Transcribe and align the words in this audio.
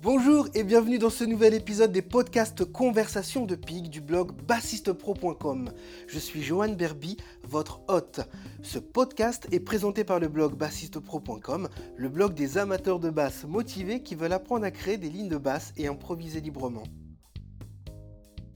Bonjour 0.00 0.46
et 0.54 0.62
bienvenue 0.62 1.00
dans 1.00 1.10
ce 1.10 1.24
nouvel 1.24 1.54
épisode 1.54 1.90
des 1.90 2.02
podcasts 2.02 2.64
Conversations 2.64 3.46
de 3.46 3.56
Pig 3.56 3.90
du 3.90 4.00
blog 4.00 4.30
bassistepro.com. 4.46 5.72
Je 6.06 6.18
suis 6.20 6.40
Johan 6.40 6.68
Berby, 6.68 7.16
votre 7.42 7.80
hôte. 7.88 8.20
Ce 8.62 8.78
podcast 8.78 9.48
est 9.50 9.58
présenté 9.58 10.04
par 10.04 10.20
le 10.20 10.28
blog 10.28 10.54
bassistepro.com, 10.54 11.68
le 11.96 12.08
blog 12.08 12.34
des 12.34 12.58
amateurs 12.58 13.00
de 13.00 13.10
basse 13.10 13.42
motivés 13.42 14.04
qui 14.04 14.14
veulent 14.14 14.32
apprendre 14.32 14.64
à 14.64 14.70
créer 14.70 14.98
des 14.98 15.10
lignes 15.10 15.28
de 15.28 15.36
basse 15.36 15.72
et 15.76 15.88
improviser 15.88 16.40
librement. 16.40 16.84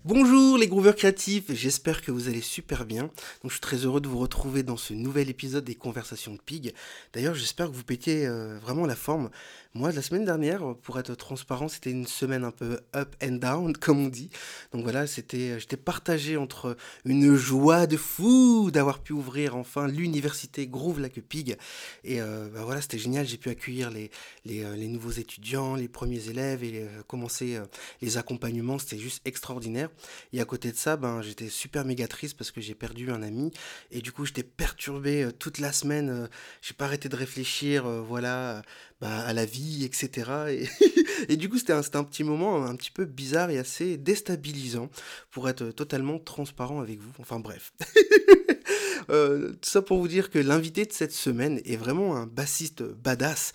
Bonjour 0.04 0.58
les 0.58 0.66
grooveurs 0.66 0.96
créatifs, 0.96 1.52
j'espère 1.52 2.02
que 2.02 2.10
vous 2.10 2.26
allez 2.26 2.40
super 2.40 2.84
bien. 2.84 3.08
Je 3.44 3.50
suis 3.50 3.60
très 3.60 3.76
heureux 3.76 4.00
de 4.00 4.08
vous 4.08 4.18
retrouver 4.18 4.64
dans 4.64 4.76
ce 4.76 4.94
nouvel 4.94 5.30
épisode 5.30 5.62
des 5.62 5.76
Conversations 5.76 6.34
de 6.34 6.40
Pig. 6.40 6.74
D'ailleurs 7.12 7.36
j'espère 7.36 7.68
que 7.68 7.76
vous 7.76 7.84
pétiez 7.84 8.26
euh, 8.26 8.58
vraiment 8.58 8.84
la 8.84 8.96
forme. 8.96 9.30
Moi, 9.74 9.90
la 9.90 10.02
semaine 10.02 10.26
dernière, 10.26 10.74
pour 10.82 10.98
être 10.98 11.14
transparent, 11.14 11.66
c'était 11.66 11.90
une 11.90 12.06
semaine 12.06 12.44
un 12.44 12.50
peu 12.50 12.80
up 12.94 13.16
and 13.24 13.36
down, 13.36 13.74
comme 13.80 14.04
on 14.04 14.08
dit. 14.08 14.28
Donc 14.74 14.82
voilà, 14.82 15.06
c'était, 15.06 15.58
j'étais 15.58 15.78
partagé 15.78 16.36
entre 16.36 16.76
une 17.06 17.36
joie 17.36 17.86
de 17.86 17.96
fou 17.96 18.70
d'avoir 18.70 18.98
pu 18.98 19.14
ouvrir 19.14 19.56
enfin 19.56 19.88
l'université 19.88 20.66
Groove 20.66 21.00
Like 21.00 21.26
Pig. 21.26 21.56
Et 22.04 22.20
euh, 22.20 22.50
bah 22.52 22.64
voilà, 22.66 22.82
c'était 22.82 22.98
génial. 22.98 23.26
J'ai 23.26 23.38
pu 23.38 23.48
accueillir 23.48 23.90
les, 23.90 24.10
les, 24.44 24.62
euh, 24.62 24.76
nouveaux 24.88 25.10
étudiants, 25.10 25.74
les 25.74 25.88
premiers 25.88 26.28
élèves 26.28 26.62
et 26.64 26.82
euh, 26.82 27.02
commencer 27.06 27.58
les 28.02 28.18
accompagnements. 28.18 28.78
C'était 28.78 28.98
juste 28.98 29.26
extraordinaire. 29.26 29.88
Et 30.34 30.42
à 30.42 30.44
côté 30.44 30.70
de 30.70 30.76
ça, 30.76 30.98
ben, 30.98 31.22
j'étais 31.22 31.48
super 31.48 31.86
méga 31.86 32.06
triste 32.08 32.36
parce 32.36 32.50
que 32.50 32.60
j'ai 32.60 32.74
perdu 32.74 33.10
un 33.10 33.22
ami. 33.22 33.50
Et 33.90 34.02
du 34.02 34.12
coup, 34.12 34.26
j'étais 34.26 34.42
perturbé 34.42 35.30
toute 35.38 35.56
la 35.60 35.72
semaine. 35.72 36.28
j'ai 36.60 36.74
pas 36.74 36.84
arrêté 36.84 37.08
de 37.08 37.16
réfléchir, 37.16 37.84
voilà, 37.88 38.60
bah, 39.02 39.18
à 39.26 39.32
la 39.32 39.44
vie, 39.44 39.84
etc. 39.84 40.30
Et, 41.28 41.36
du 41.36 41.48
coup, 41.48 41.58
c'était 41.58 41.72
un, 41.72 42.04
petit 42.04 42.22
moment 42.22 42.64
un 42.64 42.76
petit 42.76 42.92
peu 42.92 43.04
bizarre 43.04 43.50
et 43.50 43.58
assez 43.58 43.96
déstabilisant 43.96 44.90
pour 45.32 45.48
être 45.48 45.72
totalement 45.72 46.20
transparent 46.20 46.80
avec 46.80 47.00
vous. 47.00 47.12
Enfin 47.18 47.40
bref. 47.40 47.72
Euh, 49.10 49.52
tout 49.60 49.68
ça 49.68 49.82
pour 49.82 49.98
vous 49.98 50.08
dire 50.08 50.30
que 50.30 50.38
l'invité 50.38 50.84
de 50.84 50.92
cette 50.92 51.12
semaine 51.12 51.60
est 51.64 51.76
vraiment 51.76 52.16
un 52.16 52.26
bassiste 52.26 52.82
badass. 52.82 53.52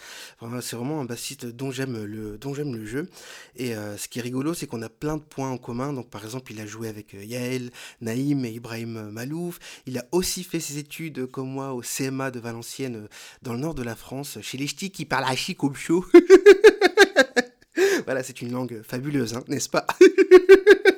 C'est 0.62 0.76
vraiment 0.76 1.02
un 1.02 1.06
bassiste 1.06 1.46
dont 1.46 1.72
j'aime 1.72 2.04
le, 2.04 2.38
dont 2.38 2.54
j'aime 2.54 2.76
le 2.76 2.86
jeu. 2.86 3.10
Et 3.56 3.76
euh, 3.76 3.98
ce 3.98 4.08
qui 4.08 4.20
est 4.20 4.22
rigolo, 4.22 4.54
c'est 4.54 4.68
qu'on 4.68 4.82
a 4.82 4.90
plein 4.90 5.18
de 5.18 5.24
points 5.24 5.50
en 5.50 5.58
commun. 5.58 5.94
Donc, 5.94 6.10
par 6.10 6.24
exemple, 6.26 6.52
il 6.52 6.60
a 6.60 6.66
joué 6.66 6.90
avec 6.90 7.16
euh, 7.16 7.24
Yael, 7.24 7.72
Naïm 8.02 8.46
et 8.46 8.52
Ibrahim 8.52 9.10
Malouf. 9.10 9.60
Il 9.86 9.98
a 9.98 10.06
aussi 10.12 10.44
fait 10.44 10.60
ses 10.60 10.78
études, 10.78 11.28
comme 11.28 11.50
moi, 11.50 11.74
au 11.74 11.82
CMA 11.82 12.32
de 12.32 12.40
Valenciennes, 12.40 13.08
dans 13.42 13.54
le 13.54 13.60
nord 13.60 13.76
de 13.76 13.84
la 13.84 13.96
France, 13.96 14.40
chez 14.42 14.58
les 14.58 14.68
ch'tis 14.68 14.92
qui 14.92 15.06
parlent 15.06 15.26
à 15.26 15.36
voilà, 18.06 18.24
c'est 18.24 18.42
une 18.42 18.52
langue 18.52 18.82
fabuleuse, 18.84 19.34
hein, 19.34 19.44
n'est-ce 19.48 19.70
pas? 19.70 19.88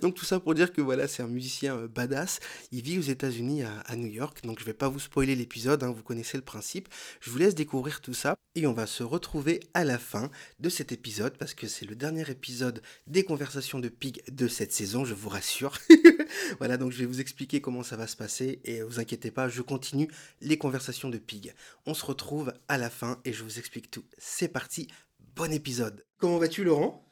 donc 0.00 0.14
tout 0.14 0.24
ça 0.24 0.40
pour 0.40 0.54
dire 0.54 0.72
que 0.72 0.80
voilà, 0.80 1.08
c'est 1.08 1.22
un 1.22 1.28
musicien 1.28 1.76
euh, 1.76 1.88
badass. 1.88 2.40
Il 2.70 2.82
vit 2.82 2.98
aux 2.98 3.02
États-Unis 3.02 3.62
à, 3.62 3.96
New 3.96 4.08
York, 4.08 4.42
donc 4.44 4.58
je 4.60 4.64
vais 4.64 4.74
pas 4.74 4.88
vous 4.88 4.98
spoiler 4.98 5.36
l'épisode, 5.36 5.82
hein, 5.82 5.92
vous 5.92 6.02
connaissez 6.02 6.36
le 6.36 6.42
principe. 6.42 6.88
Je 7.20 7.30
vous 7.30 7.38
laisse 7.38 7.54
découvrir 7.54 8.00
tout 8.00 8.14
ça 8.14 8.34
et 8.54 8.66
on 8.66 8.72
va 8.72 8.86
se 8.86 9.02
retrouver 9.02 9.60
à 9.74 9.84
la 9.84 9.98
fin 9.98 10.30
de 10.60 10.68
cet 10.68 10.92
épisode 10.92 11.36
parce 11.36 11.54
que 11.54 11.66
c'est 11.66 11.86
le 11.86 11.94
dernier 11.94 12.28
épisode 12.30 12.82
des 13.06 13.24
conversations 13.24 13.78
de 13.78 13.88
Pig 13.88 14.22
de 14.30 14.48
cette 14.48 14.72
saison, 14.72 15.04
je 15.04 15.14
vous 15.14 15.28
rassure. 15.28 15.78
voilà, 16.58 16.76
donc 16.76 16.92
je 16.92 16.98
vais 16.98 17.06
vous 17.06 17.20
expliquer 17.20 17.60
comment 17.60 17.82
ça 17.82 17.96
va 17.96 18.06
se 18.06 18.16
passer 18.16 18.60
et 18.64 18.82
vous 18.82 19.00
inquiétez 19.00 19.30
pas, 19.30 19.48
je 19.48 19.62
continue 19.62 20.08
les 20.40 20.58
conversations 20.58 21.08
de 21.08 21.18
Pig. 21.18 21.54
On 21.86 21.94
se 21.94 22.04
retrouve 22.04 22.52
à 22.68 22.78
la 22.78 22.90
fin 22.90 23.20
et 23.24 23.32
je 23.32 23.42
vous 23.42 23.58
explique 23.58 23.90
tout. 23.90 24.04
C'est 24.18 24.48
parti, 24.48 24.88
bon 25.36 25.52
épisode. 25.52 26.04
Comment 26.18 26.38
vas-tu 26.38 26.64
Laurent? 26.64 27.04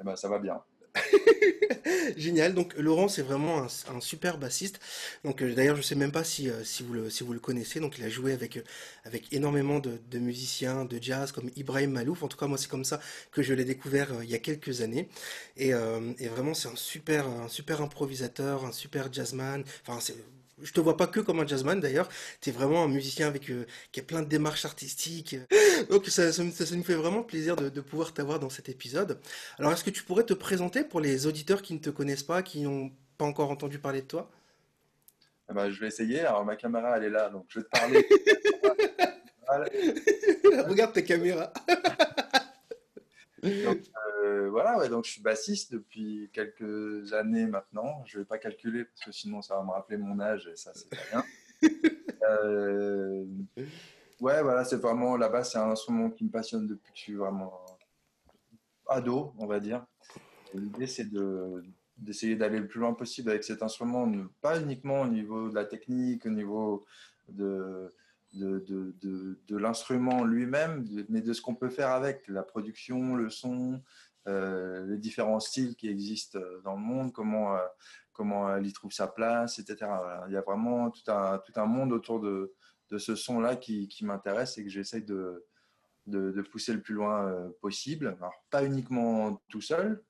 Eh 0.00 0.04
ben, 0.04 0.16
ça 0.16 0.28
va 0.28 0.38
bien. 0.38 0.62
Génial. 2.16 2.54
Donc 2.54 2.74
Laurent, 2.76 3.08
c'est 3.08 3.22
vraiment 3.22 3.62
un, 3.62 4.00
super 4.00 4.38
bassiste. 4.38 4.80
Donc 5.24 5.42
euh, 5.42 5.54
d'ailleurs, 5.54 5.76
je 5.76 5.82
sais 5.82 5.94
même 5.94 6.12
pas 6.12 6.24
si, 6.24 6.48
euh, 6.50 6.64
si, 6.64 6.82
vous 6.82 6.92
le, 6.94 7.10
si 7.10 7.24
vous 7.24 7.32
le 7.32 7.40
connaissez. 7.40 7.80
Donc 7.80 7.98
il 7.98 8.04
a 8.04 8.08
joué 8.08 8.32
avec, 8.32 8.56
euh, 8.56 8.62
avec 9.04 9.32
énormément 9.32 9.78
de, 9.78 10.18
musiciens 10.18 10.84
de 10.84 10.98
jazz 11.00 11.32
comme 11.32 11.50
Ibrahim 11.56 11.90
Malouf. 11.90 12.22
En 12.22 12.28
tout 12.28 12.36
cas, 12.36 12.46
moi, 12.46 12.58
c'est 12.58 12.68
comme 12.70 12.84
ça 12.84 13.00
que 13.30 13.42
je 13.42 13.54
l'ai 13.54 13.64
découvert 13.64 14.08
il 14.22 14.30
y 14.30 14.34
a 14.34 14.38
quelques 14.38 14.80
années. 14.80 15.08
Et, 15.56 15.70
et 15.70 16.28
vraiment, 16.28 16.54
c'est 16.54 16.68
un 16.68 16.76
super, 16.76 17.26
un 17.26 17.48
super 17.48 17.82
improvisateur, 17.82 18.64
un 18.64 18.72
super 18.72 19.12
jazzman. 19.12 19.62
Enfin, 19.86 20.00
c'est 20.00 20.16
je 20.62 20.72
te 20.72 20.80
vois 20.80 20.96
pas 20.96 21.06
que 21.06 21.20
comme 21.20 21.40
un 21.40 21.46
jazzman 21.46 21.80
d'ailleurs, 21.80 22.08
tu 22.40 22.50
es 22.50 22.52
vraiment 22.52 22.84
un 22.84 22.88
musicien 22.88 23.28
avec 23.28 23.50
euh, 23.50 23.66
qui 23.92 24.00
a 24.00 24.02
plein 24.02 24.22
de 24.22 24.28
démarches 24.28 24.64
artistiques. 24.64 25.36
Donc 25.90 26.06
ça, 26.06 26.32
ça, 26.32 26.42
nous 26.42 26.82
fait 26.82 26.94
vraiment 26.94 27.22
plaisir 27.22 27.56
de, 27.56 27.80
pouvoir 27.80 28.14
t'avoir 28.14 28.38
dans 28.38 28.48
cet 28.48 28.68
épisode. 28.68 29.20
Alors 29.58 29.72
est-ce 29.72 29.84
que 29.84 29.90
tu 29.90 30.02
pourrais 30.02 30.24
te 30.24 30.34
présenter 30.34 30.84
pour 30.84 31.00
les 31.00 31.26
auditeurs 31.26 31.62
qui 31.62 31.74
ne 31.74 31.78
te 31.78 31.90
connaissent 31.90 32.22
pas, 32.22 32.42
qui 32.42 32.62
n'ont 32.62 32.90
pas 33.18 33.26
encore 33.26 33.50
entendu 33.50 33.78
parler 33.78 34.02
de 34.02 34.06
toi? 34.06 34.30
Bah, 35.52 35.70
Je 35.70 35.78
vais 35.78 35.88
essayer. 35.88 36.20
Alors 36.20 36.44
ma 36.44 36.56
caméra 36.56 36.96
elle 36.96 37.04
est 37.04 37.10
là, 37.10 37.28
donc 37.28 37.44
je 37.48 37.60
vais 37.60 37.64
te 37.64 37.70
parler. 37.70 38.06
Regarde 40.68 40.92
ta 40.92 41.02
caméra. 41.02 41.52
Euh, 44.36 44.50
voilà, 44.50 44.76
ouais, 44.78 44.88
donc 44.88 45.04
je 45.04 45.12
suis 45.12 45.22
bassiste 45.22 45.72
depuis 45.72 46.30
quelques 46.32 47.12
années 47.12 47.46
maintenant. 47.46 48.02
Je 48.06 48.18
ne 48.18 48.22
vais 48.22 48.26
pas 48.26 48.38
calculer 48.38 48.84
parce 48.84 49.04
que 49.04 49.12
sinon 49.12 49.40
ça 49.40 49.56
va 49.56 49.64
me 49.64 49.70
rappeler 49.70 49.96
mon 49.96 50.20
âge 50.20 50.46
et 50.52 50.56
ça, 50.56 50.72
c'est 50.74 50.88
pas 50.88 50.96
bien. 51.10 51.24
Euh, 52.28 53.24
ouais, 54.20 54.42
voilà, 54.42 54.64
c'est 54.64 54.78
vraiment 54.78 55.16
la 55.16 55.28
basse, 55.28 55.52
c'est 55.52 55.58
un 55.58 55.70
instrument 55.70 56.10
qui 56.10 56.24
me 56.24 56.30
passionne 56.30 56.66
depuis 56.66 56.90
que 56.92 56.98
je 56.98 57.02
suis 57.02 57.14
vraiment 57.14 57.64
ado, 58.88 59.32
on 59.38 59.46
va 59.46 59.60
dire. 59.60 59.86
L'idée, 60.52 60.88
c'est 60.88 61.08
de, 61.08 61.62
d'essayer 61.96 62.34
d'aller 62.34 62.58
le 62.58 62.66
plus 62.66 62.80
loin 62.80 62.94
possible 62.94 63.30
avec 63.30 63.44
cet 63.44 63.62
instrument, 63.62 64.12
pas 64.40 64.60
uniquement 64.60 65.02
au 65.02 65.06
niveau 65.06 65.50
de 65.50 65.54
la 65.54 65.64
technique, 65.64 66.26
au 66.26 66.30
niveau 66.30 66.84
de 67.28 67.92
de, 68.34 68.92
de, 69.00 69.38
de, 69.48 69.56
l'instrument 69.56 70.24
lui-même, 70.24 70.84
mais 71.08 71.20
de 71.20 71.32
ce 71.32 71.40
qu'on 71.40 71.54
peut 71.54 71.68
faire 71.68 71.90
avec 71.90 72.26
la 72.28 72.42
production, 72.42 73.14
le 73.14 73.30
son, 73.30 73.82
les 74.26 74.98
différents 74.98 75.40
styles 75.40 75.76
qui 75.76 75.88
existent 75.88 76.38
dans 76.64 76.74
le 76.74 76.80
monde, 76.80 77.12
comment, 77.12 77.56
euh, 77.56 77.60
comment 78.12 78.54
elle 78.54 78.66
y 78.66 78.72
trouve 78.72 78.92
sa 78.92 79.06
place, 79.06 79.58
etc. 79.58 79.90
Il 80.28 80.32
y 80.32 80.36
a 80.36 80.40
vraiment 80.40 80.90
tout 80.90 81.10
un, 81.10 81.38
tout 81.38 81.52
un 81.56 81.66
monde 81.66 81.92
autour 81.92 82.20
de, 82.20 82.54
de 82.90 82.98
ce 82.98 83.14
son-là 83.14 83.56
qui, 83.56 83.88
qui 83.88 84.04
m'intéresse 84.04 84.58
et 84.58 84.64
que 84.64 84.70
j'essaie 84.70 85.00
de, 85.00 85.46
de, 86.06 86.42
pousser 86.42 86.72
le 86.72 86.80
plus 86.80 86.94
loin 86.94 87.28
euh, 87.28 87.48
possible. 87.60 88.16
Alors, 88.18 88.34
pas 88.50 88.64
uniquement 88.64 89.40
tout 89.48 89.60
seul, 89.60 90.02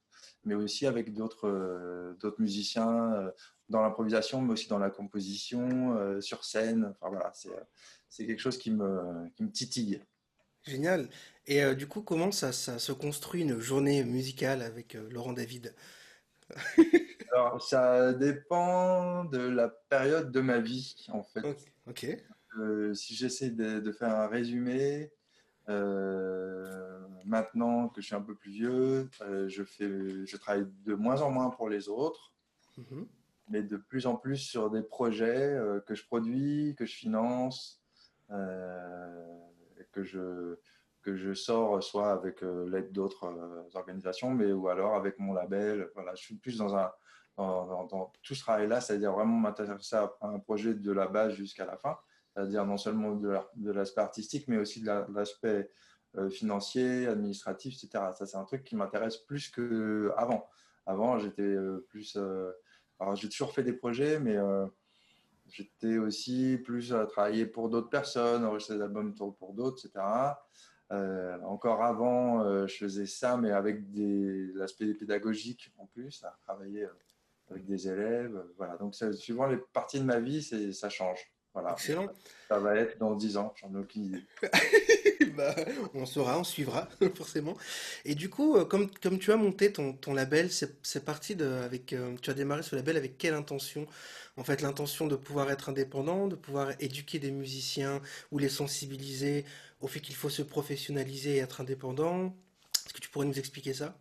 mais 0.44 0.54
aussi 0.54 0.87
avec 0.87 1.12
d'autres 1.12 2.16
d'autres 2.21 2.41
musiciens 2.41 3.33
dans 3.69 3.83
l'improvisation, 3.83 4.41
mais 4.41 4.53
aussi 4.53 4.69
dans 4.69 4.78
la 4.78 4.91
composition, 4.91 6.21
sur 6.21 6.44
scène. 6.44 6.94
Enfin 7.00 7.10
voilà, 7.10 7.33
c'est 8.09 8.27
quelque 8.27 8.41
chose 8.41 8.56
qui 8.56 8.71
me, 8.71 9.28
qui 9.34 9.43
me 9.43 9.50
titille. 9.50 10.00
Génial. 10.62 11.09
Et 11.47 11.62
euh, 11.62 11.75
du 11.75 11.87
coup, 11.87 12.03
comment 12.03 12.33
ça, 12.33 12.53
ça, 12.53 12.79
se 12.79 12.93
construit 12.93 13.43
une 13.43 13.61
journée 13.61 14.05
musicale 14.05 14.62
avec 14.62 14.97
euh, 14.97 15.09
Laurent 15.11 15.33
David? 15.33 15.75
Alors, 17.33 17.62
ça 17.62 18.12
dépend 18.12 19.25
de 19.25 19.39
la 19.39 19.69
période 19.69 20.33
de 20.33 20.41
ma 20.41 20.59
vie, 20.59 21.07
en 21.09 21.23
fait. 21.23 21.73
Ok. 21.87 22.07
Euh, 22.59 22.95
si 22.95 23.15
j'essaie 23.15 23.51
de, 23.51 23.93
faire 23.93 24.15
un 24.15 24.27
résumé, 24.27 25.12
maintenant 27.25 27.89
que 27.89 28.01
je 28.01 28.07
suis 28.07 28.15
un 28.15 28.23
peu 28.23 28.34
plus 28.34 28.53
vieux, 28.53 29.11
je, 29.47 29.65
fais, 29.65 29.89
je 30.25 30.37
travaille 30.37 30.67
de 30.84 30.95
moins 30.95 31.21
en 31.21 31.31
moins 31.31 31.51
pour 31.51 31.69
les 31.69 31.89
autres. 31.89 32.33
Mhm. 32.78 33.07
mais 33.49 33.63
de 33.63 33.78
plus 33.78 34.07
en 34.07 34.17
plus 34.17 34.37
sur 34.37 34.71
des 34.71 34.83
projets 34.83 35.59
que 35.87 35.95
je 35.95 36.05
produis, 36.05 36.75
que 36.77 36.84
je 36.84 36.95
finance, 36.95 37.83
que 38.28 40.03
je 40.03 40.59
que 41.06 41.15
je 41.15 41.34
sors 41.34 41.81
soit 41.84 42.11
avec 42.11 42.43
euh, 42.43 42.69
l'aide 42.69 42.91
d'autres 42.91 43.27
euh, 43.27 43.63
organisations, 43.75 44.31
mais 44.31 44.51
ou 44.51 44.66
alors 44.66 44.97
avec 44.97 45.21
mon 45.21 45.33
label. 45.33 45.89
Voilà, 45.95 46.16
je 46.16 46.22
suis 46.22 46.34
plus 46.34 46.59
dans 46.59 46.75
un 46.75 46.91
tout 48.22 48.34
ce 48.34 48.41
travail-là, 48.41 48.81
c'est-à-dire 48.81 49.13
vraiment 49.13 49.36
m'intéresser 49.36 49.95
à 49.95 50.10
un 50.22 50.39
projet 50.39 50.72
de 50.72 50.91
la 50.91 51.07
base 51.07 51.34
jusqu'à 51.34 51.66
la 51.66 51.77
fin, 51.77 51.98
c'est-à-dire 52.33 52.65
non 52.65 52.78
seulement 52.78 53.15
de 53.15 53.71
l'aspect 53.71 54.01
artistique, 54.01 54.48
mais 54.48 54.57
aussi 54.57 54.81
de 54.81 55.04
l'aspect 55.13 55.71
financier, 56.31 57.07
administratif, 57.07 57.75
etc. 57.75 58.04
Ça, 58.15 58.25
c'est 58.25 58.39
un 58.39 58.45
truc 58.45 58.65
qui 58.65 58.75
m'intéresse 58.75 59.19
plus 59.19 59.51
qu'avant. 59.51 60.48
Avant, 60.86 61.19
j'étais 61.19 61.57
plus. 61.91 62.16
alors, 62.98 63.16
j'ai 63.16 63.28
toujours 63.28 63.53
fait 63.53 63.63
des 63.63 63.75
projets, 63.75 64.19
mais 64.19 64.39
J'étais 65.48 65.98
aussi 65.98 66.59
plus 66.65 66.92
à 66.92 67.07
travailler 67.07 67.47
pour 67.47 67.69
d'autres 67.69 67.89
personnes, 67.89 68.45
enregistrer 68.45 68.77
des 68.77 68.83
albums 68.83 69.15
pour 69.15 69.54
d'autres, 69.54 69.86
etc. 69.86 70.04
Euh, 70.92 71.38
encore 71.42 71.83
avant, 71.83 72.44
euh, 72.44 72.66
je 72.66 72.77
faisais 72.77 73.06
ça, 73.06 73.36
mais 73.36 73.50
avec 73.50 73.80
l'aspect 74.54 74.94
pédagogique 74.94 75.72
en 75.78 75.86
plus, 75.86 76.22
à 76.24 76.36
travailler 76.42 76.84
euh, 76.84 77.50
avec 77.50 77.66
des 77.66 77.88
élèves. 77.88 78.41
Voilà. 78.56 78.77
Donc, 78.77 78.94
suivant 78.94 79.47
les 79.47 79.56
parties 79.56 80.00
de 80.00 80.04
ma 80.04 80.21
vie, 80.21 80.42
ça 80.72 80.88
change. 80.88 81.21
Voilà. 81.53 81.72
Excellent. 81.72 82.06
Ça 82.48 82.59
va 82.59 82.77
être 82.77 82.98
dans 82.98 83.15
10 83.15 83.36
ans, 83.38 83.54
j'en 83.56 83.74
ai 83.74 83.78
aucune 83.78 84.04
idée. 84.04 84.27
bah, 85.36 85.54
on 85.94 86.06
saura, 86.06 86.38
on 86.38 86.44
suivra, 86.44 86.88
forcément. 87.15 87.56
Et 88.04 88.15
du 88.15 88.30
coup, 88.30 88.56
euh, 88.56 88.65
comme, 88.65 88.91
comme 89.03 89.18
tu 89.18 89.33
as 89.33 89.36
monté 89.36 89.72
ton, 89.72 89.92
ton 89.92 90.15
label, 90.15 90.50
c'est 90.50 91.04
parti 91.04 91.36
de, 91.36 91.47
avec, 91.47 91.92
euh, 91.92 92.16
tu 92.22 92.30
as 92.30 92.34
démarré 92.34 92.62
ce 92.62 92.77
label 92.77 92.97
avec 92.97 93.18
quelle 93.18 93.34
intention? 93.34 93.86
En 94.36 94.44
fait, 94.44 94.60
l'intention 94.62 95.06
de 95.06 95.16
pouvoir 95.16 95.50
être 95.50 95.68
indépendant, 95.68 96.28
de 96.28 96.36
pouvoir 96.36 96.72
éduquer 96.80 97.18
des 97.18 97.30
musiciens 97.30 98.03
ou 98.33 98.38
les 98.38 98.48
sensibiliser 98.48 99.44
au 99.80 99.88
fait 99.88 100.00
qu'il 100.00 100.15
faut 100.15 100.30
se 100.30 100.42
professionnaliser 100.42 101.36
et 101.36 101.38
être 101.38 101.60
indépendant. 101.60 102.34
Est-ce 102.86 102.94
que 102.94 103.00
tu 103.00 103.09
pourrais 103.10 103.27
nous 103.27 103.38
expliquer 103.38 103.74
ça? 103.74 103.97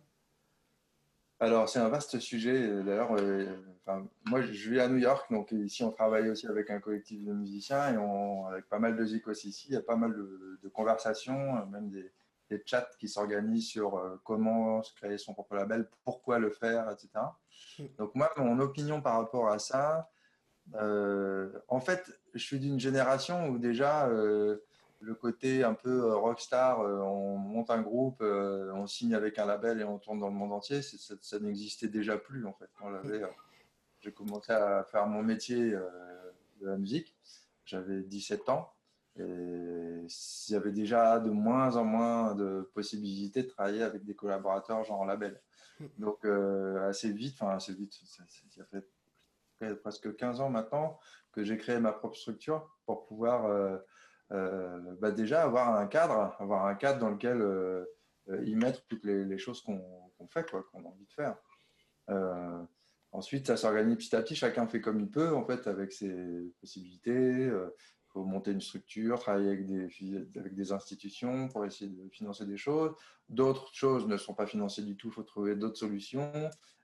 Alors, 1.38 1.68
c'est 1.68 1.78
un 1.78 1.88
vaste 1.88 2.18
sujet. 2.18 2.56
euh, 2.56 2.82
D'ailleurs, 2.82 3.12
euh, 3.18 3.46
enfin, 3.84 4.06
moi, 4.24 4.40
je 4.42 4.70
vis 4.70 4.80
à 4.80 4.88
New 4.88 4.96
York, 4.96 5.30
donc 5.30 5.52
ici, 5.52 5.84
on 5.84 5.90
travaille 5.90 6.30
aussi 6.30 6.46
avec 6.46 6.70
un 6.70 6.80
collectif 6.80 7.22
de 7.24 7.32
musiciens 7.32 7.92
et 7.92 7.98
on, 7.98 8.46
avec 8.46 8.66
pas 8.68 8.78
mal 8.78 8.96
de 8.96 9.04
zik 9.04 9.28
aussi 9.28 9.50
ici, 9.50 9.66
il 9.68 9.74
y 9.74 9.76
a 9.76 9.82
pas 9.82 9.96
mal 9.96 10.14
de, 10.14 10.58
de 10.62 10.68
conversations, 10.68 11.56
euh, 11.58 11.66
même 11.66 11.90
des, 11.90 12.10
des 12.48 12.62
chats 12.64 12.88
qui 12.98 13.08
s'organisent 13.08 13.68
sur 13.68 13.98
euh, 13.98 14.16
comment 14.24 14.82
se 14.82 14.94
créer 14.94 15.18
son 15.18 15.34
propre 15.34 15.56
label, 15.56 15.88
pourquoi 16.04 16.38
le 16.38 16.50
faire, 16.50 16.90
etc. 16.90 17.10
Donc, 17.98 18.14
moi, 18.14 18.30
mon 18.38 18.58
opinion 18.60 19.02
par 19.02 19.18
rapport 19.18 19.48
à 19.50 19.58
ça, 19.58 20.08
euh, 20.74 21.52
en 21.68 21.80
fait, 21.80 22.10
je 22.34 22.42
suis 22.42 22.58
d'une 22.58 22.80
génération 22.80 23.48
où 23.48 23.58
déjà 23.58 24.08
euh, 24.08 24.64
le 25.00 25.14
côté 25.14 25.62
un 25.62 25.74
peu 25.74 26.04
euh, 26.04 26.16
rockstar, 26.16 26.80
euh, 26.80 27.00
on 27.00 27.36
monte 27.36 27.70
un 27.70 27.82
groupe, 27.82 28.20
euh, 28.22 28.72
on 28.74 28.86
signe 28.86 29.14
avec 29.14 29.38
un 29.38 29.46
label 29.46 29.80
et 29.80 29.84
on 29.84 29.98
tourne 29.98 30.18
dans 30.20 30.28
le 30.28 30.34
monde 30.34 30.52
entier, 30.52 30.82
ça, 30.82 31.14
ça 31.20 31.38
n'existait 31.38 31.88
déjà 31.88 32.16
plus 32.16 32.46
en 32.46 32.52
fait. 32.54 32.68
Quand 32.78 32.90
j'ai 34.00 34.12
commencé 34.12 34.52
à 34.52 34.84
faire 34.84 35.06
mon 35.06 35.22
métier 35.22 35.70
de 35.72 36.66
la 36.66 36.76
musique, 36.76 37.14
j'avais 37.64 38.02
17 38.02 38.48
ans 38.48 38.72
et 39.18 39.22
il 39.22 40.52
y 40.52 40.54
avait 40.54 40.72
déjà 40.72 41.18
de 41.20 41.30
moins 41.30 41.76
en 41.76 41.84
moins 41.84 42.34
de 42.34 42.70
possibilités 42.74 43.42
de 43.42 43.48
travailler 43.48 43.82
avec 43.82 44.04
des 44.04 44.14
collaborateurs 44.14 44.84
genre 44.84 45.04
label. 45.04 45.40
Donc 45.98 46.24
euh, 46.24 46.88
assez 46.88 47.10
vite, 47.12 47.36
enfin 47.40 47.54
assez 47.56 47.72
vite, 47.74 47.92
ça, 48.04 48.22
ça- 48.28 48.44
ça 48.50 48.64
fait 49.58 49.74
presque 49.76 50.14
15 50.16 50.40
ans 50.40 50.50
maintenant 50.50 50.98
que 51.32 51.42
j'ai 51.42 51.56
créé 51.56 51.78
ma 51.80 51.92
propre 51.92 52.16
structure 52.16 52.68
pour 52.84 53.06
pouvoir 53.06 53.46
euh, 53.46 53.78
bah 54.30 55.10
déjà 55.12 55.42
avoir 55.42 55.76
un 55.76 55.86
cadre, 55.86 56.34
avoir 56.38 56.66
un 56.66 56.74
cadre 56.74 56.98
dans 56.98 57.10
lequel 57.10 57.40
euh, 57.40 57.84
euh, 58.28 58.44
y 58.44 58.54
mettre 58.54 58.84
toutes 58.86 59.04
les, 59.04 59.38
choses 59.38 59.60
qu'on 59.62 59.80
qu'on 60.18 60.28
fait, 60.28 60.50
qu'on 60.50 60.84
a 60.84 60.88
envie 60.88 61.06
de 61.06 61.12
faire. 61.12 61.36
Euh, 62.10 62.62
ensuite, 63.12 63.46
ça 63.46 63.56
s'organise 63.56 63.96
petit 63.96 64.16
à 64.16 64.22
petit, 64.22 64.34
chacun 64.34 64.66
fait 64.66 64.80
comme 64.80 64.98
il 65.00 65.10
peut, 65.10 65.34
en 65.34 65.44
fait, 65.44 65.66
avec 65.66 65.92
ses 65.92 66.52
possibilités. 66.60 67.42
Il 67.44 68.12
faut 68.12 68.24
monter 68.24 68.52
une 68.52 68.62
structure, 68.62 69.18
travailler 69.18 69.50
avec 69.50 69.66
des, 69.66 69.88
avec 70.36 70.54
des 70.54 70.72
institutions 70.72 71.48
pour 71.48 71.66
essayer 71.66 71.90
de 71.90 72.08
financer 72.08 72.46
des 72.46 72.56
choses. 72.56 72.94
D'autres 73.28 73.68
choses 73.74 74.06
ne 74.06 74.16
sont 74.16 74.34
pas 74.34 74.46
financées 74.46 74.82
du 74.82 74.96
tout, 74.96 75.08
il 75.08 75.12
faut 75.12 75.22
trouver 75.22 75.54
d'autres 75.54 75.78
solutions. 75.78 76.32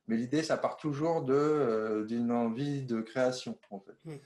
Mais 0.08 0.16
l'idée, 0.16 0.42
ça 0.42 0.56
part 0.56 0.76
toujours 0.76 1.24
euh, 1.28 2.04
d'une 2.04 2.32
envie 2.32 2.84
de 2.84 3.00
création, 3.00 3.58
en 3.70 3.80
fait. 3.80 4.20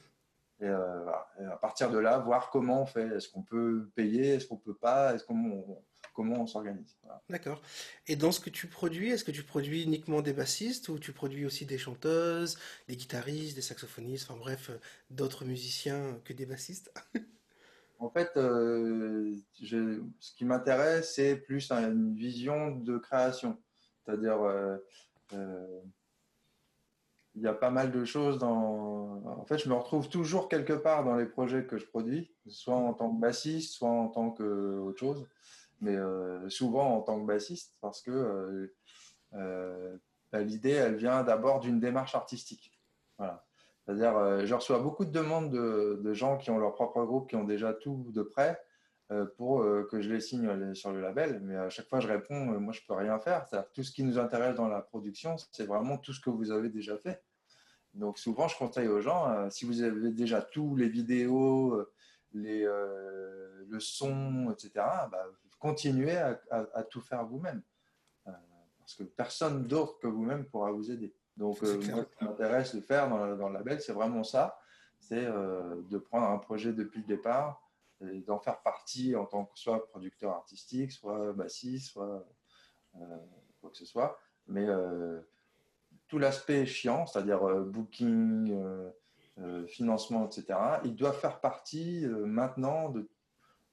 Et, 0.61 0.65
euh, 0.65 1.03
voilà. 1.03 1.29
Et 1.41 1.45
à 1.45 1.57
partir 1.57 1.91
de 1.91 1.99
là, 1.99 2.19
voir 2.19 2.51
comment 2.51 2.83
on 2.83 2.87
fait. 2.87 3.09
Est-ce 3.17 3.29
qu'on 3.29 3.43
peut 3.43 3.91
payer? 3.95 4.35
Est-ce 4.35 4.47
qu'on 4.47 4.57
peut 4.57 4.75
pas? 4.75 5.15
Est-ce 5.15 5.25
qu'on 5.25 5.37
on- 5.51 5.85
comment 6.15 6.41
on 6.43 6.47
s'organise? 6.47 6.97
Voilà. 7.03 7.23
D'accord. 7.29 7.61
Et 8.07 8.17
dans 8.17 8.33
ce 8.33 8.41
que 8.41 8.49
tu 8.49 8.67
produis, 8.67 9.11
est-ce 9.11 9.25
que 9.25 9.31
tu 9.33 9.43
produis 9.43 9.83
uniquement 9.85 10.23
des 10.23 10.33
bassistes 10.33 10.89
ou 10.89 10.99
tu 10.99 11.13
produis 11.13 11.45
aussi 11.45 11.67
des 11.67 11.77
chanteuses, 11.77 12.59
des 12.89 12.97
guitaristes, 12.97 13.55
des 13.55 13.63
saxophonistes, 13.63 14.31
enfin 14.31 14.39
bref, 14.39 14.71
euh, 14.71 14.79
d'autres 15.11 15.45
musiciens 15.45 16.19
que 16.25 16.33
des 16.33 16.47
bassistes? 16.47 16.93
En 17.99 18.11
fait, 18.11 18.31
euh, 18.37 19.35
je- 19.59 20.03
ce 20.21 20.35
qui 20.35 20.45
m'intéresse, 20.45 21.15
c'est 21.15 21.37
plus 21.37 21.71
une 21.73 22.15
vision 22.15 22.71
de 22.77 22.99
création. 22.99 23.57
C'est-à-dire, 24.05 24.43
euh, 24.43 24.77
il 27.37 27.43
y 27.43 27.47
a 27.47 27.55
pas 27.55 27.71
mal 27.71 27.93
de 27.93 28.05
choses 28.05 28.39
dans... 28.39 29.23
En 29.27 29.45
fait, 29.45 29.59
je 29.59 29.69
me 29.69 29.75
retrouve 29.75 30.09
toujours 30.09 30.49
quelque 30.49 30.73
part 30.73 31.05
dans 31.05 31.15
les 31.17 31.27
projets 31.27 31.67
que 31.67 31.77
je 31.77 31.87
produis, 31.87 32.35
soit 32.49 32.75
en 32.75 32.95
tant 32.95 33.15
que 33.15 33.21
bassiste, 33.21 33.75
soit 33.75 33.91
en 33.91 34.09
tant 34.09 34.31
que 34.31 34.79
autre 34.79 34.99
chose, 34.99 35.29
mais 35.81 35.95
euh, 35.95 36.49
souvent 36.49 36.97
en 36.97 37.03
tant 37.03 37.21
que 37.21 37.27
bassiste, 37.27 37.77
parce 37.83 38.01
que 38.01 38.11
euh, 38.11 38.75
euh, 39.35 39.99
bah, 40.33 40.41
l'idée, 40.41 40.71
elle 40.71 40.97
vient 40.97 41.23
d'abord 41.23 41.61
d'une 41.61 41.79
démarche 41.79 42.15
artistique. 42.15 42.73
Voilà. 43.19 43.45
C'est-à-dire, 43.85 44.45
je 44.45 44.53
reçois 44.53 44.81
beaucoup 44.81 45.05
de 45.05 45.13
demandes 45.13 45.51
de, 45.51 46.01
de 46.03 46.13
gens 46.13 46.39
qui 46.39 46.51
ont 46.51 46.59
leur 46.59 46.75
propre 46.75 47.05
groupe, 47.05 47.29
qui 47.29 47.37
ont 47.37 47.45
déjà 47.45 47.73
tout 47.73 48.11
de 48.13 48.23
euh, 49.13 49.27
pour 49.37 49.65
que 49.89 50.01
je 50.01 50.11
les 50.11 50.21
signe 50.21 50.75
sur 50.75 50.91
le 50.91 51.01
label. 51.01 51.41
Mais 51.45 51.55
à 51.55 51.69
chaque 51.69 51.89
fois, 51.89 52.01
je 52.01 52.09
réponds, 52.09 52.59
moi, 52.59 52.73
je 52.73 52.81
peux 52.89 52.95
rien 52.95 53.21
faire. 53.21 53.47
Tout 53.73 53.85
ce 53.85 53.93
qui 53.93 54.03
nous 54.03 54.19
intéresse 54.19 54.57
dans 54.57 54.67
la 54.67 54.81
production, 54.81 55.37
c'est 55.53 55.67
vraiment 55.67 55.99
tout 55.99 56.13
ce 56.13 56.21
que 56.21 56.31
vous 56.31 56.51
avez 56.51 56.69
déjà 56.69 56.99
fait. 56.99 57.23
Donc 57.97 58.19
souvent, 58.19 58.47
je 58.49 58.57
conseille 58.59 58.89
aux 58.89 59.01
gens, 59.01 59.29
euh, 59.31 59.51
si 59.51 59.65
vous 59.65 59.83
avez 59.83 60.11
déjà 60.13 60.43
tous 60.43 60.77
les 60.77 60.89
vidéos, 60.89 61.73
euh, 61.75 61.93
les, 62.33 62.63
euh, 62.65 63.65
le 63.69 63.81
son, 63.81 64.51
etc., 64.53 64.71
bah, 65.11 65.27
continuez 65.59 66.17
à, 66.17 66.41
à- 66.51 66.67
à 66.75 66.83
tout 66.85 67.01
faire 67.01 67.25
vous-même. 67.27 67.63
Euh, 68.27 68.33
parce 68.79 68.95
que 68.95 69.03
personne 69.05 69.67
d'autre 69.67 69.99
que 69.99 70.07
vous-même 70.07 70.45
pourra 70.47 70.71
vous 70.73 70.91
aider. 70.91 71.15
Donc 71.37 71.57
moi, 71.91 72.05
ce 72.05 72.19
qui 72.19 72.25
m'intéresse 72.25 72.75
de 72.75 72.81
faire 72.81 73.09
dans, 73.09 73.25
le- 73.25 73.37
dans 73.37 73.49
le 73.49 73.55
label, 73.55 73.81
c'est 73.81 73.93
vraiment 73.93 74.25
ça. 74.25 74.59
C'est 74.99 75.25
de 75.27 75.99
prendre 75.99 76.27
un 76.29 76.39
projet 76.39 76.73
depuis 76.73 77.01
le 77.01 77.07
départ 77.07 77.63
et 78.01 78.21
d'en 78.23 78.39
faire 78.39 78.61
partie 78.63 79.15
en 79.15 79.25
tant 79.27 79.45
que 79.45 79.59
soit 79.59 79.87
producteur 79.89 80.33
artistique, 80.33 80.91
soit 80.93 81.33
bassiste, 81.35 81.93
soit 81.93 82.27
quoi 83.61 83.71
que 83.71 83.77
ce 83.77 83.85
soit. 83.85 84.19
Mais 84.47 84.67
tout 86.09 86.19
l'aspect 86.19 86.67
chiant, 86.67 87.07
c'est-à-dire 87.07 87.43
euh, 87.47 87.63
booking, 87.65 88.53
euh, 88.53 88.91
euh, 89.39 89.67
financement, 89.67 90.27
etc., 90.27 90.59
il 90.85 90.95
doit 90.95 91.13
faire 91.13 91.41
partie 91.41 92.07
maintenant 92.07 92.89
de- 92.91 93.09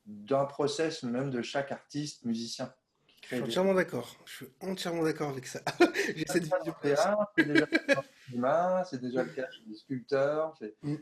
d'un 0.05 0.45
process 0.45 1.03
même 1.03 1.29
de 1.29 1.41
chaque 1.41 1.71
artiste, 1.71 2.25
musicien 2.25 2.73
Je 3.21 3.27
suis 3.35 3.41
entièrement 3.43 3.73
d'accord. 3.73 4.17
Je 4.25 4.31
suis 4.33 4.47
entièrement 4.61 5.03
d'accord 5.03 5.29
avec 5.29 5.47
ça. 5.47 5.61
J'ai 6.15 6.25
cette 6.27 6.43
vision 6.43 6.73
c'est 7.37 7.45
déjà 7.47 7.65
le 7.65 7.77
cas 7.77 8.83
c'est 8.85 8.99
déjà 9.01 9.23
le 9.23 9.29
cas 9.29 9.49
chez 9.51 9.61
les 9.67 9.75
sculpteurs. 9.75 10.55
c'est- 10.59 10.75
Mm. 10.81 10.95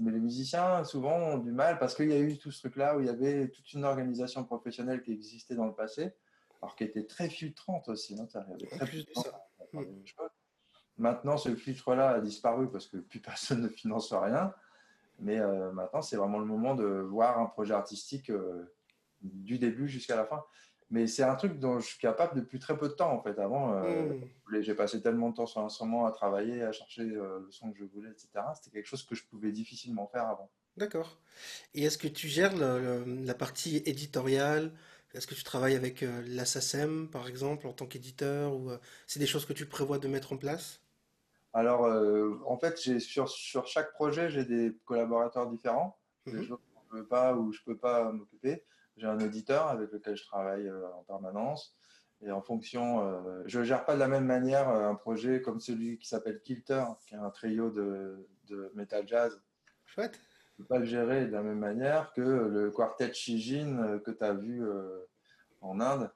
Mais 0.00 0.12
les 0.12 0.20
musiciens, 0.20 0.84
souvent, 0.84 1.16
ont 1.16 1.38
du 1.38 1.50
mal 1.50 1.80
parce 1.80 1.96
qu'il 1.96 2.08
y 2.08 2.12
a 2.12 2.18
eu 2.20 2.38
tout 2.38 2.52
ce 2.52 2.60
truc-là 2.60 2.96
où 2.96 3.00
il 3.00 3.06
y 3.06 3.08
avait 3.08 3.48
toute 3.48 3.72
une 3.72 3.84
organisation 3.84 4.44
professionnelle 4.44 5.02
qui 5.02 5.10
existait 5.10 5.56
dans 5.56 5.66
le 5.66 5.74
passé, 5.74 6.12
alors 6.62 6.76
qui 6.76 6.84
était 6.84 7.04
très 7.06 7.28
filtrante 7.28 7.88
aussi. 7.88 8.16
hein, 8.20 8.26
très 8.26 8.86
plus 8.86 9.04
Maintenant, 10.96 11.36
ce 11.36 11.54
filtre-là 11.56 12.10
a 12.10 12.20
disparu 12.20 12.70
parce 12.70 12.86
que 12.86 12.96
plus 12.98 13.20
personne 13.20 13.62
ne 13.62 13.68
finance 13.68 14.12
rien. 14.12 14.54
Mais 15.20 15.38
euh, 15.38 15.70
maintenant, 15.72 16.02
c'est 16.02 16.16
vraiment 16.16 16.38
le 16.38 16.44
moment 16.44 16.74
de 16.74 16.84
voir 16.84 17.38
un 17.38 17.46
projet 17.46 17.74
artistique 17.74 18.30
euh, 18.30 18.72
du 19.22 19.58
début 19.58 19.88
jusqu'à 19.88 20.16
la 20.16 20.24
fin. 20.24 20.42
Mais 20.90 21.06
c'est 21.06 21.22
un 21.22 21.34
truc 21.34 21.58
dont 21.58 21.80
je 21.80 21.86
suis 21.86 21.98
capable 21.98 22.36
depuis 22.38 22.58
très 22.58 22.76
peu 22.76 22.88
de 22.88 22.92
temps, 22.94 23.12
en 23.12 23.22
fait. 23.22 23.38
Avant, 23.38 23.72
euh, 23.74 24.08
voulais- 24.44 24.62
J'ai 24.62 24.74
passé 24.74 25.00
tellement 25.00 25.30
de 25.30 25.34
temps 25.36 25.46
sur 25.46 25.60
l'instrument 25.62 26.06
à 26.06 26.12
travailler, 26.12 26.62
à 26.62 26.72
chercher 26.72 27.04
le 27.04 27.46
son 27.50 27.72
que 27.72 27.78
je 27.78 27.84
voulais, 27.84 28.10
etc. 28.10 28.28
C'était 28.54 28.70
quelque 28.70 28.86
chose 28.86 29.04
que 29.04 29.14
je 29.14 29.24
pouvais 29.24 29.50
difficilement 29.50 30.06
faire 30.08 30.26
avant. 30.26 30.50
D'accord. 30.76 31.18
Et 31.74 31.84
est-ce 31.84 31.96
que 31.98 32.08
tu 32.08 32.28
gères 32.28 32.54
le- 32.56 32.80
le- 33.04 33.24
la 33.24 33.34
partie 33.34 33.78
éditoriale? 33.86 34.72
Est-ce 35.14 35.28
que 35.28 35.34
tu 35.34 35.44
travailles 35.44 35.76
avec 35.76 36.02
euh, 36.02 36.22
la 36.26 36.44
SACEM, 36.44 37.08
par 37.08 37.28
exemple, 37.28 37.68
en 37.68 37.72
tant 37.72 37.86
qu'éditeur, 37.86 38.54
ou 38.56 38.70
euh, 38.70 38.78
c'est 39.06 39.20
des 39.20 39.26
choses 39.26 39.46
que 39.46 39.52
tu 39.52 39.66
prévois 39.66 39.98
de 39.98 40.08
mettre 40.08 40.32
en 40.32 40.36
place? 40.36 40.80
Alors, 41.52 41.84
euh, 41.84 42.40
en 42.46 42.58
fait, 42.58 42.76
sur, 42.98 43.28
sur 43.28 43.66
chaque 43.68 43.92
projet, 43.92 44.28
j'ai 44.28 44.44
des 44.44 44.76
collaborateurs 44.84 45.48
différents. 45.48 46.00
Des 46.26 46.32
Mhm. 46.32 46.48
choses 46.48 46.58
je 46.90 46.98
veux 46.98 47.06
pas 47.06 47.34
ou 47.34 47.52
je 47.52 47.60
peux 47.64 47.76
pas 47.76 48.12
m'occuper. 48.12 48.64
J'ai 48.96 49.06
un 49.06 49.18
éditeur 49.18 49.68
avec 49.68 49.90
lequel 49.90 50.16
je 50.16 50.24
travaille 50.24 50.68
euh, 50.68 50.86
en 50.92 51.02
permanence. 51.04 51.76
Et 52.20 52.30
en 52.30 52.40
fonction, 52.40 53.44
je 53.44 53.64
gère 53.64 53.84
pas 53.84 53.94
de 53.94 53.98
la 53.98 54.08
même 54.08 54.24
manière 54.24 54.68
un 54.68 54.94
projet 54.94 55.42
comme 55.42 55.60
celui 55.60 55.98
qui 55.98 56.08
s'appelle 56.08 56.40
Kilter, 56.40 56.84
qui 57.06 57.14
est 57.14 57.18
un 57.18 57.28
trio 57.28 57.70
de, 57.70 58.26
de 58.46 58.70
metal 58.74 59.06
jazz. 59.06 59.42
Chouette. 59.84 60.18
Je 60.56 60.62
peux 60.62 60.68
pas 60.68 60.78
le 60.78 60.84
gérer 60.84 61.26
de 61.26 61.32
la 61.32 61.42
même 61.42 61.58
manière 61.58 62.12
que 62.12 62.20
le 62.20 62.70
quartet 62.70 63.12
Shijin 63.12 63.78
euh, 63.78 63.98
que 63.98 64.12
tu 64.12 64.22
as 64.22 64.34
vu 64.34 64.64
euh, 64.64 65.04
en 65.60 65.80
Inde. 65.80 66.10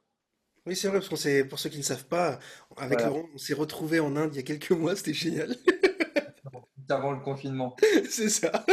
Oui, 0.64 0.76
c'est 0.76 0.88
vrai, 0.88 0.98
parce 1.00 1.08
qu'on 1.08 1.48
pour 1.48 1.58
ceux 1.58 1.70
qui 1.70 1.78
ne 1.78 1.82
savent 1.82 2.06
pas, 2.06 2.38
avec 2.76 2.98
Voilà, 2.98 3.06
Laurent, 3.06 3.28
on 3.34 3.38
s'est 3.38 3.54
retrouvés 3.54 4.00
en 4.00 4.14
Inde 4.16 4.34
il 4.34 4.36
y 4.36 4.40
a 4.40 4.42
quelques 4.42 4.70
mois, 4.70 4.94
c'était 4.94 5.14
génial. 5.14 5.56
avant 6.90 7.12
le 7.12 7.20
confinement. 7.20 7.76
C'est 8.08 8.30
ça. 8.30 8.64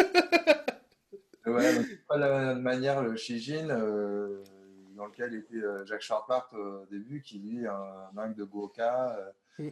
Voilà, 1.45 1.73
donc, 1.73 1.85
c'est 1.85 2.07
pas 2.07 2.15
de 2.15 2.21
la 2.21 2.39
même 2.39 2.61
manière 2.61 3.03
le 3.03 3.15
Shijin, 3.17 3.69
euh, 3.69 4.41
dans 4.95 5.05
lequel 5.05 5.35
était 5.35 5.61
Jacques 5.85 6.01
Charpart 6.01 6.49
au 6.53 6.85
début, 6.89 7.21
qui 7.21 7.39
lui 7.39 7.67
un 7.67 8.09
mec 8.15 8.35
de 8.35 8.45
Goka, 8.45 9.15
euh, 9.59 9.69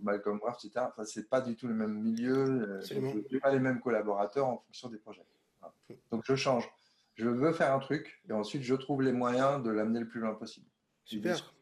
Malcolm 0.00 0.40
Ruff, 0.42 0.56
etc. 0.64 0.86
Enfin, 0.88 1.04
c'est 1.04 1.28
pas 1.28 1.40
du 1.40 1.56
tout 1.56 1.68
le 1.68 1.74
même 1.74 2.00
milieu, 2.00 2.36
euh, 2.36 2.80
je 2.82 2.94
n'ai 2.94 3.40
pas 3.40 3.52
les 3.52 3.60
mêmes 3.60 3.80
collaborateurs 3.80 4.46
en 4.48 4.58
fonction 4.58 4.88
des 4.88 4.98
projets. 4.98 5.24
Voilà. 5.60 5.74
Donc 6.10 6.22
je 6.24 6.34
change. 6.34 6.68
je 7.14 7.28
veux 7.28 7.52
faire 7.52 7.72
un 7.74 7.78
truc 7.78 8.22
et 8.28 8.32
ensuite 8.32 8.62
je 8.62 8.74
trouve 8.74 9.02
les 9.02 9.12
moyens 9.12 9.62
de 9.62 9.70
l'amener 9.70 10.00
le 10.00 10.08
plus 10.08 10.20
loin 10.20 10.34
possible. 10.34 10.66
Super. 11.04 11.54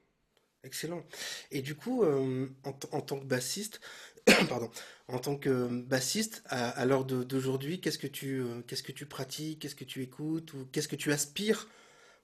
Excellent. 0.63 1.03
Et 1.51 1.63
du 1.63 1.75
coup, 1.75 2.03
euh, 2.03 2.49
en, 2.65 2.71
en 2.93 3.01
tant 3.01 3.19
que 3.19 3.25
bassiste, 3.25 3.81
pardon, 4.49 4.71
en 5.09 5.19
tant 5.19 5.37
que 5.37 5.83
bassiste, 5.83 6.43
à, 6.47 6.69
à 6.69 6.85
l'heure 6.85 7.07
d'aujourd'hui, 7.07 7.81
qu'est-ce 7.81 7.99
que 7.99 8.07
tu, 8.07 8.41
euh, 8.41 8.61
qu'est-ce 8.67 8.83
que 8.83 8.93
tu 8.93 9.07
pratiques, 9.07 9.61
qu'est-ce 9.63 9.75
que 9.75 9.85
tu 9.85 10.03
écoutes, 10.03 10.53
ou 10.53 10.67
qu'est-ce 10.67 10.89
que 10.89 10.97
tu 10.97 11.13
aspires 11.13 11.67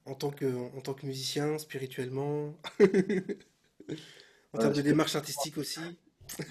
en 0.04 0.14
tant 0.14 0.30
que, 0.30 0.46
en 0.76 0.80
tant 0.82 0.94
que 0.94 1.06
musicien, 1.06 1.58
spirituellement, 1.58 2.54
en 4.56 4.60
termes 4.60 4.72
de 4.74 4.82
démarche 4.82 5.14
artistique 5.16 5.58
aussi? 5.58 5.80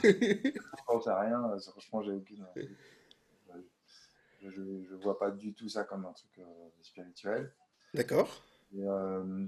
je 0.03 0.51
pense 0.87 1.07
à 1.07 1.19
rien. 1.19 1.51
euh, 1.51 1.59
Franchement, 1.59 2.01
j'ai 2.01 2.11
aucune. 2.13 2.45
Je, 2.55 4.49
je, 4.49 4.61
je 4.89 4.95
vois 4.95 5.17
pas 5.19 5.31
du 5.31 5.53
tout 5.53 5.67
ça 5.69 5.83
comme 5.83 6.05
un 6.05 6.13
truc 6.13 6.31
euh, 6.39 6.43
spirituel. 6.81 7.53
D'accord. 7.93 8.43
Euh, 8.77 9.45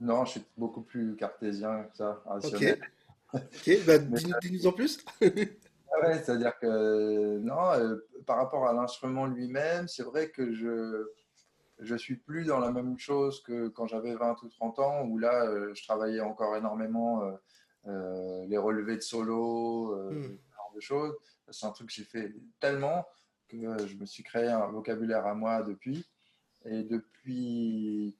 non, 0.00 0.24
je 0.24 0.32
suis 0.32 0.44
beaucoup 0.56 0.82
plus 0.82 1.14
cartésien 1.16 1.84
que 1.84 1.96
ça, 1.96 2.22
Ok. 2.26 2.42
rationnel. 2.42 2.80
Ok. 3.32 3.70
Bah, 3.86 3.98
dis-nous, 4.42 4.66
en 4.66 4.72
plus. 4.72 5.04
ah 5.20 5.26
ouais, 5.26 6.14
c'est-à-dire 6.22 6.58
que 6.58 7.38
non, 7.38 7.70
euh, 7.72 7.96
par 8.26 8.36
rapport 8.38 8.66
à 8.66 8.72
l'instrument 8.72 9.26
lui-même, 9.26 9.86
c'est 9.88 10.02
vrai 10.02 10.30
que 10.30 10.52
je 10.52 11.06
je 11.82 11.96
suis 11.96 12.16
plus 12.16 12.46
dans 12.46 12.58
la 12.58 12.70
même 12.70 12.98
chose 12.98 13.42
que 13.42 13.68
quand 13.68 13.86
j'avais 13.86 14.14
20 14.14 14.42
ou 14.42 14.48
30 14.48 14.78
ans, 14.78 15.04
où 15.04 15.18
là, 15.18 15.44
euh, 15.46 15.74
je 15.74 15.82
travaillais 15.84 16.20
encore 16.20 16.56
énormément 16.56 17.22
euh, 17.22 17.32
euh, 17.86 18.46
les 18.46 18.58
relevés 18.58 18.96
de 18.96 19.02
solo, 19.02 19.96
ce 20.10 20.22
genre 20.22 20.72
de 20.74 20.80
choses. 20.80 21.14
C'est 21.50 21.66
un 21.66 21.70
truc 21.70 21.88
que 21.88 21.94
j'ai 21.94 22.04
fait 22.04 22.32
tellement 22.60 23.06
que 23.48 23.86
je 23.86 23.96
me 23.96 24.06
suis 24.06 24.22
créé 24.22 24.48
un 24.48 24.66
vocabulaire 24.68 25.26
à 25.26 25.34
moi 25.34 25.62
depuis. 25.62 26.06
Et 26.64 26.84
depuis, 26.84 28.16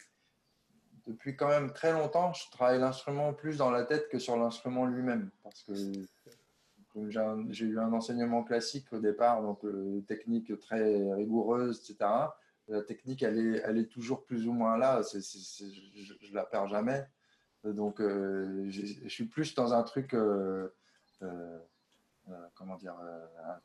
depuis 1.06 1.36
quand 1.36 1.48
même 1.48 1.72
très 1.72 1.92
longtemps, 1.92 2.32
je 2.32 2.50
travaille 2.50 2.80
l'instrument 2.80 3.32
plus 3.32 3.56
dans 3.56 3.70
la 3.70 3.84
tête 3.84 4.08
que 4.08 4.18
sur 4.18 4.36
l'instrument 4.36 4.84
lui-même. 4.84 5.30
Parce 5.42 5.62
que 5.62 5.74
j'ai 7.48 7.64
eu 7.64 7.78
un 7.78 7.92
enseignement 7.92 8.42
classique 8.42 8.92
au 8.92 8.98
départ, 8.98 9.42
donc 9.42 9.64
euh, 9.64 10.02
technique 10.06 10.58
très 10.58 11.12
rigoureuse, 11.14 11.78
etc. 11.78 12.10
La 12.72 12.82
technique, 12.82 13.22
elle 13.22 13.38
est, 13.38 13.62
elle 13.66 13.76
est 13.76 13.90
toujours 13.90 14.24
plus 14.24 14.46
ou 14.48 14.52
moins 14.52 14.78
là. 14.78 15.02
Je, 15.02 15.18
je 16.20 16.34
la 16.34 16.44
perds 16.44 16.68
jamais. 16.68 17.06
Donc, 17.64 18.00
euh, 18.00 18.64
je 18.70 19.08
suis 19.08 19.26
plus 19.26 19.54
dans 19.54 19.74
un 19.74 19.82
truc, 19.82 20.14
euh, 20.14 20.68
euh, 21.22 21.58
comment 22.54 22.76
dire, 22.76 22.96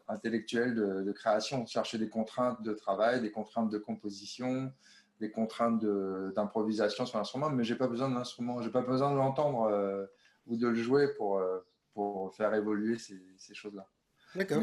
intellectuel 0.10 0.76
de, 0.76 1.04
de 1.04 1.12
création. 1.14 1.66
Chercher 1.66 1.98
des 1.98 2.10
contraintes 2.10 2.62
de 2.62 2.74
travail, 2.74 3.22
des 3.22 3.32
contraintes 3.32 3.70
de 3.70 3.78
composition, 3.78 4.74
des 5.22 5.32
contraintes 5.32 5.80
de- 5.80 6.34
d'improvisation 6.36 7.06
sur 7.06 7.18
l'instrument. 7.18 7.50
Mais 7.50 7.64
j'ai 7.64 7.76
pas 7.76 7.88
besoin 7.88 8.10
de 8.10 8.16
l'instrument. 8.16 8.62
J'ai 8.62 8.72
pas 8.72 8.82
besoin 8.82 9.12
de 9.12 9.18
l'entendre 9.18 10.10
ou 10.48 10.58
de 10.58 10.68
le 10.68 10.76
jouer 10.76 11.14
pour, 11.16 11.42
pour 11.94 12.36
faire 12.36 12.54
évoluer 12.54 12.98
ces, 12.98 13.22
ces 13.38 13.54
choses-là. 13.54 13.88
D'accord. 14.36 14.62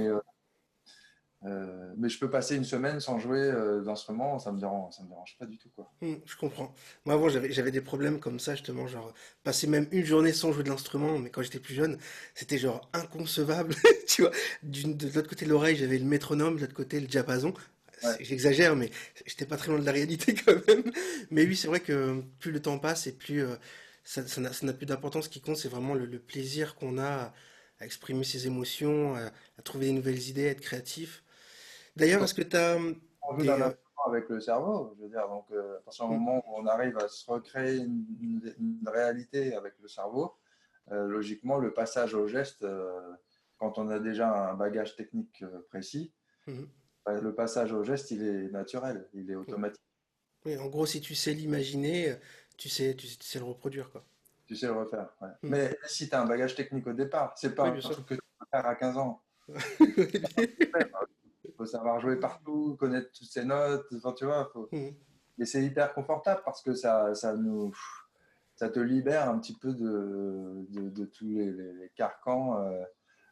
Mais, 1.44 1.50
euh, 1.50 1.92
mais 1.98 2.08
je 2.08 2.18
peux 2.18 2.30
passer 2.30 2.56
une 2.56 2.64
semaine 2.64 3.00
sans 3.00 3.18
jouer 3.18 3.38
euh, 3.38 3.82
d'instrument, 3.82 4.38
ça 4.38 4.50
me 4.50 4.58
dérange, 4.58 4.94
ça 4.94 5.02
me 5.02 5.08
dérange 5.08 5.36
pas 5.38 5.44
du 5.44 5.58
tout, 5.58 5.68
quoi. 5.76 5.92
Hmm, 6.00 6.14
je 6.24 6.36
comprends. 6.36 6.74
Moi, 7.04 7.14
avant, 7.14 7.28
j'avais, 7.28 7.70
des 7.70 7.82
problèmes 7.82 8.18
comme 8.18 8.40
ça, 8.40 8.54
justement, 8.54 8.86
genre, 8.86 9.12
passer 9.42 9.66
même 9.66 9.86
une 9.92 10.04
journée 10.04 10.32
sans 10.32 10.52
jouer 10.52 10.64
de 10.64 10.70
l'instrument, 10.70 11.18
mais 11.18 11.28
quand 11.28 11.42
j'étais 11.42 11.60
plus 11.60 11.74
jeune, 11.74 11.98
c'était 12.34 12.56
genre 12.56 12.88
inconcevable, 12.94 13.74
tu 14.08 14.22
vois. 14.22 14.30
De 14.62 15.14
l'autre 15.14 15.28
côté 15.28 15.44
de 15.44 15.50
l'oreille, 15.50 15.76
j'avais 15.76 15.98
le 15.98 16.06
métronome, 16.06 16.56
de 16.56 16.62
l'autre 16.62 16.74
côté, 16.74 16.98
le 16.98 17.06
diapason. 17.06 17.52
Ouais. 18.02 18.16
J'exagère, 18.20 18.74
mais 18.74 18.90
j'étais 19.26 19.46
pas 19.46 19.56
très 19.56 19.68
loin 19.68 19.78
de 19.78 19.86
la 19.86 19.92
réalité 19.92 20.34
quand 20.46 20.66
même. 20.66 20.90
Mais 21.30 21.44
oui, 21.44 21.56
c'est 21.56 21.68
vrai 21.68 21.80
que 21.80 22.22
plus 22.38 22.52
le 22.52 22.60
temps 22.60 22.78
passe 22.78 23.06
et 23.06 23.12
plus 23.12 23.42
euh, 23.42 23.56
ça, 24.02 24.26
ça 24.26 24.40
n'a, 24.40 24.72
plus 24.72 24.86
d'importance. 24.86 25.24
Ce 25.24 25.30
qui 25.30 25.40
compte, 25.40 25.56
c'est 25.56 25.68
vraiment 25.68 25.94
le, 25.94 26.06
le 26.06 26.18
plaisir 26.18 26.74
qu'on 26.74 26.98
a 26.98 27.04
à, 27.04 27.34
à 27.80 27.84
exprimer 27.84 28.24
ses 28.24 28.46
émotions, 28.46 29.14
à, 29.14 29.30
à 29.58 29.62
trouver 29.62 29.86
des 29.86 29.92
nouvelles 29.92 30.28
idées, 30.28 30.48
à 30.48 30.50
être 30.50 30.60
créatif. 30.60 31.23
D'ailleurs, 31.96 32.22
est-ce 32.22 32.34
que 32.34 32.42
tu 32.42 32.56
as 32.56 32.76
On 33.22 33.32
joue 33.34 33.42
des... 33.42 33.46
d'un 33.46 33.60
euh, 33.60 33.70
avec 34.06 34.28
le 34.28 34.40
cerveau, 34.40 34.94
je 34.98 35.02
veux 35.04 35.08
dire, 35.08 35.26
donc 35.28 35.46
euh, 35.50 35.78
à 35.78 35.80
partir 35.80 36.06
du 36.08 36.14
hmm, 36.14 36.18
moment 36.18 36.44
où 36.46 36.56
on 36.60 36.66
arrive 36.66 36.98
à 36.98 37.08
se 37.08 37.30
recréer 37.30 37.76
une, 37.78 38.04
une- 38.20 38.54
une 38.58 38.88
réalité 38.88 39.54
avec 39.54 39.74
le 39.80 39.88
cerveau, 39.88 40.34
euh, 40.92 41.06
logiquement, 41.06 41.58
le 41.58 41.72
passage 41.72 42.14
au 42.14 42.26
geste, 42.26 42.62
euh, 42.64 43.00
quand 43.58 43.78
on 43.78 43.88
a 43.88 43.98
déjà 43.98 44.50
un 44.50 44.54
bagage 44.54 44.96
technique 44.96 45.42
précis, 45.70 46.12
hmm, 46.46 46.64
bah, 47.06 47.20
le 47.20 47.34
passage 47.34 47.72
au 47.72 47.82
geste, 47.84 48.10
il 48.10 48.22
est 48.22 48.50
naturel, 48.50 49.08
il 49.14 49.30
est 49.30 49.36
automatique. 49.36 49.80
Oui, 50.44 50.58
en 50.58 50.66
gros, 50.66 50.84
si 50.84 51.00
tu 51.00 51.14
sais 51.14 51.32
l'imaginer, 51.32 52.16
tu 52.58 52.68
sais, 52.68 52.94
tu, 52.94 53.06
sais 53.06 53.38
le 53.38 53.44
reproduire, 53.46 53.90
quoi. 53.90 54.04
Tu 54.46 54.54
sais 54.56 54.66
le 54.66 54.72
refaire. 54.74 55.08
ouais. 55.22 55.28
Hmm. 55.42 55.48
Mais 55.50 55.78
si 55.86 56.08
tu 56.08 56.14
as 56.14 56.20
un 56.20 56.26
bagage 56.26 56.54
technique 56.54 56.86
au 56.86 56.92
départ, 56.92 57.32
c'est 57.38 57.54
pas 57.54 57.70
Oui, 57.70 57.78
un 57.78 57.80
sûr. 57.80 57.92
truc 57.92 58.06
que 58.06 58.14
tu 58.14 58.20
peux 58.38 58.46
faire 58.50 58.66
à 58.66 58.74
15 58.74 58.98
ans. 58.98 59.22
Il 61.54 61.56
faut 61.56 61.66
savoir 61.66 62.00
jouer 62.00 62.16
partout, 62.18 62.76
connaître 62.78 63.12
toutes 63.12 63.28
ces 63.28 63.44
notes, 63.44 63.86
enfin, 63.96 64.12
tu 64.12 64.24
vois. 64.24 64.50
faut-. 64.52 64.68
Et 65.38 65.44
c'est 65.46 65.62
hyper 65.64 65.94
confortable 65.94 66.42
parce 66.44 66.62
que 66.62 66.74
ça, 66.74 67.14
ça, 67.14 67.34
nous, 67.36 67.72
ça 68.56 68.68
te 68.68 68.80
libère 68.80 69.28
un 69.30 69.38
petit 69.38 69.56
peu 69.56 69.72
de, 69.72 70.66
de, 70.70 70.90
de 70.90 71.04
tous 71.06 71.26
les, 71.28 71.52
les- 71.52 71.72
les 71.74 71.88
carcans 71.90 72.58
euh, 72.60 72.82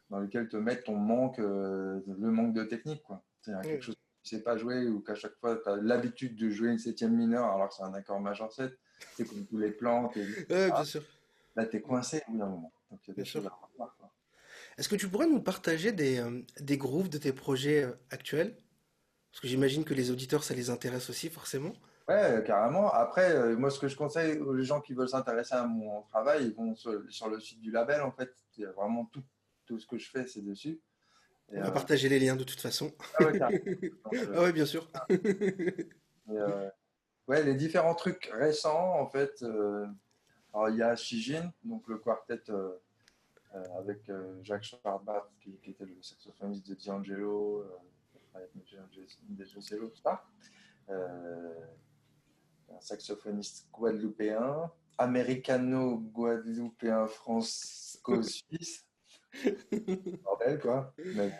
dans 0.09 0.19
lesquels 0.19 0.47
te 0.47 0.55
met 0.57 0.79
ton 0.81 0.95
manque, 0.95 1.39
euh, 1.39 2.01
le 2.07 2.31
manque 2.31 2.53
de 2.53 2.63
technique. 2.63 3.03
Quoi. 3.03 3.21
C'est 3.41 3.51
quelque 3.61 3.75
Oui. 3.75 3.81
chose 3.81 3.95
que 3.95 4.01
tu 4.29 4.35
ne 4.35 4.37
sais 4.39 4.43
pas 4.43 4.55
jouer 4.57 4.87
ou 4.87 5.01
qu'à 5.01 5.15
chaque 5.15 5.35
fois 5.39 5.57
tu 5.57 5.67
as 5.69 5.75
l'habitude 5.75 6.37
de 6.37 6.49
jouer 6.49 6.69
une 6.69 6.77
septième 6.79 7.15
mineure 7.15 7.45
alors 7.45 7.67
que 7.69 7.75
c'est 7.75 7.83
un 7.83 7.93
accord 7.93 8.19
majeur 8.21 8.51
7. 8.53 8.77
C'est 9.15 9.25
comme 9.25 9.45
tous 9.45 9.57
les 9.57 9.71
plans. 9.71 10.09
Ouais, 10.15 10.45
bien 10.47 10.71
ah, 10.73 10.85
sûr, 10.85 11.03
là, 11.57 11.65
tu 11.65 11.75
es 11.77 11.81
coincé 11.81 12.21
au 12.27 12.31
bout 12.31 12.37
d'un 12.37 12.47
moment. 12.47 12.71
Donc 12.89 13.01
il 13.05 13.09
y 13.09 13.11
a 13.11 13.15
bien 13.15 13.23
sûr. 13.25 13.41
choses 13.41 13.49
à 13.49 13.53
revoir. 13.67 13.97
Est-ce 14.77 14.89
que 14.89 14.95
tu 14.95 15.07
pourrais 15.07 15.27
nous 15.27 15.41
partager 15.41 15.91
des, 15.91 16.19
euh, 16.19 16.41
des 16.59 16.77
grooves 16.77 17.09
de 17.09 17.17
tes 17.17 17.33
projets 17.33 17.83
euh, 17.83 17.91
actuels? 18.09 18.57
Parce 19.31 19.41
que 19.41 19.47
j'imagine 19.47 19.83
que 19.83 19.93
les 19.93 20.11
auditeurs, 20.11 20.43
ça 20.43 20.53
les 20.53 20.69
intéresse 20.69 21.09
aussi, 21.09 21.29
forcément. 21.29 21.73
Ouais, 22.07 22.43
carrément. 22.45 22.91
Après, 22.91 23.31
euh, 23.33 23.55
moi, 23.55 23.69
ce 23.69 23.79
que 23.79 23.87
je 23.87 23.95
conseille 23.95 24.37
aux 24.39 24.61
gens 24.61 24.81
qui 24.81 24.93
veulent 24.93 25.09
s'intéresser 25.09 25.55
à 25.55 25.65
mon 25.65 26.01
travail, 26.03 26.47
ils 26.47 26.53
vont 26.53 26.75
sur, 26.75 27.01
sur 27.09 27.29
le 27.29 27.39
site 27.39 27.61
du 27.61 27.71
label, 27.71 28.01
en 28.01 28.11
fait. 28.11 28.31
Il 28.57 28.63
y 28.63 28.65
a 28.65 28.71
vraiment 28.71 29.05
tout, 29.05 29.23
tout 29.65 29.79
ce 29.79 29.87
que 29.87 29.97
je 29.97 30.09
fais, 30.09 30.27
c'est 30.27 30.41
dessus. 30.41 30.81
Et, 31.51 31.57
On 31.59 31.63
va 31.63 31.71
partager 31.71 32.09
les 32.09 32.19
liens 32.19 32.35
de 32.35 32.43
toute 32.43 32.59
façon. 32.59 32.91
ah 33.19 33.25
ouais. 33.25 33.39
Donc, 34.11 34.27
Ah 34.33 34.41
ouais, 34.41 34.53
bien 34.53 34.65
sûr. 34.65 34.89
et, 35.09 36.37
ouais, 37.27 37.43
les 37.43 37.55
différents 37.55 37.95
trucs 37.95 38.31
récents, 38.33 38.99
en 38.99 39.07
fait. 39.07 39.43
alors, 40.53 40.69
il 40.69 40.77
y 40.77 40.83
a 40.83 40.95
Shijin, 40.95 41.51
donc 41.63 41.87
le 41.87 41.97
quartet 41.97 42.41
avec 43.77 44.09
euh, 44.09 44.39
Jacques 44.43 44.63
Schwartbach, 44.63 45.27
qui, 45.41 45.51
qui 45.61 45.71
était 45.71 45.85
le 45.85 46.01
saxophoniste 46.01 46.67
de 46.67 46.75
D'Angelo, 46.85 47.59
euh, 47.59 47.77
avec 48.33 48.49
D'Angelo. 48.55 49.91
Euh, 50.89 51.53
un 52.69 52.81
saxophoniste 52.81 53.69
guadeloupéen, 53.71 54.69
américano-guadeloupéen 54.97 57.07
franco-suisse, 57.07 58.85
bordel 60.23 60.59
quoi. 60.59 60.93
Mais. 61.15 61.31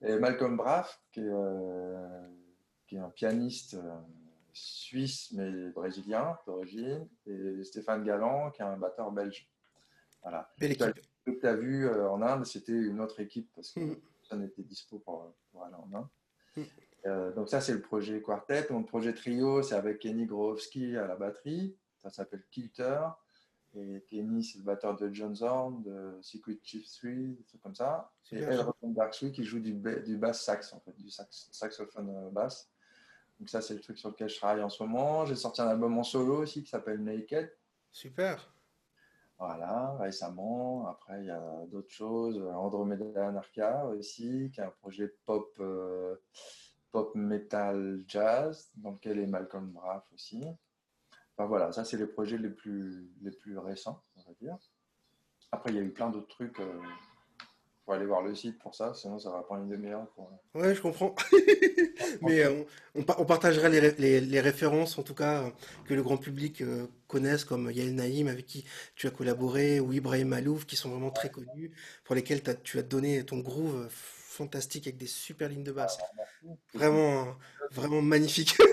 Et 0.00 0.16
Malcolm 0.18 0.56
Braff, 0.56 1.02
qui 1.10 1.20
est, 1.20 1.28
euh, 1.28 2.28
qui 2.86 2.94
est 2.96 3.00
un 3.00 3.10
pianiste 3.10 3.74
euh, 3.74 3.98
suisse 4.52 5.32
mais 5.32 5.70
brésilien 5.70 6.38
d'origine, 6.46 7.08
et 7.26 7.64
Stéphane 7.64 8.04
Galland, 8.04 8.52
qui 8.52 8.62
est 8.62 8.64
un 8.64 8.76
batteur 8.76 9.10
belge. 9.10 9.50
Voilà. 10.22 10.48
Belle 10.58 10.72
équipe. 10.72 11.00
Que 11.34 11.40
tu 11.40 11.46
as 11.46 11.54
vu 11.56 11.86
euh, 11.86 12.08
en 12.10 12.22
Inde, 12.22 12.44
c'était 12.46 12.72
une 12.72 13.00
autre 13.00 13.20
équipe 13.20 13.50
parce 13.54 13.72
que 13.72 13.80
personne 14.20 14.40
n'était 14.42 14.62
dispo 14.62 14.98
pour, 14.98 15.32
pour 15.52 15.64
aller 15.64 15.74
en 15.74 15.88
Inde. 15.96 16.06
Hmm. 16.56 16.62
Euh, 17.06 17.32
donc 17.32 17.48
ça, 17.48 17.60
c'est 17.60 17.72
le 17.74 17.80
projet 17.80 18.20
quartet. 18.22 18.66
Mon 18.70 18.82
projet 18.82 19.12
trio, 19.14 19.62
c'est 19.62 19.74
avec 19.74 19.98
Kenny 20.00 20.26
Growowski 20.26 20.96
à 20.96 21.06
la 21.06 21.16
batterie. 21.16 21.76
Ça 21.98 22.10
s'appelle 22.10 22.42
Kilter. 22.50 23.00
Et 23.76 24.02
Kenny, 24.08 24.42
c'est 24.42 24.58
le 24.58 24.64
batteur 24.64 24.96
de 24.96 25.12
John 25.12 25.34
Zorn, 25.36 25.82
de 25.82 26.18
Secret 26.22 26.58
Chief 26.62 26.84
3, 26.98 27.10
des 27.10 27.44
trucs 27.46 27.60
comme 27.62 27.74
ça. 27.74 28.10
Et. 28.32 28.38
Elron 28.38 28.72
Darksui 28.82 29.30
qui 29.30 29.44
joue 29.44 29.60
du, 29.60 29.74
ba- 29.74 30.00
du 30.00 30.16
bass 30.16 30.42
sax, 30.42 30.72
en 30.72 30.80
fait, 30.80 30.96
du 30.96 31.10
sax- 31.10 31.48
saxophone 31.52 32.08
euh, 32.10 32.30
basse. 32.30 32.70
Donc 33.38 33.48
ça, 33.50 33.60
c'est 33.60 33.74
le 33.74 33.80
truc 33.80 33.98
sur 33.98 34.08
lequel 34.08 34.28
je 34.28 34.36
travaille 34.36 34.62
en 34.62 34.68
ce 34.70 34.82
moment. 34.82 35.24
J'ai 35.26 35.36
sorti 35.36 35.60
un 35.60 35.68
album 35.68 35.96
en 35.98 36.02
solo 36.02 36.38
aussi 36.38 36.62
qui 36.62 36.70
s'appelle 36.70 37.02
Naked. 37.04 37.52
Super. 37.92 38.52
Voilà, 39.38 39.96
récemment. 39.98 40.88
Après, 40.88 41.20
il 41.20 41.26
y 41.26 41.30
a 41.30 41.64
d'autres 41.66 41.90
choses. 41.90 42.42
Andromeda 42.54 43.28
Anarcha 43.28 43.86
aussi, 43.86 44.50
qui 44.52 44.60
est 44.60 44.64
un 44.64 44.70
projet 44.70 45.14
pop, 45.26 45.54
euh, 45.60 46.16
pop 46.90 47.14
metal 47.14 48.02
jazz, 48.06 48.70
dans 48.76 48.90
lequel 48.90 49.20
est 49.20 49.26
Malcolm 49.26 49.70
Braff 49.70 50.04
aussi. 50.12 50.44
Enfin 51.36 51.46
voilà, 51.46 51.70
ça, 51.70 51.84
c'est 51.84 51.96
les 51.96 52.06
projets 52.06 52.38
les 52.38 52.50
plus, 52.50 53.12
les 53.22 53.30
plus 53.30 53.58
récents, 53.58 54.02
on 54.16 54.22
va 54.22 54.34
dire. 54.40 54.56
Après, 55.52 55.70
il 55.70 55.76
y 55.76 55.78
a 55.78 55.82
eu 55.82 55.92
plein 55.92 56.10
d'autres 56.10 56.28
trucs. 56.28 56.58
euh, 56.58 56.80
faut 57.88 57.94
aller 57.94 58.04
voir 58.06 58.22
le 58.22 58.34
site 58.34 58.58
pour 58.58 58.74
ça, 58.74 58.92
sinon 58.94 59.18
ça 59.18 59.30
va 59.30 59.40
prendre 59.40 59.62
une 59.62 59.70
demi-heure. 59.70 60.06
Pour... 60.14 60.30
Ouais, 60.54 60.74
je 60.74 60.80
comprends. 60.82 61.14
Mais 62.22 62.44
euh, 62.44 62.62
on, 62.94 63.00
on 63.18 63.24
partagera 63.24 63.68
les, 63.70 63.80
les- 63.92 64.20
les 64.20 64.40
références, 64.40 64.98
en 64.98 65.02
tout 65.02 65.14
cas, 65.14 65.42
euh, 65.44 65.50
que 65.86 65.94
le 65.94 66.02
grand 66.02 66.18
public 66.18 66.60
euh, 66.60 66.86
connaisse, 67.06 67.44
comme 67.44 67.70
Yael 67.70 67.94
Naïm, 67.94 68.28
avec 68.28 68.46
qui 68.46 68.64
tu 68.94 69.06
as 69.06 69.10
collaboré, 69.10 69.80
ou 69.80 69.92
Ibrahim 69.92 70.28
Malouf, 70.28 70.66
qui 70.66 70.76
sont 70.76 70.90
vraiment 70.90 71.10
très 71.10 71.30
connus, 71.30 71.72
pour 72.04 72.14
lesquels 72.14 72.42
tu 72.62 72.78
as 72.78 72.82
donné 72.82 73.24
ton 73.24 73.38
groove 73.38 73.86
euh, 73.86 73.88
fantastique 73.90 74.86
avec 74.86 74.98
des 74.98 75.06
super 75.06 75.48
lignes 75.48 75.64
de 75.64 75.72
basse. 75.72 75.98
Vraiment, 76.74 77.22
euh, 77.22 77.32
vraiment 77.72 78.02
magnifique. 78.02 78.56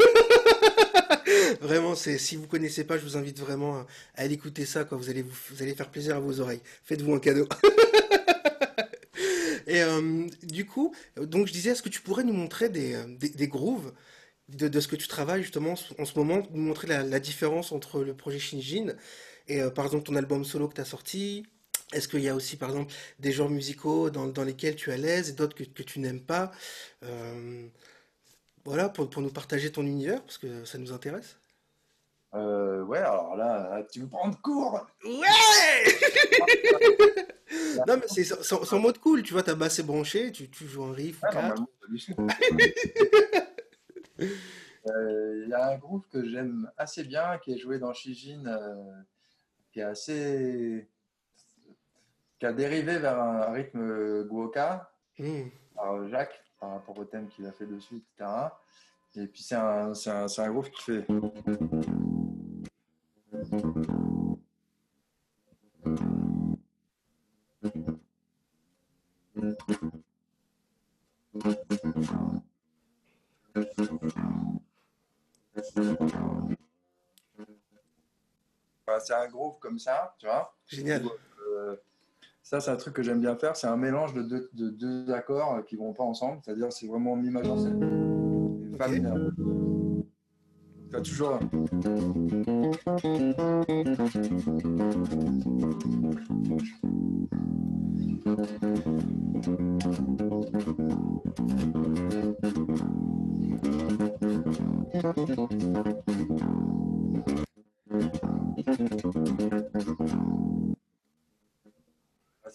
Vraiment, 1.61 1.95
c'est, 1.95 2.17
si 2.17 2.35
vous 2.35 2.47
connaissez 2.47 2.83
pas, 2.83 2.97
je 2.97 3.03
vous 3.03 3.17
invite 3.17 3.39
vraiment 3.39 3.77
à, 3.77 3.87
à 4.15 4.21
aller 4.23 4.35
écouter 4.35 4.65
ça, 4.65 4.83
quoi. 4.83 4.97
Vous 4.97 5.09
allez 5.09 5.21
vous, 5.23 5.33
vous 5.51 5.61
allez 5.63 5.73
faire 5.73 5.89
plaisir 5.89 6.15
à 6.15 6.19
vos 6.19 6.39
oreilles. 6.39 6.61
Faites-vous 6.83 7.13
un 7.13 7.19
cadeau. 7.19 7.47
Et 9.67 9.81
euh, 9.81 10.27
du 10.43 10.65
coup, 10.65 10.93
donc 11.17 11.47
je 11.47 11.53
disais, 11.53 11.71
est-ce 11.71 11.81
que 11.81 11.89
tu 11.89 12.01
pourrais 12.01 12.23
nous 12.23 12.33
montrer 12.33 12.69
des, 12.69 12.93
euh, 12.93 13.05
des, 13.17 13.47
grooves 13.47 13.93
de, 14.49 14.67
de 14.67 14.79
ce 14.79 14.87
que 14.87 14.95
tu 14.95 15.07
travailles 15.07 15.41
justement 15.41 15.75
en 15.97 16.05
ce 16.05 16.17
moment, 16.17 16.43
nous 16.51 16.61
montrer 16.61 16.87
la, 16.87 17.19
différence 17.19 17.71
entre 17.71 18.03
le 18.03 18.15
projet 18.15 18.39
Shinjin 18.39 18.95
et 19.47 19.61
euh, 19.61 19.69
par 19.71 19.85
exemple 19.85 20.05
ton 20.05 20.15
album 20.15 20.45
solo 20.45 20.67
que 20.67 20.75
tu 20.75 20.81
as 20.81 20.85
sorti? 20.85 21.45
Est-ce 21.93 22.07
qu'il 22.07 22.21
y 22.21 22.29
a 22.29 22.35
aussi 22.35 22.57
par 22.57 22.69
exemple 22.69 22.93
des 23.19 23.31
genres 23.31 23.49
musicaux 23.49 24.09
dans, 24.09 24.27
dans 24.27 24.43
lesquels 24.43 24.75
tu 24.75 24.89
es 24.89 24.93
à 24.93 24.97
l'aise 24.97 25.29
et 25.29 25.33
d'autres 25.33 25.55
que, 25.55 25.63
que 25.63 25.83
tu 25.83 25.99
n'aimes 25.99 26.21
pas? 26.21 26.51
Voilà, 28.65 28.89
pour, 28.89 29.09
pour 29.09 29.21
nous 29.21 29.29
partager 29.31 29.71
ton 29.71 29.83
univers, 29.85 30.23
parce 30.23 30.39
que 30.39 30.65
ça 30.65 30.77
nous 30.79 30.91
intéresse. 30.91 31.37
Euh, 32.35 32.83
ouais, 32.83 32.97
alors 32.99 33.35
là, 33.37 33.81
tu 33.91 34.01
veux 34.01 34.07
prendre 34.09 34.39
cours? 34.41 34.85
Ouais! 35.03 35.15
Non, 37.87 37.97
mais 37.97 38.07
c'est 38.07 38.23
sans, 38.23 38.41
sans- 38.41 38.63
sans 38.65 38.79
mode 38.79 38.97
cool, 38.99 39.21
tu 39.21 39.33
vois, 39.33 39.43
ta 39.43 39.53
basse 39.55 39.79
est 39.79 39.83
branchée, 39.83 40.31
tu, 40.31 40.49
tu 40.49 40.65
joues 40.67 40.83
un 40.83 40.93
riff 40.93 41.21
normalement, 41.31 41.67
t'as 41.79 41.97
son. 41.97 42.27
Euh, 44.87 45.41
Il 45.43 45.49
y 45.49 45.53
a 45.53 45.69
un 45.71 45.77
groove 45.77 46.07
que 46.11 46.27
j'aime 46.27 46.69
assez 46.77 47.03
bien, 47.03 47.37
qui 47.37 47.53
est 47.53 47.57
joué 47.57 47.79
dans 47.79 47.93
Shijin, 47.93 48.45
euh, 48.47 48.91
qui 49.71 49.79
est 49.79 49.83
assez. 49.83 50.87
qui 52.39 52.45
a 52.45 52.53
dérivé 52.53 52.97
vers 52.97 53.19
un 53.21 53.51
rythme 53.51 54.23
guoka 54.23 54.91
Hmm. 55.17 55.43
par 55.75 56.09
Jacques, 56.09 56.43
par 56.59 56.71
rapport 56.71 56.97
au 56.97 57.05
thème 57.05 57.29
qu'il 57.29 57.45
a 57.45 57.51
fait 57.53 57.65
dessus, 57.67 57.95
etc. 58.17 58.29
Et 59.15 59.27
puis 59.27 59.43
c'est 59.43 59.55
un, 59.55 59.91
un, 59.91 60.27
c'est 60.27 60.41
un 60.41 60.49
groove 60.49 60.69
qui 60.71 60.81
fait. 60.81 61.05
Enfin, 78.87 78.99
c'est 78.99 79.13
un 79.13 79.27
groove 79.27 79.59
comme 79.59 79.79
ça, 79.79 80.15
tu 80.19 80.25
vois. 80.27 80.55
Génial. 80.67 81.03
Euh, 81.47 81.75
ça, 82.43 82.59
c'est 82.59 82.71
un 82.71 82.75
truc 82.75 82.93
que 82.93 83.03
j'aime 83.03 83.21
bien 83.21 83.35
faire. 83.35 83.55
C'est 83.55 83.67
un 83.67 83.77
mélange 83.77 84.13
de 84.13 84.21
deux, 84.21 84.49
de 84.53 84.69
deux 84.69 85.11
accords 85.11 85.55
euh, 85.55 85.61
qui 85.61 85.75
vont 85.75 85.93
pas 85.93 86.03
ensemble. 86.03 86.39
C'est-à-dire, 86.43 86.71
c'est 86.71 86.87
vraiment 86.87 87.15
mi 87.15 87.29
majeur 87.29 87.59
7 87.59 87.73
et 87.73 88.99
fa 91.03 91.39
Ok. 108.57 108.95
mineur. 108.97 109.54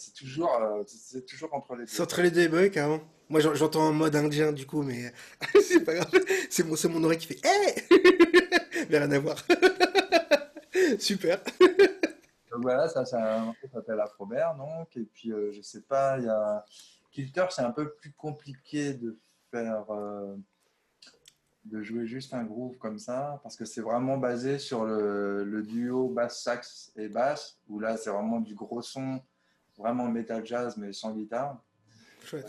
C'est 0.00 0.14
toujours, 0.14 0.54
euh, 0.63 0.82
c'est 0.86 1.26
toujours 1.26 1.52
entre 1.52 1.75
les 1.75 1.84
deux. 1.84 1.91
C'est 1.91 2.00
entre 2.02 2.23
les 2.23 2.30
deux, 2.30 2.49
bah 2.49 2.58
oui, 2.63 2.71
carrément. 2.71 3.00
Moi, 3.28 3.41
j'en- 3.41 3.54
j'entends 3.54 3.82
en 3.89 3.93
mode 3.93 4.17
indien, 4.17 4.50
du 4.50 4.67
coup, 4.67 4.82
mais 4.82 5.13
c'est 5.63 5.84
pas 5.84 5.95
grave. 5.95 6.10
C'est 6.49 6.65
mon, 6.65 6.75
mon 6.91 7.04
oreille 7.04 7.19
qui 7.19 7.26
fait 7.26 7.41
Hé! 7.47 7.82
Mais 8.89 8.99
rien 8.99 9.10
à 9.13 9.19
voir. 9.19 9.36
Super. 10.99 11.41
Donc 12.50 12.63
voilà, 12.63 12.89
ça, 12.89 13.04
c'est 13.04 13.17
un 13.17 13.45
morceau 13.45 13.67
qui 13.67 13.73
s'appelle 13.73 14.00
Afrobert, 14.00 14.54
donc. 14.56 14.97
Et 14.97 15.04
puis, 15.04 15.32
euh, 15.32 15.52
je 15.52 15.60
sais 15.60 15.82
pas, 15.82 16.19
il 16.19 16.25
y 16.25 16.28
a. 16.28 16.65
Kilter, 17.13 17.47
c'est 17.50 17.63
un 17.63 17.71
peu 17.73 17.93
plus 17.93 18.13
compliqué 18.13 18.95
de 18.95 19.19
faire. 19.50 19.84
euh, 19.91 20.34
de 21.67 21.82
jouer 21.82 22.06
juste 22.06 22.32
un 22.32 22.43
groove 22.43 22.78
comme 22.78 22.99
ça, 22.99 23.39
parce 23.43 23.54
que 23.54 23.67
c'est 23.67 23.82
vraiment 23.82 24.17
basé 24.17 24.58
sur 24.58 24.86
le, 24.86 25.45
le 25.45 25.63
duo 25.63 26.08
basse-sax 26.08 26.91
et 26.97 27.08
basse, 27.08 27.58
où 27.69 27.78
là, 27.78 27.99
c'est 27.99 28.08
vraiment 28.08 28.41
du 28.41 28.54
gros 28.54 28.80
son, 28.80 29.21
vraiment 29.80 30.06
metal 30.08 30.45
jazz, 30.47 30.76
mais 30.76 30.93
sans 30.93 31.12
guitare. 31.12 31.62
Chouette. 32.25 32.47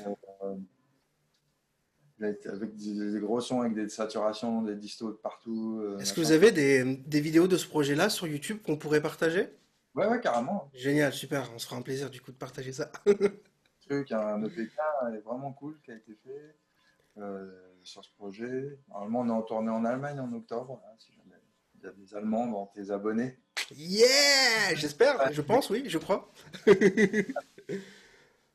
Avec 2.19 2.45
avec 2.45 2.75
des, 2.75 3.11
des 3.13 3.19
gros 3.19 3.41
sons, 3.41 3.61
avec 3.61 3.73
des 3.73 3.89
saturations, 3.89 4.61
des 4.61 4.75
distos 4.75 5.07
de 5.11 5.15
partout. 5.17 5.79
euh, 5.81 5.97
Est-ce 5.97 6.13
que 6.13 6.21
vous 6.21 6.31
avez 6.31 6.51
des, 6.51 6.97
des 6.97 7.19
vidéos 7.19 7.47
de 7.47 7.57
ce 7.57 7.67
projet-là 7.67 8.09
sur 8.09 8.27
YouTube 8.27 8.59
qu'on 8.63 8.77
pourrait 8.77 9.01
partager? 9.01 9.49
Ouais, 9.95 10.07
ouais, 10.07 10.19
carrément. 10.21 10.69
Génial, 10.73 11.11
super. 11.13 11.51
On 11.55 11.57
se 11.59 11.65
fera 11.65 11.77
un 11.77 11.81
plaisir, 11.81 12.11
du 12.11 12.21
coup, 12.21 12.31
de 12.31 12.37
partager 12.37 12.73
ça. 12.73 12.91
truc, 13.81 14.11
un 14.11 14.43
EPK 14.43 14.71
est 15.13 15.19
vraiment 15.21 15.51
cool 15.53 15.79
qui 15.83 15.91
a 15.91 15.95
été 15.95 16.13
fait 16.23 16.55
euh, 17.17 17.49
sur 17.83 18.03
ce 18.05 18.13
projet. 18.15 18.77
Normalement, 18.89 19.21
on 19.21 19.27
est 19.27 19.31
en 19.31 19.41
tournée 19.41 19.71
en 19.71 19.83
Allemagne 19.83 20.19
en 20.19 20.31
octobre. 20.33 20.79
là, 20.83 20.93
si 20.99 21.11
jamais 21.13 21.41
il 21.79 21.83
y 21.83 21.87
a 21.87 21.91
des 21.91 22.13
Allemands 22.15 22.45
dans 22.45 22.67
tes 22.67 22.91
abonnés. 22.91 23.39
Yeah! 23.75 24.75
J'espère, 24.75 25.31
je 25.31 25.41
pense, 25.41 25.69
oui, 25.69 25.83
je 25.87 25.97
crois. 25.97 26.31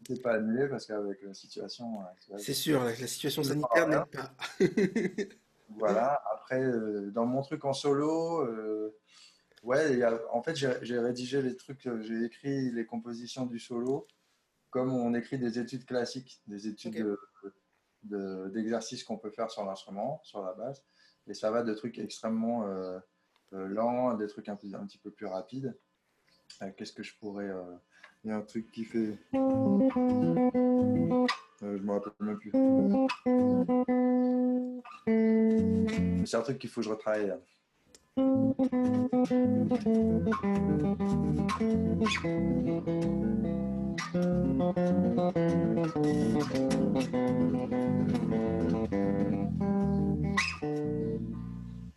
C'est 0.06 0.22
pas 0.22 0.34
annulé 0.34 0.68
parce 0.68 0.86
qu'avec 0.86 1.20
la 1.22 1.34
situation 1.34 2.00
actuelle. 2.02 2.38
C'est 2.40 2.54
sûr, 2.54 2.84
la, 2.84 2.90
la 2.90 3.06
situation 3.06 3.42
sanitaire 3.42 3.88
n'aide 3.88 4.04
pas. 4.06 4.32
Voilà. 5.78 6.22
Après, 6.32 6.62
euh, 6.62 7.10
dans 7.10 7.26
mon 7.26 7.42
truc 7.42 7.64
en 7.64 7.72
solo, 7.72 8.40
euh, 8.42 8.96
ouais, 9.64 10.00
en 10.30 10.40
fait, 10.40 10.54
j'ai 10.54 10.98
rédigé 11.00 11.42
les 11.42 11.56
trucs, 11.56 11.86
euh, 11.88 12.00
j'ai 12.02 12.22
écrit 12.24 12.70
les 12.70 12.86
compositions 12.86 13.46
du 13.46 13.58
solo 13.58 14.06
comme 14.70 14.94
on 14.94 15.12
écrit 15.14 15.38
des 15.38 15.58
études 15.58 15.84
classiques, 15.84 16.40
des 16.46 16.68
études 16.68 16.94
Ok. 17.00 17.02
de- 17.02 17.18
de- 18.04 18.48
d'exercices 18.50 19.02
qu'on 19.02 19.18
peut 19.18 19.30
faire 19.30 19.50
sur 19.50 19.64
l'instrument, 19.64 20.20
sur 20.22 20.40
la 20.44 20.52
basse. 20.52 20.84
Et 21.26 21.34
ça 21.34 21.50
va 21.50 21.62
de 21.64 21.74
trucs 21.74 21.98
extrêmement 21.98 22.68
euh, 22.68 22.98
euh, 23.52 23.66
lents 23.68 24.14
des 24.14 24.26
trucs 24.26 24.48
un, 24.48 24.56
peu- 24.56 24.66
un 24.74 24.86
petit 24.86 24.98
peu 24.98 25.10
plus 25.10 25.26
rapides. 25.26 25.76
Euh, 26.62 26.70
Qu'est-ce 26.76 26.92
que 26.92 27.02
je 27.02 27.14
pourrais. 27.18 27.48
euh, 27.48 27.62
Il 28.24 28.30
y 28.30 28.32
a 28.32 28.36
un 28.36 28.42
truc 28.42 28.70
qui 28.72 28.84
fait. 28.84 29.18
Euh, 29.34 29.38
je 31.62 31.82
me 31.82 31.92
rappelle 31.92 32.12
même 32.20 32.38
plus. 32.38 32.52
C'est 36.26 36.36
un 36.36 36.42
truc 36.42 36.58
qu'il 36.58 36.70
faut 36.70 36.80
que 36.80 36.84
je 36.86 36.90
retravaille. 36.90 37.28
là. 37.28 37.38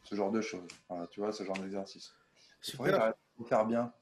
Ce 0.10 0.16
genre 0.16 0.32
de 0.32 0.42
choses. 0.42 0.68
Voilà, 0.90 1.06
tu 1.06 1.20
vois, 1.20 1.32
ce 1.32 1.44
genre 1.44 1.56
d'exercice. 1.60 2.16
Il 2.68 2.76
faudrait 2.76 2.94
que 2.94 2.98
Super. 2.98 3.14
faire 3.48 3.66
bien. 3.68 3.94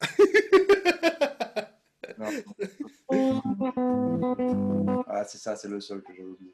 Ah, 5.06 5.22
c'est 5.24 5.38
ça, 5.38 5.54
c'est 5.54 5.68
le 5.68 5.80
seul 5.80 6.02
que 6.02 6.14
j'ai 6.14 6.24
oublié. 6.24 6.53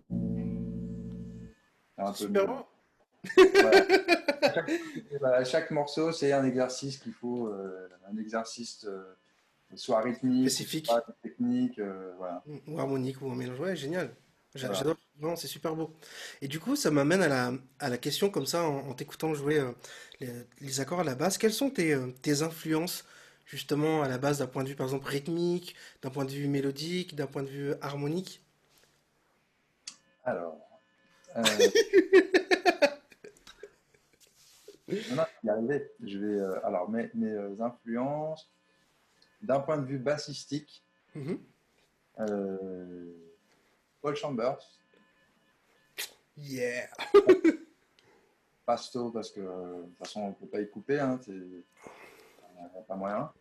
Un 2.07 2.11
peu 2.13 2.17
Super 2.17 2.47
mieux. 2.47 2.47
bon. 2.47 2.65
Voilà. 5.19 5.43
Chaque, 5.43 5.71
morceau, 5.71 6.11
c'est 6.11 6.31
un 6.33 6.43
exercice 6.45 6.97
qu'il 6.97 7.13
faut, 7.13 7.47
euh, 7.47 7.87
un 8.11 8.17
exercice 8.17 8.85
euh, 8.85 9.15
soit 9.75 10.01
rythmique, 10.01 10.49
Spécifique. 10.49 10.87
soit 10.87 11.05
technique, 11.21 11.79
euh, 11.79 12.13
voilà. 12.17 12.43
Ou 12.67 12.79
harmonique 12.79 13.21
ou 13.21 13.31
un 13.31 13.35
mélange. 13.35 13.59
Ouais, 13.59 13.75
génial. 13.75 14.13
Voilà. 14.55 14.73
J'adore. 14.73 14.95
Vraiment, 15.19 15.35
c'est 15.35 15.47
super 15.47 15.75
beau. 15.75 15.93
Et 16.41 16.47
du 16.47 16.59
coup, 16.59 16.75
ça 16.75 16.89
m'amène 16.91 17.21
à 17.21 17.27
la, 17.27 17.53
à 17.79 17.89
la 17.89 17.97
question 17.99 18.29
comme 18.31 18.47
ça, 18.47 18.63
en, 18.63 18.89
en 18.89 18.93
t'écoutant 18.93 19.33
jouer 19.35 19.59
euh, 19.59 19.71
les, 20.19 20.29
les 20.59 20.79
accords 20.81 20.99
à 21.01 21.03
la 21.03 21.15
basse. 21.15 21.37
Quelles 21.37 21.53
sont 21.53 21.69
tes, 21.69 21.95
tes 22.23 22.41
influences, 22.41 23.05
justement, 23.45 24.01
à 24.01 24.07
la 24.07 24.17
base, 24.17 24.39
d'un 24.39 24.47
point 24.47 24.63
de 24.63 24.69
vue, 24.69 24.75
par 24.75 24.87
exemple, 24.87 25.07
rythmique, 25.07 25.75
d'un 26.01 26.09
point 26.09 26.25
de 26.25 26.31
vue 26.31 26.47
mélodique, 26.47 27.15
d'un 27.15 27.27
point 27.27 27.43
de 27.43 27.49
vue 27.49 27.73
harmonique? 27.81 28.41
Alors, 30.25 30.57
euh, 31.37 31.41
non, 34.87 35.15
non, 35.15 35.25
je 35.25 35.39
vais 35.43 35.43
y 35.43 35.49
arriver. 35.49 35.91
Je 36.03 36.17
vais, 36.17 36.39
euh, 36.39 36.65
alors, 36.65 36.89
mes, 36.89 37.09
mes 37.13 37.31
euh, 37.31 37.55
influences, 37.61 38.49
d'un 39.41 39.59
point 39.59 39.77
de 39.77 39.85
vue 39.85 39.99
bassistique, 39.99 40.83
Mhm. 41.15 41.39
euh, 42.19 43.11
Paul 44.01 44.15
Chambers, 44.15 44.59
Yeah. 46.37 46.87
Pasto, 48.65 49.11
parce 49.11 49.29
que 49.31 49.41
de 49.41 49.83
toute 49.85 49.97
façon, 49.97 50.21
on 50.21 50.29
ne 50.29 50.33
peut 50.33 50.47
pas 50.47 50.61
y 50.61 50.69
couper, 50.69 50.97
hein, 50.99 51.19
a 52.77 52.81
pas 52.87 52.95
moyen. 52.95 53.31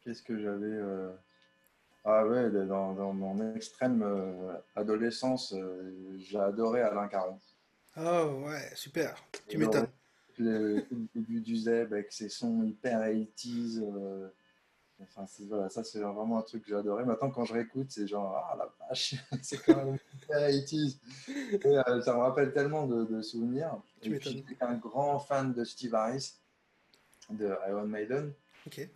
Qu'est-ce 0.00 0.22
que 0.22 0.38
j'avais 0.40 0.78
Ah 2.04 2.26
ouais, 2.26 2.50
dans, 2.50 2.94
dans 2.94 3.12
mon 3.12 3.54
extrême 3.54 4.02
euh, 4.02 4.54
adolescence, 4.74 5.52
euh, 5.52 6.16
j'ai 6.18 6.38
adoré 6.38 6.80
Alain 6.82 7.06
Caron. 7.08 7.38
Oh, 7.96 8.42
ouais, 8.46 8.70
super. 8.74 9.14
Tu 9.48 9.58
m'étonnes. 9.58 9.86
le, 10.38 10.76
le 10.90 11.06
début 11.14 11.40
du 11.40 11.56
Zeb 11.56 11.92
avec 11.92 12.10
ses 12.10 12.28
sons 12.28 12.64
hyper 12.64 13.00
80s. 13.02 13.80
euh, 13.82 14.28
enfin, 15.02 15.26
voilà, 15.46 15.68
ça, 15.68 15.84
c'est 15.84 16.00
vraiment 16.00 16.38
un 16.38 16.42
truc 16.42 16.62
que 16.62 16.70
j'ai 16.70 16.74
adoré. 16.76 17.04
Maintenant, 17.04 17.30
quand 17.30 17.44
je 17.44 17.52
réécoute, 17.54 17.90
c'est 17.90 18.08
genre, 18.08 18.34
ah 18.50 18.56
la 18.56 18.68
vache, 18.88 19.14
c'est 19.42 19.58
quand 19.58 19.76
même 19.76 19.98
hyper 20.14 20.38
80s. 20.48 20.96
Et, 21.28 21.66
euh, 21.66 22.00
ça 22.02 22.14
me 22.14 22.18
rappelle 22.20 22.52
tellement 22.52 22.86
de, 22.86 23.04
de 23.04 23.22
souvenirs. 23.22 23.80
Tu 24.00 24.12
Et 24.14 24.18
puis, 24.18 24.30
j'étais 24.48 24.64
un 24.64 24.74
grand 24.74 25.20
fan 25.20 25.52
de 25.52 25.62
Steve 25.64 25.94
Harris, 25.94 26.34
de 27.30 27.54
Iron 27.68 27.86
Maiden. 27.86 28.32
Ok. 28.66 28.88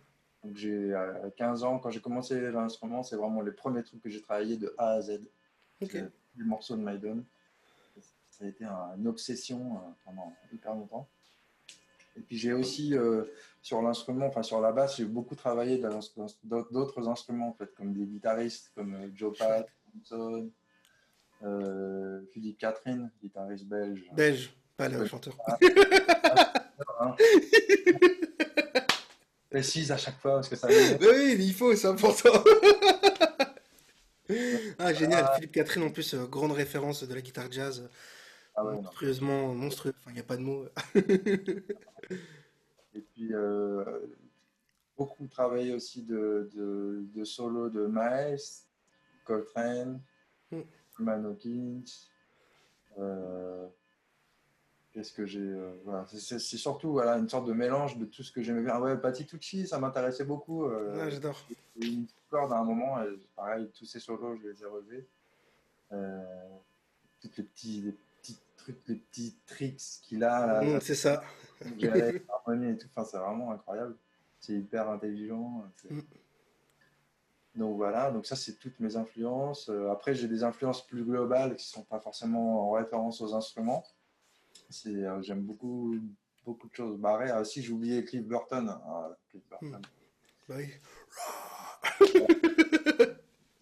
Donc, 0.47 0.55
j'ai 0.55 0.93
euh, 0.93 1.29
15 1.35 1.63
ans, 1.65 1.77
quand 1.79 1.89
j'ai 1.89 1.99
commencé 1.99 2.39
l'instrument, 2.51 3.03
c'est 3.03 3.17
vraiment 3.17 3.41
les 3.41 3.51
premiers 3.51 3.83
trucs 3.83 4.01
que 4.01 4.09
j'ai 4.09 4.21
travaillé 4.21 4.55
de 4.55 4.73
A 4.77 4.91
à 4.91 5.01
Z. 5.01 5.19
Ok. 5.81 5.89
C'est 5.91 6.09
Les 6.37 6.45
morceaux 6.45 6.77
de 6.77 6.81
Maiden. 6.81 7.25
Ça 8.29 8.45
a 8.45 8.47
été 8.47 8.63
un- 8.63 8.95
une 8.97 9.07
obsession 9.07 9.75
euh, 9.75 9.79
pendant 10.05 10.31
hyper 10.53 10.73
longtemps. 10.73 11.09
Et 12.15 12.21
puis 12.21 12.37
j'ai 12.37 12.53
aussi 12.53 12.95
euh, 12.95 13.25
sur 13.61 13.81
l'instrument, 13.81 14.25
enfin 14.27 14.41
sur 14.41 14.61
la 14.61 14.71
basse, 14.71 14.97
j'ai 14.97 15.05
beaucoup 15.05 15.35
travaillé 15.35 15.83
d'autres 16.43 17.07
instruments 17.09 17.49
en 17.49 17.53
fait, 17.53 17.73
comme 17.75 17.93
des 17.93 18.05
guitaristes 18.05 18.71
comme 18.73 18.95
euh, 18.95 19.09
Joe 19.13 19.37
Pat, 19.37 19.67
Thompson, 19.91 20.49
euh, 21.43 22.21
Philippe 22.31 22.57
Catherine, 22.57 23.11
guitariste 23.21 23.65
belge. 23.65 24.03
Belge, 24.13 24.55
pas 24.77 24.87
le 24.89 25.05
chanteur. 25.05 25.35
Hein. 26.99 27.15
Précise 29.49 29.91
à 29.91 29.97
chaque 29.97 30.19
fois 30.19 30.35
parce 30.35 30.49
que 30.49 30.55
ça. 30.55 30.67
Bah 30.67 30.73
oui, 31.01 31.35
mais 31.37 31.45
il 31.45 31.53
faut, 31.53 31.75
c'est 31.75 31.87
important. 31.87 32.43
Ah, 34.77 34.93
génial. 34.93 35.25
Philippe 35.35 35.53
Catherine, 35.53 35.83
en 35.83 35.89
plus, 35.89 36.13
euh, 36.13 36.25
grande 36.25 36.51
référence 36.51 37.01
de 37.03 37.13
la 37.13 37.21
guitare 37.21 37.49
jazz, 37.49 37.89
Ah 38.55 38.65
ouais, 38.65 38.73
non. 38.73 38.81
monstrueusement 38.81 39.53
monstrueux. 39.55 39.93
Enfin, 39.99 40.11
il 40.11 40.15
n'y 40.15 40.19
a 40.19 40.23
pas 40.23 40.35
de 40.35 40.41
mots. 40.41 40.65
Et 42.93 42.99
puis, 43.13 43.33
euh, 43.33 43.85
beaucoup 44.97 45.27
travaillé 45.27 45.73
aussi 45.73 46.03
de, 46.03 46.49
de, 46.53 47.05
de 47.15 47.23
solo 47.23 47.69
de 47.69 47.87
Miles, 47.89 48.37
Coltrane, 49.23 50.01
Mm. 50.51 50.61
Hawkins. 51.25 51.83
euh, 52.97 53.67
Qu'est-ce 54.97 55.13
que 55.13 55.27
j'ai. 55.27 55.39
euh, 55.39 55.75
voilà. 55.85 56.07
C'est- 56.07 56.39
surtout 56.39 56.91
voilà, 56.93 57.17
une 57.19 57.29
sorte 57.29 57.45
de 57.47 57.53
mélange 57.53 57.99
de 57.99 58.05
tout 58.05 58.23
ce 58.23 58.31
que 58.31 58.41
j'aimais 58.41 58.63
bien. 58.63 58.73
Ah 58.77 58.81
ouais, 58.81 58.97
Patitucci, 58.97 59.67
ça 59.67 59.77
m'intéressait 59.77 60.25
beaucoup. 60.25 60.65
euh, 60.65 60.97
Ah, 60.99 61.07
j'adore. 61.11 61.37
une 61.79 62.07
corde 62.31 62.51
à 62.51 62.57
un 62.57 62.63
moment, 62.63 62.97
pareil, 63.35 63.69
tous 63.77 63.85
ces 63.85 63.99
solos, 63.99 64.37
je 64.37 64.47
les 64.47 64.63
ai 64.63 64.65
relevés. 64.65 65.07
Euh, 65.91 66.23
tous 67.21 67.29
les 67.37 67.43
petits, 67.43 67.81
les 67.81 67.91
petits 67.91 68.39
trucs, 68.57 68.87
les 68.87 68.95
petits 68.95 69.35
tricks 69.45 69.79
qu'il 70.01 70.23
a. 70.23 70.47
là, 70.47 70.63
Mm, 70.63 70.81
c'est 70.81 70.95
ça. 70.95 71.21
gérer 71.77 72.23
l'harmonie 72.27 72.71
et 72.71 72.77
tout. 72.79 72.87
Enfin, 72.95 73.03
c'est 73.07 73.17
vraiment 73.19 73.51
incroyable. 73.51 73.95
C'est 74.39 74.53
hyper 74.53 74.89
intelligent. 74.89 75.63
c'est- 75.79 75.93
Mm. 75.93 76.01
Donc 77.53 77.75
voilà, 77.77 78.09
donc 78.09 78.25
ça 78.25 78.35
c'est 78.35 78.53
toutes 78.59 78.79
mes 78.79 78.95
influences. 78.95 79.69
Euh, 79.69 79.91
après 79.91 80.15
j'ai 80.15 80.27
des 80.27 80.43
influences 80.43 80.85
plus 80.87 81.03
globales 81.03 81.55
qui 81.55 81.67
sont 81.67 81.83
pas 81.83 81.99
forcément 81.99 82.69
en 82.69 82.71
référence 82.71 83.21
aux 83.21 83.35
instruments. 83.35 83.83
Euh, 84.87 85.21
j'aime 85.21 85.41
beaucoup 85.41 85.95
beaucoup 86.45 86.67
de 86.69 86.75
choses. 86.75 86.97
Bah, 86.99 87.17
ouais, 87.19 87.45
si 87.45 87.61
j'ai 87.61 87.71
oublié 87.73 88.03
Cliff 88.05 88.23
Burton. 88.25 88.69
Ah, 88.69 89.09
Cliff 89.29 89.43
Burton. 89.49 89.81
Bah 90.49 90.55
oui. 90.57 90.73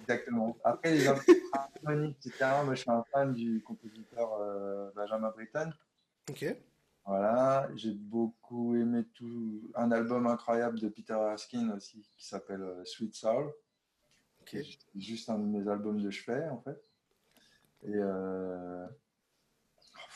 Exactement. 0.02 0.56
Après 0.64 0.92
les 0.94 1.08
harmoniques, 1.08 2.18
etc. 2.26 2.46
Moi 2.64 2.76
je 2.76 2.82
suis 2.82 2.92
un 2.92 3.04
fan 3.12 3.34
du 3.34 3.62
compositeur 3.64 4.34
euh, 4.40 4.92
Benjamin 4.96 5.32
Britten. 5.32 5.74
Ok. 6.30 6.46
Voilà, 7.08 7.70
j'ai 7.76 7.92
beaucoup 7.92 8.76
aimé 8.76 9.04
tout 9.14 9.62
un 9.76 9.92
album 9.92 10.26
incroyable 10.26 10.80
de 10.80 10.90
Peter 10.90 11.14
Erskine 11.14 11.72
aussi 11.72 12.02
qui 12.18 12.26
s'appelle 12.28 12.62
euh, 12.64 12.84
Sweet 12.86 13.14
Soul. 13.16 13.46
Ok. 14.42 14.50
C'est 14.52 14.64
ju- 14.64 14.78
juste 14.96 15.30
un 15.30 15.38
de 15.40 15.46
mes 15.46 15.68
albums 15.70 16.02
de 16.02 16.10
chevet 16.10 16.48
en 16.50 16.60
fait. 16.62 16.84
Et 17.84 17.94
euh, 17.94 18.88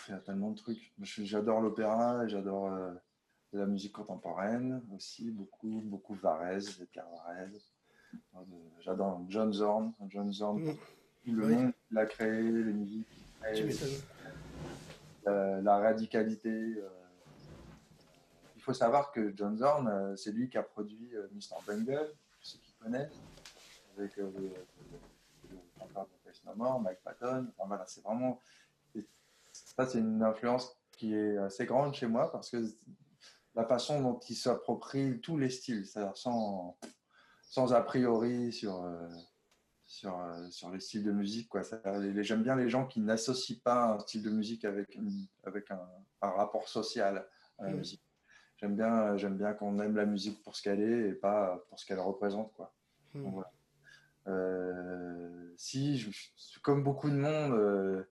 il 0.09 0.13
y 0.13 0.15
a 0.15 0.19
tellement 0.21 0.51
de 0.51 0.57
trucs. 0.57 0.91
J'adore 1.01 1.61
l'opéra, 1.61 2.25
et 2.25 2.29
j'adore 2.29 2.67
euh, 2.67 2.91
la 3.53 3.65
musique 3.67 3.93
contemporaine 3.93 4.81
aussi, 4.95 5.29
beaucoup, 5.31 5.81
beaucoup 5.85 6.15
Varese, 6.15 6.83
Pierre 6.91 7.07
Varese. 7.09 7.71
Euh, 8.35 8.39
J'adore 8.81 9.21
John 9.29 9.53
Zorn, 9.53 9.93
John 10.07 10.31
Zorn, 10.33 10.59
Mm. 10.63 10.73
tout 11.25 11.31
le 11.35 11.45
Oui. 11.45 11.55
monde 11.55 11.73
qu'il 11.87 11.97
a 11.97 12.05
créé, 12.07 12.41
les 12.41 12.73
musiques 12.73 13.07
qu'il 13.53 13.65
m'étonnes. 13.67 15.63
la, 15.63 15.77
radicalité. 15.77 16.49
euh. 16.49 16.89
Il 18.55 18.61
faut 18.63 18.73
savoir 18.73 19.11
que 19.11 19.31
John 19.37 19.55
Zorn, 19.57 19.87
euh, 19.87 20.15
c'est 20.15 20.31
lui 20.31 20.49
qui 20.49 20.57
a 20.57 20.63
produit 20.63 21.15
euh, 21.15 21.27
Mr. 21.33 21.55
Bungle, 21.67 22.07
pour 22.07 22.41
ceux 22.45 22.57
qui 22.59 22.73
connaissent, 22.73 23.13
avec 23.97 24.17
euh, 24.17 24.31
le, 24.35 24.41
le, 24.41 24.49
le 25.51 26.45
No 26.45 26.55
More, 26.55 26.79
Mike 26.81 26.99
Patton. 27.03 27.47
Enfin, 27.55 27.67
voilà, 27.67 27.85
c'est 27.85 28.01
vraiment. 28.01 28.39
Ça, 29.79 29.85
c'est 29.87 29.99
une 29.99 30.21
influence 30.23 30.75
qui 30.91 31.13
est 31.15 31.37
assez 31.37 31.65
grande 31.65 31.93
chez 31.93 32.07
moi 32.07 32.29
parce 32.31 32.49
que 32.49 32.57
la 33.55 33.63
façon 33.65 34.01
dont 34.01 34.19
il 34.27 34.35
s'approprie 34.35 35.21
tous 35.21 35.37
les 35.37 35.49
styles, 35.49 35.85
c'est-à-dire 35.85 36.17
sans, 36.17 36.77
sans 37.41 37.71
a 37.73 37.81
priori 37.81 38.51
sur. 38.51 38.83
euh, 38.83 39.07
sur, 39.85 40.19
euh, 40.19 40.47
sur 40.51 40.69
les 40.69 40.79
styles 40.79 41.03
de 41.03 41.11
musique. 41.11 41.49
Quoi. 41.49 41.61
J'aime 42.21 42.43
bien 42.43 42.55
les 42.55 42.69
gens 42.69 42.85
qui 42.85 42.99
n'associent 42.99 43.57
pas 43.63 43.93
un 43.93 43.99
style 43.99 44.21
de 44.21 44.29
musique 44.29 44.63
avec, 44.63 44.93
une- 44.93 45.25
avec 45.45 45.71
un, 45.71 45.81
un 46.21 46.29
rapport 46.29 46.67
social 46.69 47.25
à 47.57 47.63
la 47.63 47.69
musique. 47.77 48.03
J'aime 48.57 48.75
bien, 48.75 49.17
j'aime 49.17 49.35
bien 49.35 49.53
qu'on 49.53 49.79
aime 49.79 49.95
la 49.95 50.05
musique 50.05 50.43
pour 50.43 50.55
ce 50.55 50.61
qu'elle 50.61 50.79
est 50.81 51.09
et 51.09 51.13
pas 51.13 51.65
pour 51.69 51.79
ce 51.79 51.87
qu'elle 51.87 51.99
représente. 51.99 52.53
Quoi. 52.53 52.71
Mm. 53.15 53.23
Donc, 53.23 53.33
voilà. 53.33 53.51
Euh, 54.27 55.53
si, 55.57 55.97
je- 55.97 56.11
comme 56.61 56.83
beaucoup 56.83 57.09
de 57.09 57.15
monde, 57.15 57.53
euh, 57.53 58.03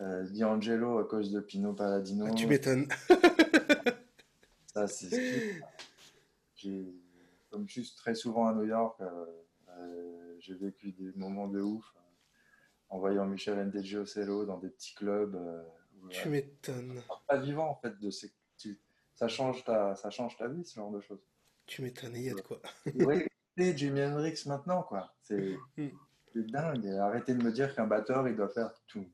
euh, 0.00 0.26
D'Angelo 0.30 0.98
à 0.98 1.04
cause 1.04 1.30
de 1.30 1.40
Pino 1.40 1.72
Palladino, 1.72 2.26
Ah, 2.28 2.34
tu 2.34 2.46
m'étonnes. 2.46 2.86
ça 4.74 4.86
c'est 4.88 5.08
ce 6.56 6.92
comme 7.50 7.68
je 7.68 7.80
suis 7.82 7.94
très 7.96 8.14
souvent 8.14 8.48
à 8.48 8.54
New 8.54 8.64
York 8.64 9.00
euh, 9.00 9.26
euh, 9.68 10.34
j'ai 10.40 10.54
vécu 10.54 10.92
des 10.92 11.12
moments 11.14 11.46
de 11.48 11.60
ouf 11.60 11.84
euh, 11.96 12.00
en 12.88 12.98
voyant 12.98 13.26
Michel 13.26 13.64
Ndegeocello 13.68 14.44
dans 14.46 14.58
des 14.58 14.70
petits 14.70 14.94
clubs 14.94 15.36
où, 16.02 16.08
Tu 16.08 16.28
m'étonnes. 16.28 17.00
pas 17.28 17.36
vivant 17.38 17.68
en 17.70 17.76
fait 17.76 17.98
de 18.00 18.10
ces 18.10 18.32
tu- 18.58 18.80
ça 19.14 19.28
change 19.28 19.62
ta 19.64 19.94
ça 19.94 20.10
change 20.10 20.36
ta 20.36 20.48
vie 20.48 20.64
ce 20.64 20.74
genre 20.74 20.90
de 20.90 21.00
choses 21.00 21.22
Tu 21.66 21.82
m'étonnes. 21.82 22.16
Il 22.16 22.22
y 22.24 22.30
a 22.30 22.34
de 22.34 22.40
quoi. 22.40 22.60
Écouter 22.86 23.28
Jimi 23.76 24.02
Hendrix 24.02 24.42
maintenant 24.46 24.82
quoi 24.82 25.14
c'est 25.22 25.56
Mm. 25.76 25.88
c'est 26.32 26.46
dingue 26.50 26.86
arrêtez 26.88 27.34
de 27.34 27.42
me 27.44 27.52
dire 27.52 27.74
qu'un 27.74 27.86
batteur 27.86 28.26
il 28.28 28.34
doit 28.36 28.48
faire 28.48 28.72
tout 28.88 29.06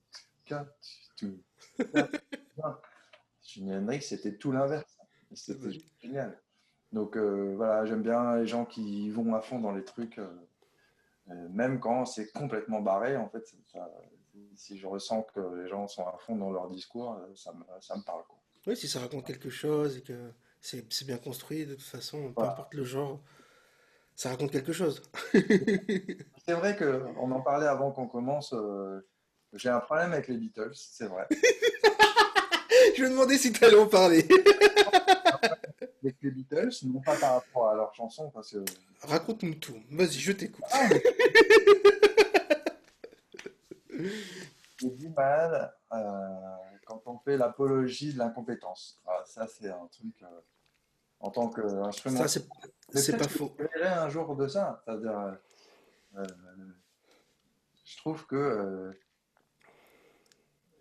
Jimi 3.43 4.03
c'était 4.03 4.37
tout 4.37 4.53
l'inverse 4.53 4.99
c'était 5.35 5.71
génial 6.03 6.39
donc 6.93 7.17
euh, 7.17 7.55
voilà 7.57 7.85
j'aime 7.87 8.03
bien 8.03 8.37
les 8.37 8.47
gens 8.47 8.65
qui 8.65 9.11
vont 9.11 9.35
à 9.35 9.41
fond 9.41 9.59
dans 9.61 9.73
les 9.73 9.85
trucs 9.85 10.19
euh, 10.19 10.29
euh, 11.31 11.49
même 11.51 11.81
quand 11.81 12.05
c'est 12.07 12.31
complètement 12.33 12.81
barré 12.81 13.17
en 13.17 13.29
fait 13.29 13.45
ça- 13.73 13.91
si 14.57 14.79
je 14.79 14.87
ressens 14.87 15.23
que 15.35 15.41
les 15.63 15.69
gens 15.69 15.87
sont 15.89 16.07
à 16.07 16.17
fond 16.19 16.37
dans 16.37 16.51
leur 16.51 16.69
discours 16.71 17.19
ça 17.35 17.53
me, 17.53 17.65
ça 17.81 17.97
me 17.97 18.03
parle 18.03 18.25
quoi. 18.29 18.39
Oui, 18.67 18.77
si 18.77 18.89
ça 18.89 19.01
raconte 19.01 19.27
quelque 19.27 19.49
chose 19.51 19.97
et 19.99 20.03
que 20.03 20.33
C'est 20.61 21.07
bien 21.07 21.17
construit 21.17 21.65
de 21.65 21.75
toute 21.75 21.83
façon, 21.83 22.33
peu 22.35 22.43
importe 22.43 22.75
le 22.75 22.85
genre, 22.85 23.23
ça 24.15 24.29
raconte 24.31 24.51
quelque 24.51 24.73
chose. 24.75 25.03
C'est 25.33 26.53
vrai 26.53 26.77
qu'on 26.77 27.31
en 27.33 27.41
parlait 27.41 27.67
avant 27.67 27.91
qu'on 27.93 28.07
commence. 28.07 28.55
J'ai 29.55 29.69
un 29.69 29.81
problème 29.81 30.13
avec 30.13 30.29
les 30.29 30.37
Beatles, 30.37 30.73
c'est 30.75 31.07
vrai. 31.07 31.27
Je 32.97 33.05
me 33.05 33.11
demandais 33.11 33.37
si 33.39 33.53
tu 33.53 33.65
allais 33.65 33.77
en 33.79 33.87
parler. 33.89 34.27
Avec 36.03 36.17
les 36.23 36.31
Beatles, 36.31 36.71
non 36.85 37.01
pas 37.01 37.15
par 37.17 37.35
rapport 37.35 37.69
à 37.69 37.75
leurs 37.75 37.95
chansons, 37.95 38.31
parce 38.31 38.53
que 38.53 38.65
Raconte-nous 39.03 39.55
tout. 39.57 39.77
Vas-y, 39.91 40.13
je 40.13 40.33
t'écoute. 40.33 40.65
ah, 40.71 40.89
mais 40.89 41.03
j'ai 44.79 44.91
du 44.91 45.09
mal 45.11 45.75
euh, 45.93 46.57
quand 46.87 47.03
on 47.07 47.19
fait 47.19 47.37
l'apologie 47.37 48.15
de 48.15 48.19
l'incompétence. 48.19 48.99
Ah, 49.07 49.23
ça, 49.27 49.47
c'est 49.47 49.69
un 49.69 49.87
truc 49.93 50.15
euh, 50.23 50.27
en 51.21 51.31
tant 51.31 51.51
Ça, 51.53 51.61
qu'instrumentiste. 51.63 52.49
c'est 52.95 53.17
pas 53.19 53.29
faux. 53.29 53.55
je 53.59 53.83
un 53.85 54.09
jour 54.09 54.35
de 54.37 54.49
ça. 54.49 54.83
C'est-à-dire, 54.85 55.37
euh, 56.17 56.25
je 57.85 57.97
trouve 57.99 58.27
que 58.27 58.95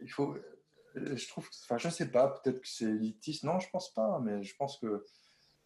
il 0.01 0.11
faut. 0.11 0.35
euh, 0.95 1.15
Je 1.15 1.27
trouve, 1.27 1.47
enfin, 1.63 1.77
je 1.77 1.89
sais 1.89 2.09
pas, 2.09 2.27
peut-être 2.29 2.61
que 2.61 2.67
c'est 2.67 2.85
élitiste. 2.85 3.43
Non, 3.43 3.59
je 3.59 3.69
pense 3.69 3.93
pas, 3.93 4.19
mais 4.23 4.43
je 4.43 4.55
pense 4.55 4.77
que 4.79 5.05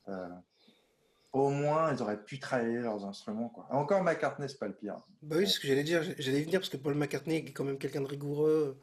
euh, 0.10 0.30
au 1.32 1.50
moins 1.50 1.94
ils 1.94 2.02
auraient 2.02 2.24
pu 2.24 2.40
travailler 2.40 2.80
leurs 2.80 3.06
instruments, 3.06 3.50
quoi. 3.50 3.66
Encore 3.72 4.04
McCartney, 4.04 4.48
c'est 4.50 4.60
pas 4.60 4.68
le 4.68 4.76
pire. 4.76 5.02
Bah 5.22 5.38
oui, 5.38 5.48
c'est 5.48 5.54
ce 5.54 5.60
que 5.60 5.68
j'allais 5.68 5.84
dire. 5.84 6.04
J'allais 6.20 6.42
y 6.42 6.44
venir 6.44 6.60
parce 6.60 6.70
que 6.70 6.78
Paul 6.78 6.96
McCartney 6.96 7.38
est 7.38 7.52
quand 7.54 7.64
même 7.64 7.78
quelqu'un 7.80 8.02
de 8.02 8.08
rigoureux. 8.08 8.80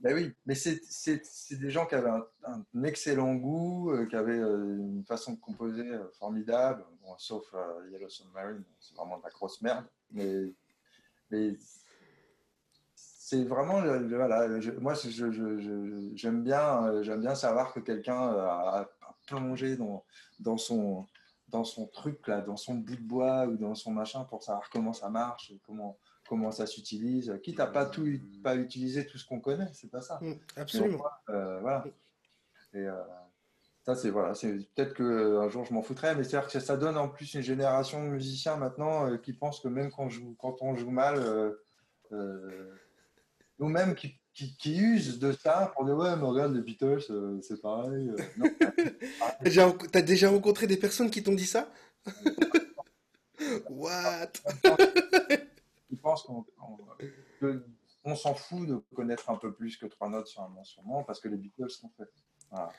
Ben 0.00 0.14
oui, 0.14 0.32
mais 0.46 0.56
c'est 0.56 0.80
des 1.52 1.70
gens 1.70 1.86
qui 1.86 1.94
avaient 1.94 2.10
un, 2.10 2.26
un 2.74 2.84
excellent 2.84 3.34
goût, 3.36 3.92
euh, 3.92 4.06
qui 4.06 4.16
avaient 4.16 4.36
euh, 4.38 4.76
une 4.78 5.04
façon 5.04 5.34
de 5.34 5.38
composer 5.38 5.88
euh, 5.88 6.10
formidable, 6.18 6.84
Bon, 7.02 7.14
sauf 7.18 7.54
Yellow 7.90 8.08
Submarine, 8.08 8.64
c'est 8.80 8.96
vraiment 8.96 9.18
de 9.18 9.22
la 9.22 9.30
grosse 9.30 9.60
merde. 9.60 9.86
Mais, 10.10 10.52
mais 11.30 11.56
c'est 13.32 13.44
vraiment, 13.44 13.80
voilà, 13.80 14.60
je- 14.60 14.72
moi 14.72 14.92
je- 14.92 15.08
je- 15.08 15.30
je- 15.32 15.58
je- 15.58 16.10
j'aime 16.16 16.42
bien, 16.42 16.84
euh, 16.86 17.02
j'aime 17.02 17.22
bien 17.22 17.34
savoir 17.34 17.72
que 17.72 17.80
quelqu'un 17.80 18.30
euh, 18.34 18.44
a, 18.46 18.80
a 18.80 19.14
plongé 19.26 19.76
dans, 19.78 20.04
dans, 20.38 20.58
son, 20.58 21.06
dans 21.48 21.64
son 21.64 21.86
truc, 21.86 22.28
là, 22.28 22.42
dans 22.42 22.58
son 22.58 22.74
bout 22.74 22.96
de 22.96 23.00
bois 23.02 23.46
ou 23.46 23.56
dans 23.56 23.74
son 23.74 23.90
machin 23.90 24.24
pour 24.24 24.42
savoir 24.42 24.68
comment 24.68 24.92
ça 24.92 25.08
marche, 25.08 25.50
et 25.50 25.58
comment, 25.66 25.96
comment 26.28 26.50
ça 26.50 26.66
s'utilise, 26.66 27.32
quitte 27.42 27.58
à 27.60 27.66
pas, 27.68 27.86
tout, 27.86 28.06
pas 28.42 28.54
utiliser 28.54 29.06
tout 29.06 29.16
ce 29.16 29.26
qu'on 29.26 29.40
connaît, 29.40 29.70
c'est 29.72 29.90
pas 29.90 30.02
ça. 30.02 30.18
Mm, 30.20 30.34
absolument. 30.56 31.02
euh, 31.30 31.58
voilà. 31.60 31.84
Et 32.74 32.80
euh, 32.86 32.92
ça, 33.86 33.94
c'est 33.96 34.10
voilà, 34.10 34.34
c'est 34.34 34.58
peut-être 34.74 34.92
qu'un 34.92 35.48
jour 35.48 35.64
je 35.64 35.72
m'en 35.72 35.80
foutrais, 35.82 36.14
mais 36.14 36.22
c'est-à-dire 36.24 36.50
que 36.50 36.60
ça 36.60 36.76
donne 36.76 36.98
en 36.98 37.08
plus 37.08 37.32
une 37.32 37.40
génération 37.40 38.04
de 38.04 38.10
musiciens 38.10 38.56
maintenant 38.56 39.06
euh, 39.10 39.16
qui 39.16 39.32
pensent 39.32 39.60
que 39.60 39.68
même 39.68 39.90
quand, 39.90 40.02
on 40.04 40.08
joue, 40.10 40.36
quand 40.38 40.60
on 40.60 40.76
joue 40.76 40.90
mal, 40.90 41.14
euh, 41.16 41.54
ou 43.62 43.68
même 43.68 43.94
qui, 43.94 44.18
qui, 44.34 44.56
qui 44.56 44.76
usent 44.78 45.18
de 45.18 45.32
ça 45.32 45.72
pour 45.74 45.84
dire 45.84 45.96
ouais, 45.96 46.14
mais 46.16 46.24
regarde 46.24 46.54
les 46.54 46.60
Beatles, 46.62 47.00
euh, 47.10 47.40
c'est 47.42 47.60
pareil. 47.60 48.10
euh. 48.10 48.16
Non, 48.36 48.46
T'as 49.20 49.44
déjà, 49.44 49.72
t'as 49.90 50.02
déjà 50.02 50.30
rencontré 50.30 50.66
des 50.66 50.76
personnes 50.76 51.10
qui 51.10 51.22
t'ont 51.22 51.34
dit 51.34 51.46
ça? 51.46 51.70
What? 53.70 54.32
ils 55.90 55.98
pensent 55.98 56.22
qu'on 56.22 56.44
on 58.04 58.16
s'en 58.16 58.34
fout 58.34 58.66
de 58.68 58.76
connaître 58.94 59.30
un 59.30 59.36
peu 59.36 59.52
plus 59.52 59.76
que 59.76 59.86
trois 59.86 60.08
notes 60.08 60.26
sur 60.26 60.42
un 60.42 60.54
instrument 60.60 61.02
parce 61.04 61.20
que 61.20 61.28
les 61.28 61.36
Beatles 61.36 61.70
sont 61.70 61.90
faits. 61.96 62.10
Voilà, 62.50 62.72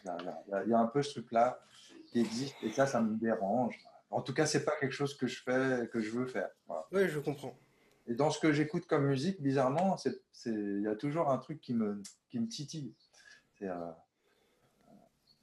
Il 0.66 0.70
y, 0.70 0.74
a- 0.74 0.80
un 0.80 0.86
peu 0.88 1.02
ce 1.02 1.12
truc-là 1.12 1.60
qui 2.08 2.20
existe 2.20 2.56
et 2.62 2.72
ça, 2.72 2.86
ça 2.86 3.02
me 3.02 3.16
dérange. 3.18 3.78
En 4.10 4.22
tout 4.22 4.34
cas, 4.34 4.46
c'est 4.46 4.64
pas 4.64 4.74
quelque 4.80 4.92
chose 4.92 5.16
que 5.18 5.26
je 5.28 5.42
fais, 5.42 5.90
que 5.92 6.00
je 6.00 6.12
veux 6.12 6.28
faire. 6.28 6.50
Voilà. 6.68 6.86
Ouais, 6.92 7.08
je 7.10 7.20
comprends. 7.20 7.58
Et 8.08 8.16
dans 8.16 8.30
ce 8.30 8.40
que 8.40 8.52
j'écoute 8.52 8.86
comme 8.86 9.06
musique, 9.08 9.42
bizarrement, 9.42 9.98
il 10.46 10.82
y 10.82 10.88
a 10.88 10.96
toujours 10.96 11.30
un 11.30 11.38
truc 11.38 11.62
qui 11.62 11.74
me, 11.74 12.02
qui 12.30 12.40
me 12.40 12.48
titille. 12.48 12.94
Euh, 13.62 13.92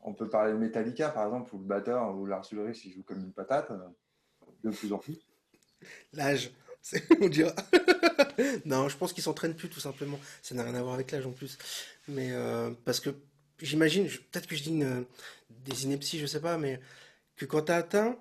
on 0.03 0.13
peut 0.15 0.29
parler 0.29 0.53
de 0.53 0.59
Metallica, 0.59 1.09
par 1.11 1.25
exemple, 1.27 1.55
où 1.55 1.59
le 1.59 1.65
batteur 1.65 2.15
ou 2.17 2.27
Lars 2.27 2.47
Ulrich, 2.53 2.85
il 2.85 2.93
joue 2.93 3.03
comme 3.03 3.21
une 3.21 3.33
patate, 3.33 3.71
euh, 3.71 3.79
de 4.65 4.71
plus 4.71 4.93
en 4.93 4.99
plus. 4.99 5.19
L'âge, 6.13 6.51
on 7.21 7.29
dira. 7.29 7.53
Non, 8.65 8.89
je 8.89 8.97
pense 8.97 9.13
qu'ils 9.13 9.23
s'entraînent 9.23 9.55
plus 9.57 9.69
tout 9.69 9.81
simplement. 9.81 10.19
Ça 10.41 10.55
n'a 10.55 10.63
rien 10.63 10.75
à 10.75 10.83
voir 10.83 10.95
avec 10.95 11.11
l'âge 11.11 11.27
en 11.27 11.33
plus. 11.33 11.59
Mais 12.09 12.33
euh, 12.33 12.71
parce 12.87 12.99
que 13.01 13.11
j'imagine, 13.59 14.07
peut-être 14.07 14.47
que 14.47 14.57
je 14.57 14.63
dis 14.63 14.71
une- 14.71 15.05
des 15.51 15.85
inepties, 15.85 16.19
je 16.19 16.25
sais 16.27 16.41
pas, 16.41 16.57
mais 16.57 16.81
que 17.37 17.45
quand 17.45 17.63
tu 17.63 17.73
as 17.73 17.77
atteint, 17.77 18.19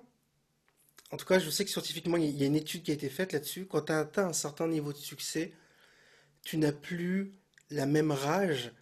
en 1.12 1.16
tout 1.16 1.26
cas, 1.26 1.38
je 1.38 1.50
sais 1.50 1.64
que 1.64 1.70
scientifiquement, 1.70 2.16
il 2.16 2.30
y 2.36 2.42
a 2.44 2.46
une 2.46 2.56
étude 2.56 2.82
qui 2.82 2.90
a 2.90 2.94
été 2.94 3.08
faite 3.08 3.32
là-dessus. 3.32 3.66
Quand 3.66 3.82
tu 3.82 3.92
as 3.92 4.00
atteint 4.00 4.28
un 4.28 4.32
certain 4.32 4.68
niveau 4.68 4.92
de 4.92 4.98
succès, 4.98 5.52
tu 6.44 6.58
n'as 6.58 6.72
plus 6.72 7.32
la 7.70 7.86
même 7.86 8.12
rage, 8.12 8.72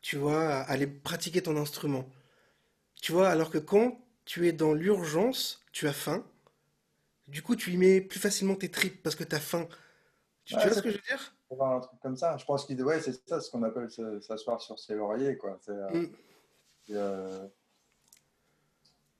tu 0.00 0.16
vois, 0.16 0.48
à 0.48 0.62
aller 0.62 0.86
pratiquer 0.86 1.42
ton 1.42 1.56
instrument. 1.56 2.08
Tu 3.00 3.12
vois, 3.12 3.28
alors 3.30 3.50
que 3.50 3.58
quand 3.58 4.00
tu 4.24 4.46
es 4.48 4.52
dans 4.52 4.74
l'urgence, 4.74 5.60
tu 5.72 5.88
as 5.88 5.92
faim. 5.92 6.24
Du 7.28 7.42
coup, 7.42 7.56
tu 7.56 7.72
y 7.72 7.76
mets 7.76 8.00
plus 8.00 8.20
facilement 8.20 8.54
tes 8.54 8.70
tripes 8.70 9.02
parce 9.02 9.16
que 9.16 9.24
tu 9.24 9.34
as 9.34 9.40
faim. 9.40 9.68
Tu, 10.44 10.54
vois 10.54 10.70
ce 10.72 10.82
que 10.82 10.90
je 10.90 10.96
veux 10.96 11.02
dire? 11.02 11.36
un 11.60 11.80
truc 11.80 12.00
comme 12.00 12.16
ça. 12.16 12.36
Je 12.36 12.44
pense 12.44 12.64
qu'il 12.64 12.82
ouais, 12.82 13.00
c'est 13.00 13.28
ça 13.28 13.40
ce 13.40 13.50
qu'on 13.50 13.62
appelle 13.62 13.90
se- 13.90 14.20
s'asseoir 14.20 14.60
sur 14.60 14.78
ses 14.78 14.94
lauriers. 14.94 15.36
Quoi. 15.36 15.60
Euh, 15.68 16.06
Mm. 16.06 16.14
euh, 16.90 17.48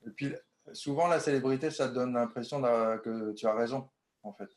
Et 0.05 0.09
puis, 0.09 0.33
souvent, 0.71 1.07
la 1.07 1.19
célébrité, 1.19 1.69
ça 1.71 1.89
te 1.89 1.93
donne 1.93 2.13
l'impression 2.13 2.61
que 2.61 3.33
tu 3.33 3.45
as 3.47 3.53
raison, 3.53 3.89
en 4.23 4.31
fait, 4.31 4.49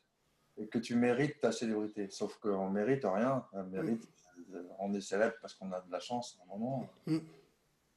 et 0.57 0.69
que 0.69 0.79
tu 0.79 0.95
mérites 0.95 1.41
ta 1.41 1.51
célébrité. 1.53 2.09
Sauf 2.11 2.39
qu'on 2.39 2.71
mérite 2.71 3.05
rien. 3.05 3.45
On, 3.53 3.65
mérite, 3.65 4.09
euh, 4.55 4.63
on 4.79 4.95
est 4.95 5.01
célèbre 5.01 5.35
parce 5.41 5.55
qu'on 5.55 5.73
a 5.73 5.81
de 5.81 5.91
la 5.91 6.01
chance 6.01 6.39
à 6.41 6.45
un 6.45 6.47
moment. 6.59 6.89
Mm. 7.07 7.19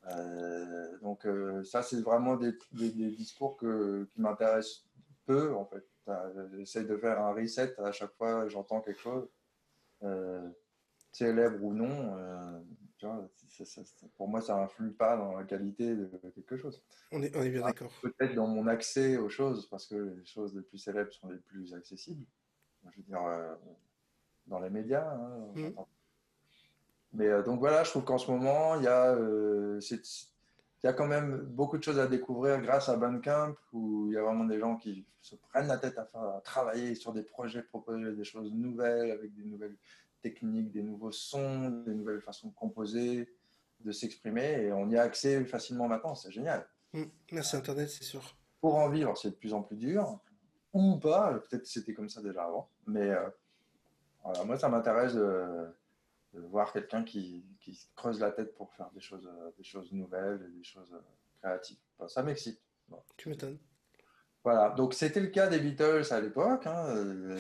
Euh, 0.08 0.98
donc, 1.00 1.26
euh, 1.26 1.64
ça, 1.64 1.84
c'est 1.84 2.02
vraiment 2.02 2.36
des, 2.38 2.54
des- 2.72 2.92
des 2.92 3.12
discours 3.12 3.58
que, 3.58 4.06
qui 4.14 4.22
m'intéressent 4.22 4.86
peu, 5.26 5.54
en 5.54 5.66
fait. 5.66 5.86
J'essaie 6.58 6.86
de 6.86 6.98
faire 6.98 7.22
un 7.22 7.34
reset 7.34 7.80
à 7.80 7.92
chaque 7.92 8.14
fois 8.14 8.44
que 8.44 8.50
j'entends 8.50 8.82
quelque 8.82 9.00
chose, 9.00 9.30
euh, 10.04 10.50
célèbre 11.12 11.64
ou 11.64 11.74
non. 11.74 12.64
Tu 13.00 13.06
vois, 13.06 13.28
pour 14.18 14.28
moi, 14.28 14.42
ça 14.42 14.62
influe 14.62 14.92
pas 14.92 15.16
dans 15.18 15.38
la 15.38 15.46
qualité 15.46 15.96
de 15.96 16.06
quelque 16.36 16.58
chose. 16.58 16.84
On 17.12 17.24
est, 17.24 17.36
on 17.36 17.42
est 17.42 17.50
bien 17.50 17.62
Ah, 17.64 17.68
d'accord. 17.68 17.92
Peut-être 18.02 18.36
dans 18.36 18.48
mon 18.48 18.68
accès 18.68 19.16
aux 19.18 19.30
choses, 19.30 19.68
parce 19.70 19.86
que 19.88 19.96
les 19.96 20.26
choses 20.26 20.54
les 20.56 20.62
plus 20.62 20.78
célèbres 20.78 21.12
sont 21.14 21.30
les 21.30 21.38
plus 21.38 21.74
accessibles. 21.74 22.26
Je 22.92 22.98
veux 22.98 23.04
dire, 23.04 23.24
euh, 23.26 23.56
dans 24.48 24.60
les 24.60 24.70
médias. 24.70 25.10
hein, 25.14 25.48
Mm. 25.56 25.62
j'entends. 25.64 25.88
Mais 27.14 27.28
euh, 27.28 27.42
donc 27.42 27.60
voilà, 27.60 27.84
je 27.84 27.90
trouve 27.90 28.04
qu'en 28.04 28.18
ce 28.18 28.30
moment, 28.30 28.76
il 28.76 28.84
y, 28.84 28.88
a, 28.88 29.14
euh, 29.16 29.80
c'est- 29.80 30.28
il 30.84 30.86
y 30.86 30.88
a 30.90 30.94
quand 30.94 31.08
même 31.08 31.38
beaucoup 31.38 31.78
de 31.78 31.84
choses 31.84 32.00
à 32.00 32.08
découvrir 32.08 32.62
grâce 32.62 32.88
à 32.90 32.98
Bandcamp, 32.98 33.56
où 33.74 34.08
il 34.10 34.14
y 34.14 34.18
a 34.18 34.22
vraiment 34.24 34.44
des 34.46 34.60
gens 34.60 34.76
qui 34.78 35.06
se 35.22 35.36
prennent 35.36 35.68
la 35.68 35.78
tête 35.78 35.98
à, 35.98 36.06
faire, 36.06 36.22
à 36.22 36.42
travailler 36.42 36.96
sur 36.96 37.12
des 37.14 37.24
projets, 37.24 37.64
proposer 37.64 38.14
des 38.14 38.24
choses 38.24 38.54
nouvelles, 38.54 39.12
avec 39.12 39.34
des 39.34 39.44
nouvelles 39.44 39.76
techniques, 40.22 40.72
des 40.72 40.84
nouveaux 40.84 41.12
sons, 41.12 41.70
des 41.86 41.94
nouvelles 41.94 42.22
façons 42.22 42.50
de 42.50 42.54
composer, 42.54 43.34
de 43.80 43.92
s'exprimer, 43.92 44.64
et 44.64 44.72
on 44.72 44.90
y 44.90 44.98
a 44.98 45.04
accès 45.04 45.44
facilement 45.46 45.88
maintenant, 45.88 46.16
c'est 46.16 46.32
génial. 46.32 46.68
Mm. 46.94 47.04
Merci 47.32 47.56
Internet, 47.56 47.90
c'est 47.90 48.04
sûr. 48.04 48.36
Pour 48.62 48.76
en 48.76 48.90
vivre, 48.90 49.18
c'est 49.18 49.32
de 49.32 49.36
plus 49.36 49.54
en 49.54 49.62
plus 49.62 49.78
dur, 49.78 50.20
ou 50.74 50.98
pas, 50.98 51.40
peut-être 51.40 51.66
c'était 51.66 51.94
comme 51.94 52.10
ça 52.10 52.22
déjà 52.22 52.44
avant, 52.44 52.70
mais 52.86 53.10
euh, 53.10 53.30
voilà, 54.24 54.44
moi 54.44 54.58
ça 54.58 54.70
m'intéresse 54.70 55.14
de, 55.14 55.68
de 56.34 56.42
voir 56.42 56.72
quelqu'un 56.72 57.04
qui, 57.04 57.46
qui 57.60 57.74
se 57.74 57.88
creuse 57.96 58.20
la 58.20 58.32
tête 58.32 58.56
pour 58.56 58.74
faire 58.74 58.90
des 58.92 59.00
choses, 59.00 59.28
euh, 59.28 59.52
des 59.58 59.64
choses 59.64 59.92
nouvelles 59.92 60.52
des 60.56 60.64
choses 60.64 60.94
euh, 60.94 61.00
créatives. 61.42 61.80
Enfin, 61.98 62.08
ça 62.08 62.24
m'excite. 62.24 62.62
Tu 63.18 63.30
m'étonnes. 63.30 63.60
Voilà, 64.44 64.70
donc 64.70 64.94
c'était 64.94 65.20
le 65.20 65.28
cas 65.28 65.48
des 65.48 65.60
Beatles 65.60 66.06
à 66.12 66.22
l'époque. 66.22 66.66
hein, 66.66 66.86
euh, 66.96 67.40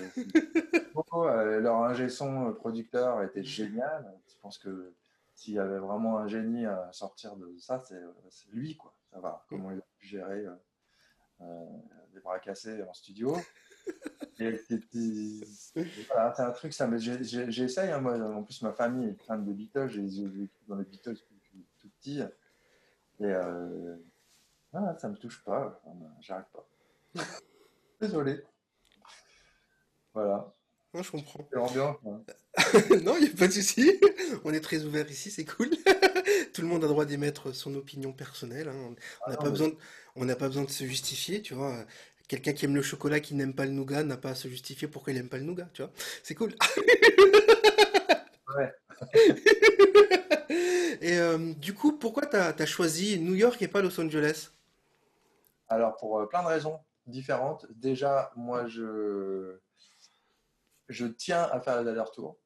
euh, 1.13 1.59
leur 1.61 1.77
ingé 1.83 2.09
son 2.09 2.49
euh, 2.49 2.51
producteur 2.51 3.23
était 3.23 3.43
génial. 3.43 4.05
Je 4.27 4.35
pense 4.41 4.57
que 4.57 4.93
s'il 5.33 5.53
y 5.53 5.59
avait 5.59 5.79
vraiment 5.79 6.17
un 6.17 6.27
génie 6.27 6.65
à 6.65 6.89
sortir 6.91 7.35
de 7.37 7.55
ça, 7.57 7.81
c'est 7.85 8.49
lui, 8.51 8.75
quoi. 8.75 8.93
Ça 9.11 9.19
va. 9.19 9.45
Comment 9.49 9.71
il 9.71 9.77
a 9.77 9.85
pu 9.97 10.05
gérer 10.07 10.45
euh, 10.45 10.55
euh, 11.41 11.65
des 12.13 12.19
bras 12.19 12.39
cassés 12.39 12.83
en 12.83 12.93
studio. 12.93 13.35
Voilà, 14.37 16.33
c'est 16.35 16.43
un 16.43 16.51
truc, 16.51 16.73
ça, 16.73 16.89
j'essaye. 16.97 17.91
hein, 17.91 18.01
moi, 18.01 18.19
en 18.19 18.43
plus, 18.43 18.61
ma 18.61 18.73
famille 18.73 19.07
est 19.09 19.23
fan 19.23 19.45
des 19.45 19.53
Beatles. 19.53 19.87
J'ai 19.87 20.49
dans 20.67 20.75
les 20.75 20.83
Beatles 20.85 21.15
depuis 21.31 21.65
tout 21.79 21.89
petit. 21.99 22.19
Et 23.19 23.25
euh, 23.25 23.95
voilà, 24.71 24.97
ça 24.97 25.07
me 25.09 25.15
touche 25.15 25.43
pas. 25.43 25.81
J'arrive 26.19 26.45
pas. 26.53 26.67
Désolé. 28.01 28.41
Voilà. 30.13 30.53
Non, 30.93 31.03
je 31.03 31.11
comprends. 31.11 31.47
C'est 31.49 31.55
l'ambiance. 31.57 31.97
hein. 32.05 32.21
Non, 33.03 33.15
il 33.17 33.23
n'y 33.25 33.29
a 33.29 33.37
pas 33.37 33.47
de 33.47 33.53
souci. 33.53 33.99
On 34.43 34.53
est 34.53 34.59
très 34.61 34.83
ouvert 34.83 35.09
ici, 35.09 35.29
c'est 35.31 35.45
cool. 35.45 35.69
Tout 36.53 36.61
le 36.61 36.67
monde 36.67 36.83
a 36.83 36.87
droit 36.87 37.05
d'émettre 37.05 37.53
son 37.53 37.75
opinion 37.75 38.11
personnelle. 38.11 38.69
hein. 38.69 38.75
On 38.75 38.95
Ah 39.25 39.29
n'a 39.29 39.35
non, 39.35 39.39
pas 39.41 39.43
mais- 39.45 39.51
besoin 39.51 39.67
de, 39.69 39.75
on 40.15 40.25
n'a 40.25 40.35
pas 40.35 40.47
besoin 40.47 40.63
de 40.63 40.69
se 40.71 40.83
justifier, 40.85 41.41
tu 41.41 41.53
vois. 41.53 41.85
Quelqu'un 42.27 42.53
qui 42.53 42.65
aime 42.65 42.75
le 42.75 42.81
chocolat, 42.81 43.19
qui 43.19 43.33
n'aime 43.35 43.53
pas 43.55 43.65
le 43.65 43.71
nougat, 43.71 44.03
n'a 44.03 44.17
pas 44.17 44.29
à 44.31 44.35
se 44.35 44.47
justifier 44.47 44.87
pourquoi 44.87 45.13
il 45.13 45.15
n'aime 45.17 45.29
pas 45.29 45.37
le 45.37 45.43
nougat, 45.43 45.67
tu 45.73 45.81
vois. 45.83 45.91
C'est 46.23 46.35
cool. 46.35 46.53
ouais. 48.57 48.73
Et 51.01 51.17
euh, 51.17 51.53
du 51.53 51.73
coup, 51.73 51.93
pourquoi 51.97 52.25
t'as, 52.25 52.51
t'as 52.53 52.65
choisi 52.65 53.19
New 53.19 53.35
York 53.35 53.61
et 53.61 53.67
pas 53.67 53.81
Los 53.81 53.99
Angeles? 54.01 54.49
Alors, 55.69 55.95
pour 55.97 56.19
euh, 56.19 56.25
plein 56.27 56.41
de 56.43 56.47
raisons 56.47 56.79
différentes. 57.09 57.65
Déjà, 57.71 58.31
moi, 58.35 58.67
je, 58.67 59.57
je 60.87 61.05
tiens 61.05 61.43
à 61.43 61.59
faire 61.59 61.81
les 61.81 61.89
allers-retours, 61.89 62.37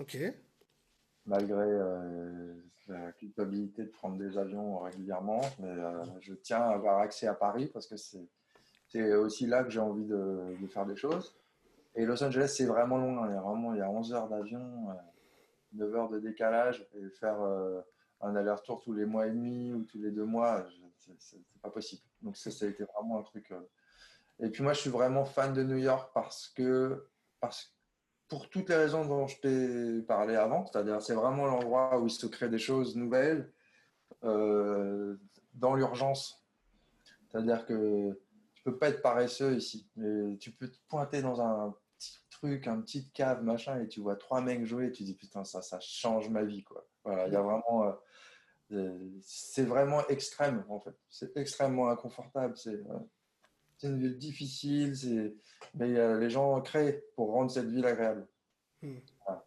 Ok. 0.00 0.18
malgré 1.26 1.64
euh, 1.64 2.54
la 2.88 3.12
culpabilité 3.12 3.84
de 3.84 3.90
prendre 3.90 4.16
des 4.18 4.36
avions 4.36 4.78
régulièrement. 4.80 5.40
Mais 5.58 5.68
euh, 5.68 6.04
je 6.20 6.34
tiens 6.34 6.60
à 6.62 6.72
avoir 6.74 6.98
accès 6.98 7.26
à 7.26 7.34
Paris 7.34 7.66
parce 7.72 7.86
que 7.86 7.96
c'est 7.96 8.26
c'est 8.88 9.14
aussi 9.14 9.46
là 9.46 9.64
que 9.64 9.70
j'ai 9.70 9.80
envie 9.80 10.04
de, 10.04 10.54
de 10.60 10.66
faire 10.66 10.84
des 10.84 10.96
choses. 10.96 11.34
Et 11.94 12.04
Los 12.04 12.22
Angeles, 12.22 12.52
c'est 12.54 12.66
vraiment 12.66 12.98
loin. 12.98 13.26
Il 13.26 13.34
y 13.34 13.38
a 13.38 13.40
vraiment 13.40 13.72
il 13.72 13.78
y 13.78 13.80
a 13.80 13.88
11 13.88 14.12
heures 14.12 14.28
d'avion, 14.28 14.90
euh, 14.90 14.94
9 15.72 15.94
heures 15.94 16.08
de 16.10 16.18
décalage. 16.18 16.86
Et 16.94 17.08
faire 17.08 17.40
euh, 17.40 17.80
un 18.20 18.36
aller-retour 18.36 18.80
tous 18.82 18.92
les 18.92 19.06
mois 19.06 19.26
et 19.26 19.30
demi 19.30 19.72
ou 19.72 19.84
tous 19.84 19.98
les 19.98 20.10
deux 20.10 20.26
mois, 20.26 20.66
c'est 21.18 21.40
pas 21.62 21.70
possible. 21.70 22.02
Donc 22.20 22.36
ça, 22.36 22.50
ça 22.50 22.66
a 22.66 22.68
été 22.68 22.84
vraiment 22.84 23.18
un 23.18 23.22
truc. 23.22 23.50
Et 24.42 24.50
puis 24.50 24.62
moi, 24.62 24.72
je 24.72 24.80
suis 24.80 24.90
vraiment 24.90 25.24
fan 25.24 25.52
de 25.52 25.62
New 25.62 25.76
York 25.76 26.10
parce 26.12 26.48
que, 26.48 27.06
parce, 27.40 27.74
pour 28.28 28.50
toutes 28.50 28.68
les 28.70 28.76
raisons 28.76 29.04
dont 29.04 29.28
je 29.28 29.40
t'ai 29.40 30.02
parlé 30.02 30.34
avant, 30.34 30.66
c'est-à-dire 30.66 31.00
c'est 31.00 31.14
vraiment 31.14 31.46
l'endroit 31.46 32.00
où 32.00 32.06
il 32.06 32.10
se 32.10 32.26
crée 32.26 32.48
des 32.48 32.58
choses 32.58 32.96
nouvelles 32.96 33.52
euh, 34.24 35.16
dans 35.54 35.74
l'urgence. 35.74 36.44
C'est-à-dire 37.30 37.64
que 37.66 38.18
tu 38.54 38.62
peux 38.64 38.76
pas 38.76 38.88
être 38.88 39.00
paresseux 39.00 39.54
ici. 39.54 39.88
Mais 39.96 40.36
tu 40.38 40.50
peux 40.50 40.68
te 40.68 40.78
pointer 40.88 41.22
dans 41.22 41.40
un 41.40 41.74
petit 41.98 42.20
truc, 42.30 42.66
un 42.66 42.80
petit 42.80 43.10
cave, 43.10 43.44
machin, 43.44 43.80
et 43.80 43.86
tu 43.86 44.00
vois 44.00 44.16
trois 44.16 44.40
mecs 44.40 44.64
jouer, 44.64 44.86
et 44.86 44.92
tu 44.92 45.04
dis 45.04 45.14
putain, 45.14 45.44
ça, 45.44 45.62
ça 45.62 45.78
change 45.80 46.28
ma 46.30 46.42
vie, 46.42 46.64
quoi. 46.64 46.84
Voilà, 47.04 47.28
il 47.28 47.32
y 47.32 47.36
a 47.36 47.42
vraiment. 47.42 47.84
euh, 47.84 47.92
euh, 48.72 49.10
c'est 49.22 49.64
vraiment 49.64 50.06
extrême, 50.08 50.64
en 50.68 50.80
fait. 50.80 50.96
C'est 51.08 51.36
extrêmement 51.36 51.90
inconfortable. 51.90 52.56
C'est 52.56 52.82
c'est 53.82 53.88
une 53.88 53.98
ville 53.98 54.16
difficile, 54.18 54.96
c'est- 54.96 55.34
mais 55.74 55.96
euh, 55.98 56.18
les 56.20 56.30
gens 56.30 56.60
créent 56.62 57.02
pour 57.16 57.32
rendre 57.32 57.50
cette 57.50 57.66
ville 57.66 57.84
agréable. 57.84 58.28
Hmm. 58.80 58.98
Voilà. 59.26 59.46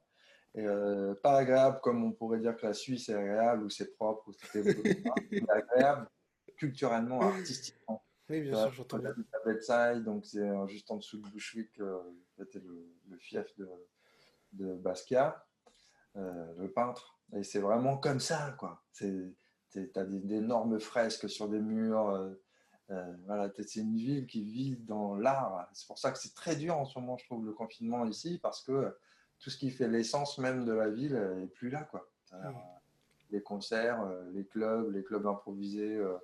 Et, 0.55 0.65
euh, 0.65 1.15
pas 1.15 1.37
agréable 1.37 1.79
comme 1.81 2.03
on 2.03 2.11
pourrait 2.11 2.39
dire 2.39 2.55
que 2.57 2.65
la 2.65 2.73
Suisse 2.73 3.07
est 3.09 3.13
agréable, 3.13 3.63
ou 3.63 3.69
c'est 3.69 3.93
propre, 3.95 4.27
ou 4.27 4.33
c'est 4.33 4.63
mais 5.31 5.49
agréable 5.49 6.09
culturellement, 6.57 7.21
artistiquement. 7.21 8.03
Oui, 8.29 8.41
bien 8.41 8.51
Tu 8.53 8.59
sûr, 8.59 8.71
j'entends 8.73 8.97
bien. 8.99 9.13
Bedside, 9.45 10.03
donc 10.03 10.25
c'est 10.25 10.39
euh, 10.39 10.67
juste 10.67 10.89
en 10.91 10.97
dessous 10.97 11.17
de 11.21 11.29
Bushwick, 11.29 11.79
euh, 11.79 11.97
c'était 12.37 12.59
le, 12.59 12.89
le 13.09 13.17
fief 13.17 13.55
de, 13.57 13.69
de 14.53 14.73
Basquiat, 14.75 15.45
le 16.15 16.67
peintre. 16.73 17.19
Et 17.33 17.43
c'est 17.43 17.59
vraiment 17.59 17.97
comme 17.97 18.19
ça, 18.19 18.55
quoi. 18.59 18.83
T'as 18.99 20.05
des- 20.05 20.19
d'énormes 20.19 20.79
fresques 20.79 21.29
sur 21.29 21.49
des 21.49 21.59
murs. 21.59 22.35
Euh, 22.91 22.93
euh, 22.93 23.13
voilà, 23.25 23.51
c'est 23.65 23.79
une 23.81 23.95
ville 23.97 24.27
qui 24.27 24.43
vit 24.43 24.75
dans 24.77 25.15
l'art. 25.15 25.67
C'est 25.73 25.87
pour 25.87 25.97
ça 25.99 26.11
que 26.11 26.17
c'est 26.19 26.33
très 26.35 26.55
dur 26.55 26.77
en 26.77 26.85
ce 26.85 26.97
moment, 26.99 27.17
je 27.17 27.25
trouve, 27.25 27.45
le 27.45 27.53
confinement 27.53 28.05
ici, 28.05 28.39
parce 28.41 28.61
que 28.63 28.95
tout 29.39 29.49
ce 29.49 29.57
qui 29.57 29.69
fait 29.71 29.87
l'essence 29.87 30.37
même 30.37 30.65
de 30.65 30.71
la 30.73 30.89
ville 30.89 31.15
euh, 31.15 31.43
est 31.43 31.47
plus 31.47 31.69
là, 31.69 31.83
quoi. 31.83 32.07
Euh, 32.33 32.37
Les 33.31 33.41
concerts, 33.41 34.01
euh, 34.01 34.29
les 34.33 34.45
clubs, 34.45 34.91
les 34.93 35.03
clubs 35.03 35.25
improvisés 35.25 35.95
euh, 35.95 36.15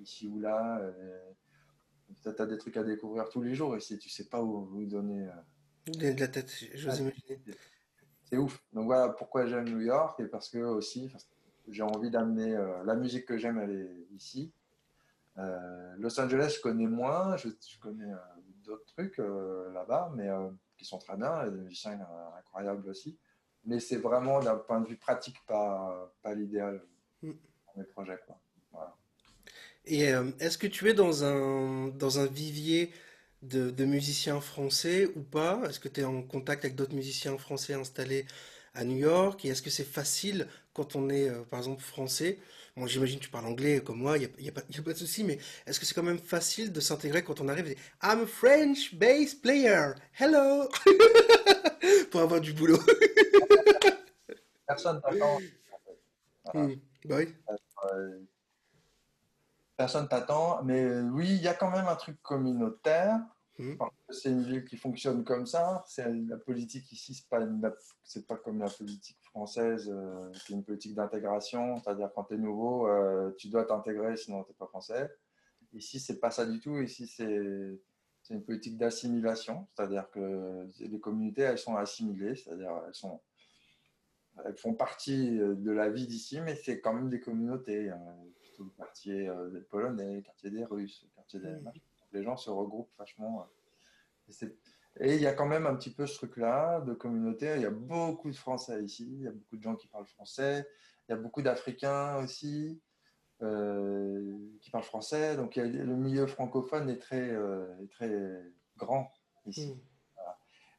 ici 0.00 0.26
ou 0.28 0.40
là. 0.40 0.78
euh, 0.80 1.30
tu 2.22 2.28
as 2.28 2.46
des 2.46 2.58
trucs 2.58 2.76
à 2.76 2.82
découvrir 2.82 3.28
tous 3.28 3.42
les 3.42 3.54
jours 3.54 3.76
ici, 3.76 3.98
tu 3.98 4.08
sais 4.08 4.24
pas 4.28 4.42
où, 4.42 4.68
où 4.74 4.84
donner. 4.86 5.28
euh, 5.28 5.92
De 6.14 6.18
la 6.20 6.28
tête, 6.28 6.50
j'ose 6.74 6.98
imaginer. 7.00 7.40
C'est 8.24 8.36
ouf. 8.36 8.62
Donc 8.72 8.86
voilà 8.86 9.10
pourquoi 9.10 9.46
j'aime 9.46 9.68
New 9.68 9.80
York 9.80 10.18
et 10.20 10.26
parce 10.26 10.48
que 10.48 10.58
aussi 10.58 11.12
j'ai 11.68 11.82
envie 11.82 12.10
d'amener 12.10 12.54
euh, 12.56 12.82
la 12.84 12.94
musique 12.96 13.26
que 13.26 13.36
j'aime, 13.38 13.58
elle 13.58 13.70
est 13.72 14.14
ici. 14.14 14.50
Euh, 15.40 15.94
Los 15.98 16.20
Angeles, 16.20 16.54
je 16.56 16.60
connais 16.60 16.86
moins, 16.86 17.36
je, 17.36 17.48
je 17.48 17.78
connais 17.78 18.12
euh, 18.12 18.16
d'autres 18.64 18.84
trucs 18.86 19.18
euh, 19.18 19.72
là-bas, 19.72 20.12
mais 20.14 20.28
qui 20.76 20.84
sont 20.84 20.98
très 20.98 21.16
bien, 21.16 21.46
et 21.46 21.50
des 21.50 21.58
musiciens 21.58 21.98
incroyables 22.38 22.88
aussi. 22.88 23.18
Mais 23.64 23.80
c'est 23.80 23.96
vraiment 23.96 24.40
d'un 24.40 24.56
point 24.56 24.80
de 24.80 24.88
vue 24.88 24.96
pratique 24.96 25.36
pas, 25.46 26.12
pas 26.22 26.34
l'idéal 26.34 26.82
Mm. 27.22 27.32
pour 27.64 27.76
mes 27.78 27.84
projets. 27.84 28.18
Quoi. 28.26 28.40
Voilà. 28.72 28.96
Et 29.84 30.04
est-ce 30.38 30.56
que 30.56 30.66
tu 30.66 30.88
es 30.88 30.94
dans 30.94 31.24
un, 31.24 31.88
dans 31.88 32.18
un 32.18 32.26
vivier 32.26 32.92
de, 33.42 33.70
de 33.70 33.84
musiciens 33.84 34.40
français 34.40 35.10
ou 35.16 35.20
pas? 35.22 35.60
Est-ce 35.68 35.80
que 35.80 35.88
tu 35.88 36.00
es 36.00 36.04
en 36.04 36.22
contact 36.22 36.64
avec 36.64 36.76
d'autres 36.76 36.94
musiciens 36.94 37.36
français 37.36 37.74
installés 37.74 38.26
à 38.74 38.84
New 38.84 38.96
York? 38.96 39.44
Et 39.44 39.48
est-ce 39.48 39.62
que 39.62 39.70
c'est 39.70 39.84
facile 39.84 40.46
quand 40.72 40.96
on 40.96 41.10
est, 41.10 41.30
par 41.50 41.58
exemple, 41.60 41.82
français? 41.82 42.38
Bon, 42.80 42.86
j'imagine 42.86 43.18
que 43.18 43.24
tu 43.24 43.30
parles 43.30 43.44
anglais 43.44 43.82
comme 43.82 43.98
moi, 43.98 44.16
il 44.16 44.20
n'y 44.40 44.48
a, 44.48 44.52
pas, 44.52 44.62
y 44.70 44.78
a 44.78 44.82
pas 44.82 44.92
de 44.94 44.96
souci, 44.96 45.22
mais 45.22 45.38
est-ce 45.66 45.78
que 45.78 45.84
c'est 45.84 45.92
quand 45.92 46.02
même 46.02 46.18
facile 46.18 46.72
de 46.72 46.80
s'intégrer 46.80 47.22
quand 47.22 47.38
on 47.42 47.48
arrive 47.48 47.68
et 47.68 47.76
I'm 48.02 48.22
a 48.22 48.26
French 48.26 48.94
bass 48.94 49.34
player, 49.34 49.92
hello! 50.18 50.66
Pour 52.10 52.22
avoir 52.22 52.40
du 52.40 52.54
boulot. 52.54 52.78
Personne 54.66 54.98
t'attend. 55.02 55.38
Voilà. 55.38 55.40
Hmm. 56.52 56.74
Bah 57.04 57.16
oui. 57.18 57.32
Euh, 57.92 58.18
personne 59.76 60.08
t'attend, 60.08 60.64
mais 60.64 60.82
euh, 60.82 61.02
oui, 61.12 61.28
il 61.28 61.42
y 61.42 61.46
a 61.46 61.54
quand 61.54 61.70
même 61.70 61.86
un 61.86 61.94
truc 61.94 62.20
communautaire. 62.22 63.20
Que 64.08 64.12
C'est 64.14 64.30
une 64.30 64.42
ville 64.42 64.64
qui 64.64 64.76
fonctionne 64.76 65.22
comme 65.24 65.46
ça. 65.46 65.84
C'est 65.86 66.10
la 66.12 66.36
politique 66.38 66.90
ici, 66.92 67.24
pas 67.28 67.40
une- 67.40 67.72
c'est 68.02 68.26
pas 68.26 68.36
comme 68.36 68.58
la 68.58 68.68
politique 68.70 69.18
française, 69.22 69.88
euh, 69.92 70.30
qui 70.32 70.52
est 70.52 70.56
une 70.56 70.64
politique 70.64 70.94
d'intégration. 70.94 71.78
C'est-à-dire 71.78 72.10
quand 72.14 72.24
tu 72.24 72.34
es 72.34 72.38
nouveau, 72.38 72.88
euh, 72.88 73.32
tu 73.38 73.48
dois 73.48 73.64
t'intégrer, 73.64 74.16
sinon 74.16 74.42
tu 74.44 74.50
n'es 74.50 74.56
pas 74.56 74.66
français. 74.66 75.10
Ici, 75.72 76.00
c'est 76.00 76.18
pas 76.18 76.30
ça 76.30 76.46
du 76.46 76.58
tout. 76.60 76.80
Ici, 76.80 77.06
c'est 77.06 78.34
une 78.34 78.44
politique 78.44 78.76
d'assimilation. 78.78 79.66
C'est-à-dire 79.74 80.10
que 80.10 80.66
les 80.80 81.00
communautés, 81.00 81.42
elles 81.42 81.58
sont 81.58 81.76
assimilées, 81.76 82.34
c'est-à-dire 82.36 82.72
elles 82.86 82.94
sont 82.94 83.20
elles 84.44 84.56
font 84.56 84.74
partie 84.74 85.38
euh, 85.38 85.54
de 85.54 85.70
la 85.70 85.90
vie 85.90 86.06
d'ici, 86.06 86.40
mais 86.40 86.54
c'est 86.54 86.80
quand 86.80 86.94
même 86.94 87.10
des 87.10 87.20
communautés. 87.20 87.90
hein. 87.90 88.16
Plutôt 88.40 88.64
le 88.64 88.70
quartier 88.70 89.28
euh, 89.28 89.50
des 89.50 89.60
Polonais, 89.60 90.16
le 90.16 90.22
quartier 90.22 90.50
des 90.50 90.64
Russes, 90.64 91.02
le 91.04 91.14
quartier 91.14 91.40
des 91.40 91.48
Mm. 91.56 91.72
Les 92.12 92.22
gens 92.22 92.36
se 92.36 92.50
regroupent 92.50 92.90
vachement. 92.98 93.48
euh. 94.42 94.46
Et 94.98 95.14
il 95.14 95.20
y 95.22 95.26
a 95.26 95.32
quand 95.32 95.46
même 95.46 95.66
un 95.66 95.74
petit 95.76 95.90
peu 95.92 96.06
ce 96.06 96.14
truc-là 96.16 96.80
de 96.80 96.92
communauté. 96.94 97.52
Il 97.56 97.62
y 97.62 97.66
a 97.66 97.70
beaucoup 97.70 98.30
de 98.30 98.36
Français 98.36 98.82
ici, 98.84 99.06
il 99.08 99.22
y 99.22 99.28
a 99.28 99.32
beaucoup 99.32 99.56
de 99.56 99.62
gens 99.62 99.76
qui 99.76 99.86
parlent 99.86 100.06
français, 100.06 100.66
il 101.08 101.12
y 101.12 101.14
a 101.14 101.16
beaucoup 101.16 101.42
d'Africains 101.42 102.16
aussi 102.22 102.80
euh, 103.42 104.36
qui 104.60 104.70
parlent 104.70 104.84
français. 104.84 105.36
Donc 105.36 105.56
il 105.56 105.60
y 105.64 105.80
a- 105.80 105.84
le 105.84 105.96
milieu 105.96 106.26
francophone 106.26 106.90
est 106.90 106.98
très, 106.98 107.30
euh, 107.30 107.66
très 107.90 108.42
grand 108.76 109.10
ici. 109.46 109.74
Hmm. 109.74 109.80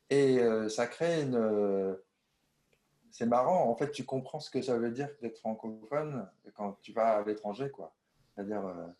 Et 0.09 0.39
euh, 0.39 0.67
ça 0.67 0.87
crée 0.87 1.23
une. 1.23 1.97
c'est 3.11 3.25
marrant, 3.25 3.69
en 3.69 3.75
fait, 3.75 3.91
tu 3.91 4.03
comprends 4.05 4.39
ce 4.41 4.49
que 4.49 4.61
ça 4.61 4.77
veut 4.77 4.91
dire 4.91 5.09
d'être 5.21 5.37
francophone 5.39 6.29
quand 6.53 6.73
tu 6.81 6.91
vas 6.91 7.17
à 7.17 7.23
l'étranger, 7.23 7.69
quoi. 7.71 7.95
C'est-à-dire, 8.35 8.93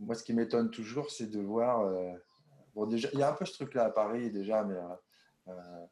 moi, 0.00 0.14
ce 0.14 0.24
qui 0.24 0.32
m'étonne 0.32 0.70
toujours, 0.70 1.10
c'est 1.10 1.26
de 1.28 1.40
voir. 1.40 1.82
euh, 1.82 2.12
bon, 2.74 2.86
déjà, 2.86 3.08
il 3.12 3.18
y 3.18 3.22
a 3.22 3.30
un 3.30 3.34
peu 3.34 3.44
ce 3.44 3.52
truc-là 3.52 3.84
à 3.84 3.90
Paris, 3.90 4.30
déjà, 4.30 4.64
mais 4.64 4.74
euh, 4.74 5.52
euh, 5.52 5.86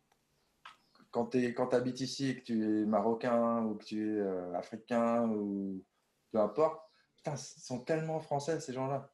quand 1.11 1.27
tu 1.29 1.55
habites 1.73 2.01
ici 2.01 2.31
et 2.31 2.37
que 2.41 2.45
tu 2.45 2.83
es 2.83 2.87
marocain 2.87 3.65
ou 3.65 3.77
que 3.77 3.85
tu 3.85 4.17
es 4.17 4.21
euh, 4.21 4.55
africain 4.55 5.29
ou 5.29 5.85
peu 6.33 6.41
importe, 6.41 6.81
putain, 7.17 7.35
ils 7.35 7.61
sont 7.63 7.81
tellement 7.85 8.21
français, 8.21 8.61
ces 8.61 8.73
gens-là. 8.73 9.11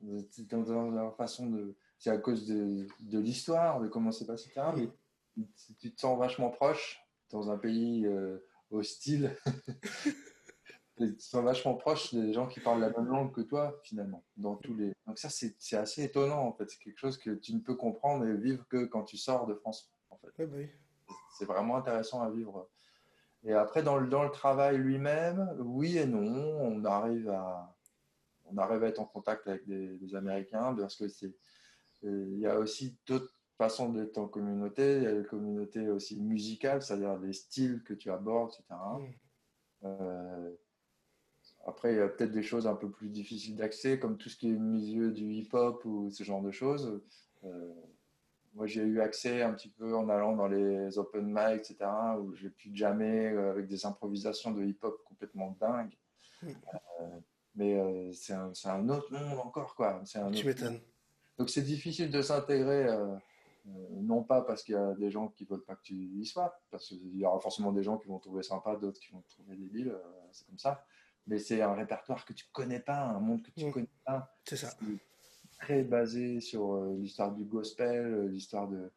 C'est 1.99 2.11
à 2.11 2.19
cause 2.19 2.47
de, 2.47 2.87
de 3.01 3.19
l'histoire, 3.19 3.81
de 3.81 3.89
comment 3.89 4.13
c'est 4.13 4.27
passé, 4.27 4.49
etc. 4.49 4.67
Mais 5.37 5.47
tu 5.81 5.95
te 5.95 6.01
sens 6.01 6.19
vachement 6.19 6.51
proche 6.51 7.01
dans 7.31 7.51
un 7.51 7.59
pays 7.59 8.07
hostile. 8.71 9.37
Te 10.97 11.05
sens 11.19 11.43
vachement 11.43 11.75
proche 11.75 12.15
des 12.15 12.33
gens 12.33 12.47
qui 12.47 12.61
parlent 12.61 12.81
la 12.81 12.91
même 12.91 13.07
langue 13.07 13.33
que 13.33 13.41
toi, 13.41 13.81
finalement. 13.83 14.23
Dans 14.37 14.55
tous 14.57 14.75
les... 14.75 14.93
Donc 15.07 15.19
ça, 15.19 15.29
c'est 15.29 15.77
assez 15.77 16.05
étonnant, 16.05 16.47
en 16.47 16.53
fait. 16.53 16.71
C'est 16.71 16.79
quelque 16.79 16.99
chose 16.99 17.19
que 17.19 17.31
tu 17.31 17.55
ne 17.55 17.61
peux 17.61 17.75
comprendre 17.75 18.27
et 18.27 18.37
vivre 18.37 18.67
que 18.69 18.85
quand 18.85 19.03
tu 19.03 19.17
sors 19.17 19.47
de 19.47 19.55
France, 19.55 19.93
en 20.11 20.17
fait. 20.17 20.47
Bah 20.47 20.57
oui. 20.57 20.69
C'est 21.37 21.47
vraiment 21.47 21.77
intéressant 21.77 22.23
à 22.23 22.31
vivre. 22.31 22.69
Et 23.43 23.53
après, 23.53 23.83
dans 23.83 23.97
le, 23.97 24.07
dans 24.07 24.23
le 24.23 24.31
travail 24.31 24.79
lui-même, 24.79 25.55
oui 25.59 25.99
et 25.99 26.07
non, 26.07 26.23
on 26.23 26.85
arrive 26.85 27.29
à, 27.29 27.75
on 28.45 28.57
arrive 28.57 28.85
à 28.85 28.89
être 28.89 29.01
en 29.01 29.05
contact 29.05 29.49
avec 29.49 29.67
des, 29.67 29.99
des 29.99 30.15
Américains 30.15 30.75
parce 30.75 30.97
que 30.97 31.09
c'est, 31.09 31.35
il 32.03 32.39
y 32.39 32.47
a 32.47 32.59
aussi 32.59 32.97
d'autres 33.07 33.35
façon 33.57 33.91
d'être 33.91 34.19
en 34.19 34.27
communauté, 34.27 34.97
il 34.97 35.03
y 35.05 35.07
a 35.07 35.13
les 35.13 35.25
communautés 35.25 35.89
aussi 35.89 36.21
musicales, 36.21 36.83
c'est-à-dire 36.83 37.17
les 37.19 37.33
styles 37.33 37.83
que 37.85 37.95
tu 37.95 38.11
abordes, 38.11 38.53
etc. 38.53 38.81
Euh, 39.85 40.51
après, 41.67 41.93
il 41.93 41.99
y 41.99 42.01
a 42.01 42.09
peut-être 42.09 42.33
des 42.33 42.43
choses 42.43 42.67
un 42.67 42.75
peu 42.75 42.91
plus 42.91 43.09
difficiles 43.09 43.57
d'accès, 43.57 43.99
comme 43.99 44.19
tout 44.19 44.29
ce 44.29 44.37
qui 44.37 44.51
est 44.51 44.57
milieu 44.57 45.11
du 45.11 45.33
hip-hop 45.33 45.83
ou 45.85 46.11
ce 46.11 46.23
genre 46.23 46.43
de 46.43 46.51
choses. 46.51 47.01
Euh, 47.45 47.73
moi, 48.55 48.67
j'ai 48.67 48.83
eu 48.83 49.01
accès 49.01 49.43
un 49.43 49.53
petit 49.55 49.71
peu 49.71 49.97
en 49.97 50.09
allant 50.09 50.37
dans 50.37 50.47
les 50.47 50.99
open 50.99 51.27
mic, 51.27 51.61
etc., 51.61 51.87
où 52.21 52.35
j'ai 52.35 52.51
pu 52.51 52.75
jammer 52.75 53.29
euh, 53.31 53.51
avec 53.51 53.67
des 53.67 53.87
improvisations 53.87 54.51
de 54.53 54.63
hip-hop 54.63 55.03
complètement 55.05 55.57
dingues. 55.59 55.97
mais 57.55 58.13
c'est 58.13 58.35
un, 58.35 58.53
un, 58.67 58.89
autre 58.91 59.11
monde 59.13 59.39
encore, 59.39 59.75
quoi. 59.75 60.03
Un 60.15 60.31
tu 60.31 60.47
m'étonnes. 60.47 60.81
Donc, 61.39 61.49
c'est 61.49 61.63
difficile 61.63 62.11
de 62.11 62.21
s'intégrer. 62.21 62.87
non 63.93 64.23
pas 64.23 64.43
parce 64.43 64.63
qu'il 64.63 64.75
y 64.75 64.79
a 64.79 64.93
des 64.93 65.11
gens 65.11 65.29
qui 65.29 65.45
ne 65.45 65.49
veulent 65.49 65.65
pas 65.65 65.77
que 65.77 65.83
tu 65.83 65.95
y 65.95 66.27
sois, 66.27 66.61
parce 66.71 66.89
qu'il 66.89 67.17
y 67.17 67.25
aura 67.25 67.41
forcément 67.41 67.73
des 67.73 67.83
gens 67.83 67.97
qui 67.97 68.09
vont 68.09 68.19
trouver 68.19 68.43
sympa, 68.43 68.77
d'autres 68.77 69.01
qui 69.01 69.11
vont 69.13 69.23
trouver 69.31 69.57
débile, 69.57 69.97
c'est 70.31 70.47
comme 70.47 70.59
ça 70.59 70.85
mais 71.27 71.39
c'est 71.39 71.63
un 71.63 71.75
répertoire 71.75 72.25
que 72.25 72.33
tu 72.33 72.45
connais 72.53 72.81
pas, 72.81 73.01
un 73.01 73.21
monde 73.21 73.43
que 73.43 73.51
tu 73.51 73.65
ne 73.65 73.71
mm. 73.71 73.73
connais 73.73 73.89
pas. 74.05 74.37
C'est 74.45 74.57
ça. 74.57 74.77
Très 75.61 75.83
basé 75.83 76.41
sur 76.41 76.75
euh, 76.75 76.97
l'histoire 76.99 77.33
du 77.33 77.45
gospel, 77.45 78.07
euh, 78.07 78.29
l'histoire 78.29 78.69
de, 78.69 78.93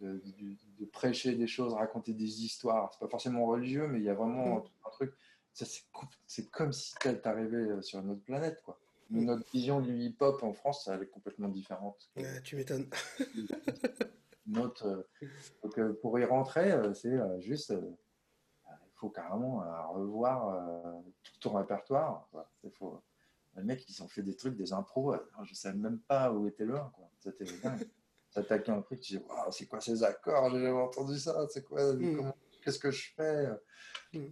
de, 0.00 0.84
prêcher 0.92 1.34
des 1.34 1.46
choses, 1.46 1.74
raconter 1.74 2.12
des 2.12 2.44
histoires. 2.44 2.90
C'est 2.92 3.00
pas 3.00 3.08
forcément 3.08 3.46
religieux, 3.46 3.88
mais 3.88 3.98
il 3.98 4.04
y 4.04 4.10
a 4.10 4.14
vraiment 4.14 4.56
mm. 4.56 4.64
un 4.86 4.90
truc. 4.90 5.12
C'est 5.52 6.50
comme 6.50 6.72
si 6.72 6.94
tu 7.00 7.08
arrivé 7.24 7.56
euh, 7.56 7.82
sur 7.82 8.00
une 8.00 8.10
autre 8.10 8.24
planète, 8.24 8.62
quoi. 8.62 8.78
Mm. 9.10 9.24
notre 9.24 9.50
vision 9.50 9.80
du 9.80 9.96
hip-hop 9.96 10.42
en 10.42 10.52
France, 10.52 10.88
elle 10.92 11.02
est 11.02 11.08
complètement 11.10 11.48
différente. 11.48 12.10
tu 12.44 12.56
m'étonnes. 12.56 12.88
notre, 14.46 15.08
donc, 15.62 15.80
pour 16.00 16.18
y 16.18 16.24
rentrer, 16.24 16.72
c'est 16.94 17.18
juste 17.40 17.72
faut 19.04 19.10
carrément 19.10 19.62
euh, 19.62 19.86
revoir 19.88 20.48
euh, 20.48 21.00
tout 21.22 21.40
ton 21.40 21.54
répertoire. 21.54 22.26
Il 22.62 22.70
faut... 22.70 23.02
Les 23.56 23.62
mecs, 23.62 23.88
ils 23.88 24.02
ont 24.02 24.08
fait 24.08 24.22
des 24.22 24.34
trucs, 24.34 24.56
des 24.56 24.72
impros. 24.72 25.12
Euh, 25.12 25.30
je 25.42 25.50
ne 25.50 25.54
savais 25.54 25.76
même 25.76 26.00
pas 26.00 26.32
où 26.32 26.48
était 26.48 26.64
le 26.64 26.76
C'était 27.18 27.44
dingue. 27.62 27.88
T'attaquais 28.32 28.72
un 28.72 28.80
truc, 28.80 29.00
tu 29.00 29.16
dis, 29.16 29.24
c'est 29.50 29.66
quoi 29.66 29.80
ces 29.80 30.02
accords? 30.02 30.50
J'ai 30.50 30.60
jamais 30.60 30.80
entendu 30.80 31.18
ça. 31.18 31.46
C'est 31.48 31.62
quoi 31.62 31.92
hmm. 31.92 32.32
Qu'est-ce 32.62 32.80
que 32.80 32.90
je 32.90 33.12
fais? 33.14 33.48
Hmm. 34.12 34.30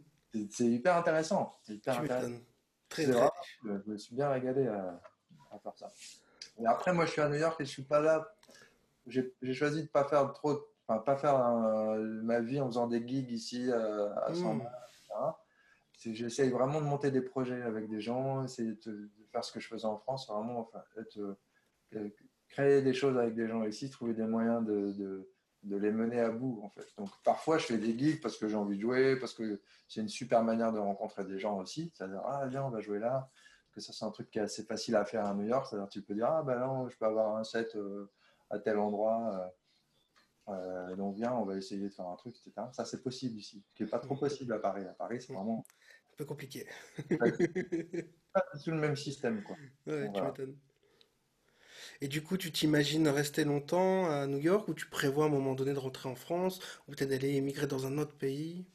C'est 0.50 0.64
hyper 0.64 0.96
intéressant. 0.96 1.52
C'est 1.62 1.74
hyper 1.74 2.00
intéressant. 2.00 2.40
Très, 2.88 3.04
je 3.04 3.90
me 3.90 3.96
suis 3.96 4.14
bien 4.14 4.28
régalé 4.30 4.66
à, 4.66 5.00
faire 5.62 5.76
ça. 5.76 5.92
Et 6.58 6.66
après, 6.66 6.92
moi, 6.92 7.04
je 7.04 7.12
suis 7.12 7.20
à 7.20 7.28
New 7.28 7.38
York 7.38 7.60
et 7.60 7.64
je 7.64 7.70
suis 7.70 7.84
pas 7.84 8.00
là. 8.00 8.26
J'ai 9.06 9.54
choisi 9.54 9.82
de 9.82 9.88
pas 9.88 10.04
faire 10.04 10.32
trop 10.32 10.71
pas 10.86 11.16
faire 11.16 11.38
ma 12.22 12.40
vie 12.40 12.60
en 12.60 12.66
faisant 12.66 12.86
des 12.86 13.06
gigs 13.06 13.30
ici 13.30 13.70
euh, 13.70 14.14
à 14.16 14.34
100 14.34 14.54
mmh. 14.54 14.62
J'essaye 15.94 16.50
vraiment 16.50 16.80
de 16.80 16.86
monter 16.86 17.10
des 17.10 17.20
projets 17.20 17.62
avec 17.62 17.88
des 17.88 18.00
gens, 18.00 18.44
essayer 18.44 18.72
de, 18.86 19.10
faire 19.30 19.44
ce 19.44 19.52
que 19.52 19.60
je 19.60 19.68
faisais 19.68 19.86
en 19.86 19.98
France, 19.98 20.28
vraiment 20.28 20.60
enfin, 20.60 20.82
être, 20.98 21.18
euh, 21.94 22.08
créer 22.48 22.82
des 22.82 22.92
choses 22.92 23.16
avec 23.16 23.34
des 23.34 23.46
gens 23.46 23.64
ici, 23.64 23.88
trouver 23.88 24.12
des 24.12 24.26
moyens 24.26 24.64
de, 24.64 24.92
de, 24.92 25.30
de, 25.62 25.76
les 25.76 25.92
mener 25.92 26.20
à 26.20 26.30
bout 26.30 26.60
en 26.64 26.68
fait. 26.70 26.86
Donc 26.98 27.08
parfois 27.24 27.58
je 27.58 27.66
fais 27.66 27.78
des 27.78 27.96
gigs 27.96 28.20
parce 28.20 28.36
que 28.36 28.48
j'ai 28.48 28.56
envie 28.56 28.76
de 28.76 28.82
jouer, 28.82 29.16
parce 29.16 29.32
que 29.32 29.60
c'est 29.88 30.00
une 30.00 30.08
super 30.08 30.42
manière 30.42 30.72
de 30.72 30.78
rencontrer 30.78 31.24
des 31.24 31.38
gens 31.38 31.58
aussi. 31.58 31.92
C'est-à-dire 31.94 32.22
ah 32.24 32.46
viens 32.48 32.64
on 32.64 32.70
va 32.70 32.80
jouer 32.80 32.98
là, 32.98 33.30
que 33.72 33.80
ça 33.80 33.92
c'est 33.92 34.04
un 34.04 34.10
truc 34.10 34.28
qui 34.28 34.38
est 34.38 34.42
assez 34.42 34.64
facile 34.64 34.96
à 34.96 35.04
faire 35.04 35.24
à 35.24 35.34
New 35.34 35.46
York. 35.46 35.66
C'est-à-dire 35.68 35.88
tu 35.88 36.02
peux 36.02 36.14
dire 36.14 36.26
ah 36.28 36.42
ben 36.42 36.58
non 36.58 36.88
je 36.88 36.96
peux 36.98 37.06
avoir 37.06 37.36
un 37.36 37.44
set 37.44 37.76
euh, 37.76 38.10
à 38.50 38.58
tel 38.58 38.78
endroit. 38.78 39.52
Euh, 40.48 40.96
donc 40.96 41.14
viens, 41.14 41.32
on 41.34 41.44
va 41.44 41.56
essayer 41.56 41.80
de 41.80 41.88
faire 41.88 42.06
un 42.06 42.16
truc, 42.16 42.36
etc. 42.36 42.66
Ça, 42.72 42.84
c'est 42.84 43.02
possible 43.02 43.38
ici, 43.38 43.62
ce 43.68 43.74
qui 43.74 43.82
n'est 43.84 43.88
pas 43.88 43.98
trop 43.98 44.16
possible 44.16 44.52
à 44.52 44.58
Paris. 44.58 44.84
À 44.84 44.94
Paris, 44.94 45.20
c'est 45.20 45.32
vraiment... 45.32 45.64
Un 46.12 46.16
peu 46.16 46.24
compliqué. 46.24 46.66
pas 47.08 47.30
tout 48.62 48.70
le 48.70 48.78
même 48.78 48.96
système, 48.96 49.42
quoi. 49.42 49.56
Ouais, 49.86 50.10
tu 50.12 50.20
m'étonnes. 50.20 50.56
Et 52.00 52.08
du 52.08 52.22
coup, 52.22 52.36
tu 52.36 52.50
t'imagines 52.52 53.08
rester 53.08 53.44
longtemps 53.44 54.10
à 54.10 54.26
New 54.26 54.38
York 54.38 54.68
ou 54.68 54.74
tu 54.74 54.86
prévois 54.86 55.24
à 55.24 55.28
un 55.28 55.30
moment 55.30 55.54
donné 55.54 55.72
de 55.72 55.78
rentrer 55.78 56.08
en 56.08 56.16
France 56.16 56.60
ou 56.86 56.92
peut-être 56.92 57.10
d'aller 57.10 57.34
émigrer 57.36 57.66
dans 57.66 57.86
un 57.86 57.96
autre 57.98 58.16
pays? 58.16 58.66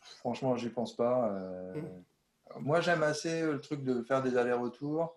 Franchement, 0.00 0.56
j'y 0.56 0.68
pense 0.68 0.94
pas. 0.94 1.32
Euh, 1.32 1.80
hmm. 1.80 2.60
Moi, 2.60 2.80
j'aime 2.80 3.02
assez 3.02 3.42
le 3.42 3.60
truc 3.60 3.82
de 3.82 4.02
faire 4.02 4.22
des 4.22 4.36
allers-retours 4.36 5.16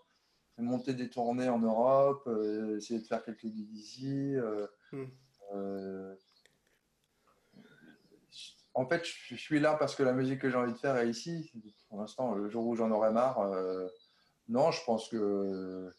monter 0.62 0.94
des 0.94 1.10
tournées 1.10 1.50
en 1.50 1.60
Europe, 1.60 2.24
euh, 2.28 2.78
essayer 2.78 3.00
de 3.00 3.06
faire 3.06 3.24
quelques 3.24 3.44
ici. 3.44 4.36
Euh, 4.36 4.68
hmm. 4.92 5.06
euh, 5.56 6.16
en 8.74 8.86
fait, 8.86 9.04
je 9.06 9.36
suis 9.36 9.60
là 9.60 9.76
parce 9.76 9.96
que 9.96 10.04
la 10.04 10.14
musique 10.14 10.40
que 10.40 10.50
j'ai 10.50 10.58
envie 10.58 10.74
de 10.74 10.78
faire 10.78 10.98
est 10.98 11.10
ici. 11.10 11.52
Pour 11.90 12.00
l'instant, 12.00 12.34
le 12.36 12.50
jour 12.50 12.66
où 12.68 12.76
j'en 12.76 12.92
aurai 12.92 13.12
marre, 13.12 13.50
non, 14.48 14.72
je 14.72 14.84
pense 14.86 15.10
que 15.10 15.92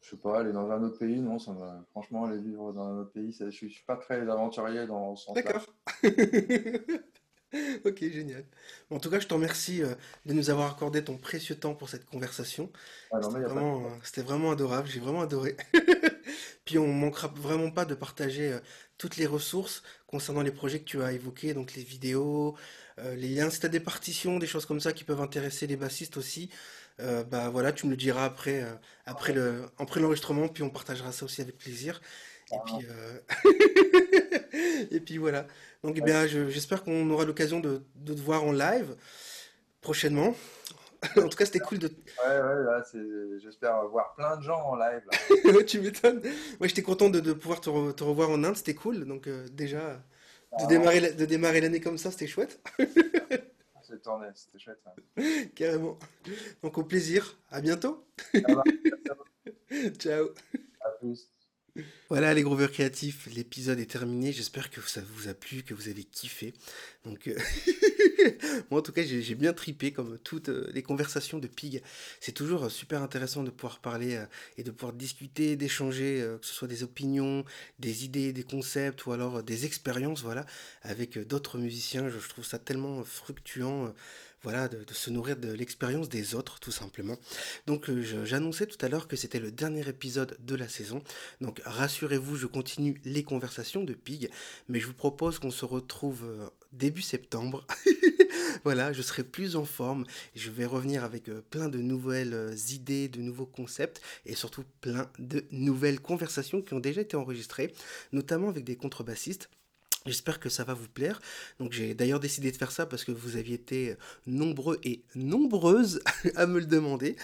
je 0.00 0.10
sais 0.10 0.16
pas, 0.16 0.40
aller 0.40 0.52
dans 0.52 0.70
un 0.70 0.82
autre 0.82 0.98
pays, 0.98 1.20
non, 1.20 1.38
ça 1.38 1.52
franchement, 1.92 2.24
aller 2.24 2.40
vivre 2.40 2.72
dans 2.72 2.88
un 2.88 2.98
autre 2.98 3.12
pays, 3.12 3.32
je, 3.38 3.44
ne 3.44 3.50
suis 3.50 3.84
pas 3.86 3.96
très 3.96 4.28
aventurier 4.28 4.86
dans 4.86 5.14
ce 5.14 5.26
sens-là. 5.26 5.42
D'accord. 5.42 5.64
ok, 7.84 7.98
génial. 8.00 8.44
En 8.90 8.98
tout 8.98 9.10
cas, 9.10 9.20
je 9.20 9.26
te 9.26 9.34
remercie 9.34 9.82
euh, 9.82 9.94
de 10.26 10.32
nous 10.32 10.50
avoir 10.50 10.70
accordé 10.70 11.04
ton 11.04 11.18
précieux 11.18 11.54
temps 11.54 11.74
pour 11.74 11.88
cette 11.88 12.06
conversation. 12.06 12.70
Ah 13.12 13.20
c'était 14.02 14.22
vraiment, 14.22 14.52
adorable, 14.52 14.88
j'ai 14.88 15.00
vraiment 15.00 15.20
adoré. 15.20 15.56
Puis 16.64 16.78
on 16.78 16.92
manquera 16.92 17.28
vraiment 17.28 17.70
pas 17.70 17.84
de 17.84 17.94
partager 17.94 18.52
euh, 18.52 18.58
toutes 18.96 19.16
les 19.16 19.26
ressources 19.26 19.82
concernant 20.06 20.42
les 20.42 20.52
projets 20.52 20.78
que 20.78 20.84
tu 20.84 21.02
as 21.02 21.12
évoqués, 21.12 21.54
donc 21.54 21.74
les 21.74 21.82
vidéos, 21.82 22.56
euh, 22.98 23.14
les 23.16 23.28
liens, 23.28 23.50
si 23.50 23.60
tu 23.60 23.66
as 23.66 23.68
des 23.68 23.80
partitions, 23.80 24.38
des 24.38 24.46
choses 24.46 24.64
comme 24.64 24.80
ça 24.80 24.92
qui 24.92 25.04
peuvent 25.04 25.20
intéresser 25.20 25.66
les 25.66 25.76
bassistes 25.76 26.16
aussi. 26.16 26.50
bah 26.98 27.48
voilà, 27.50 27.72
tu 27.72 27.86
me 27.86 27.90
le 27.90 27.96
diras 27.96 28.24
après, 28.24 28.64
après 29.06 29.32
le, 29.32 29.64
après 29.78 30.00
l'enregistrement, 30.00 30.46
puis 30.48 30.62
on 30.62 30.70
partagera 30.70 31.10
ça 31.10 31.24
aussi 31.24 31.40
avec 31.40 31.58
plaisir. 31.58 32.00
Et 32.52 32.56
puis, 32.66 32.86
et 34.90 35.00
puis 35.00 35.18
voilà. 35.18 35.46
Donc, 35.82 35.96
eh 35.98 36.00
bien, 36.00 36.26
j'espère 36.26 36.82
qu'on 36.82 37.08
aura 37.10 37.24
l'occasion 37.24 37.60
de, 37.60 37.82
de, 37.96 38.14
te 38.14 38.20
voir 38.20 38.44
en 38.44 38.52
live 38.52 38.96
prochainement. 39.80 40.34
en 41.16 41.28
tout 41.28 41.36
cas, 41.36 41.44
c'était 41.44 41.58
cool 41.58 41.78
de. 41.78 41.88
Ouais, 41.88 42.28
ouais, 42.28 42.64
là, 42.64 42.84
j'espère 43.42 43.86
voir 43.88 44.14
plein 44.14 44.36
de 44.36 44.42
gens 44.42 44.60
en 44.60 44.76
live. 44.76 45.02
tu 45.66 45.80
m'étonnes. 45.80 46.22
Moi, 46.60 46.68
j'étais 46.68 46.82
content 46.82 47.10
de, 47.10 47.20
de 47.20 47.32
pouvoir 47.32 47.60
te, 47.60 47.92
te, 47.92 48.04
revoir 48.04 48.30
en 48.30 48.44
Inde, 48.44 48.56
c'était 48.56 48.74
cool. 48.74 49.04
Donc, 49.04 49.26
euh, 49.26 49.48
déjà, 49.50 49.94
de 50.58 50.64
ah. 50.64 50.66
démarrer, 50.66 51.12
de 51.12 51.24
démarrer 51.24 51.60
l'année 51.60 51.80
comme 51.80 51.98
ça, 51.98 52.10
c'était 52.10 52.28
chouette. 52.28 52.60
C'est 53.82 54.00
tourné, 54.00 54.28
c'était 54.34 54.58
chouette. 54.58 54.78
Carrément. 55.54 55.98
Donc, 56.62 56.78
au 56.78 56.84
plaisir. 56.84 57.36
À 57.50 57.60
bientôt. 57.60 58.06
Ciao. 59.98 60.28
À 60.80 60.90
plus. 61.00 61.31
Voilà 62.10 62.34
les 62.34 62.42
grooveurs 62.42 62.70
créatifs, 62.70 63.26
l'épisode 63.34 63.78
est 63.80 63.90
terminé. 63.90 64.32
J'espère 64.32 64.70
que 64.70 64.82
ça 64.82 65.00
vous 65.14 65.28
a 65.28 65.34
plu, 65.34 65.62
que 65.62 65.72
vous 65.72 65.88
avez 65.88 66.04
kiffé. 66.04 66.52
Donc, 67.06 67.26
euh, 67.26 67.38
moi 68.70 68.80
en 68.80 68.82
tout 68.82 68.92
cas, 68.92 69.02
j'ai 69.02 69.34
bien 69.34 69.54
tripé 69.54 69.90
comme 69.90 70.18
toutes 70.18 70.50
euh, 70.50 70.70
les 70.74 70.82
conversations 70.82 71.38
de 71.38 71.46
Pig. 71.46 71.82
C'est 72.20 72.32
toujours 72.32 72.64
euh, 72.64 72.68
super 72.68 73.02
intéressant 73.02 73.42
de 73.42 73.48
pouvoir 73.48 73.80
parler 73.80 74.22
et 74.58 74.62
de 74.62 74.70
pouvoir 74.70 74.92
discuter, 74.92 75.56
d'échanger, 75.56 76.22
que 76.40 76.46
ce 76.46 76.52
soit 76.52 76.68
des 76.68 76.82
opinions, 76.82 77.46
des 77.78 78.04
idées, 78.04 78.34
des 78.34 78.44
concepts 78.44 79.06
ou 79.06 79.12
alors 79.12 79.42
des 79.42 79.64
expériences, 79.64 80.22
voilà, 80.22 80.44
avec 80.82 81.18
d'autres 81.26 81.56
musiciens. 81.56 82.10
Je, 82.10 82.28
trouve 82.28 82.44
ça 82.44 82.58
tellement 82.58 83.02
fructueux 83.04 83.92
voilà, 84.42 84.68
de, 84.68 84.84
se 84.92 85.10
nourrir 85.10 85.36
de 85.36 85.52
l'expérience 85.52 86.08
des 86.08 86.34
autres, 86.34 86.58
tout 86.58 86.72
simplement. 86.72 87.16
Donc 87.66 87.88
euh, 87.88 88.24
j'annonçais 88.24 88.66
tout 88.66 88.84
à 88.84 88.88
l'heure 88.88 89.08
que 89.08 89.16
c'était 89.16 89.38
le 89.38 89.52
dernier 89.52 89.88
épisode 89.88 90.36
de 90.40 90.54
la 90.54 90.68
saison. 90.68 91.02
Donc 91.40 91.60
rassurez-vous, 91.64 92.36
je 92.36 92.46
continue 92.46 93.00
les 93.04 93.22
conversations 93.22 93.84
de 93.84 93.94
Pig, 93.94 94.30
mais 94.68 94.80
je 94.80 94.86
vous 94.86 94.94
propose 94.94 95.38
qu'on 95.38 95.50
se 95.50 95.64
retrouve 95.64 96.24
euh, 96.24 96.48
début 96.72 97.02
septembre. 97.02 97.66
voilà, 98.64 98.92
je 98.92 99.02
serai 99.02 99.22
plus 99.22 99.56
en 99.56 99.64
forme. 99.64 100.04
Je 100.34 100.50
vais 100.50 100.66
revenir 100.66 101.04
avec 101.04 101.28
euh, 101.28 101.42
plein 101.50 101.68
de 101.68 101.78
nouvelles 101.78 102.56
idées, 102.70 103.08
de 103.08 103.20
nouveaux 103.20 103.46
concepts 103.46 104.00
et 104.26 104.34
surtout 104.34 104.64
plein 104.80 105.10
de 105.18 105.44
nouvelles 105.52 106.00
conversations 106.00 106.62
qui 106.62 106.74
ont 106.74 106.80
déjà 106.80 107.00
été 107.00 107.16
enregistrées, 107.16 107.72
notamment 108.12 108.48
avec 108.48 108.64
des 108.64 108.76
contrebassistes 108.76 109.48
J'espère 110.06 110.40
que 110.40 110.48
ça 110.48 110.64
va 110.64 110.74
vous 110.74 110.88
plaire. 110.88 111.20
Donc 111.60 111.72
j'ai 111.72 111.94
d'ailleurs 111.94 112.18
décidé 112.18 112.50
de 112.50 112.56
faire 112.56 112.72
ça 112.72 112.86
parce 112.86 113.04
que 113.04 113.12
vous 113.12 113.36
aviez 113.36 113.54
été 113.54 113.96
nombreux 114.26 114.80
et 114.82 115.02
nombreuses 115.14 116.00
à 116.34 116.46
me 116.46 116.58
le 116.58 116.66
demander. 116.66 117.16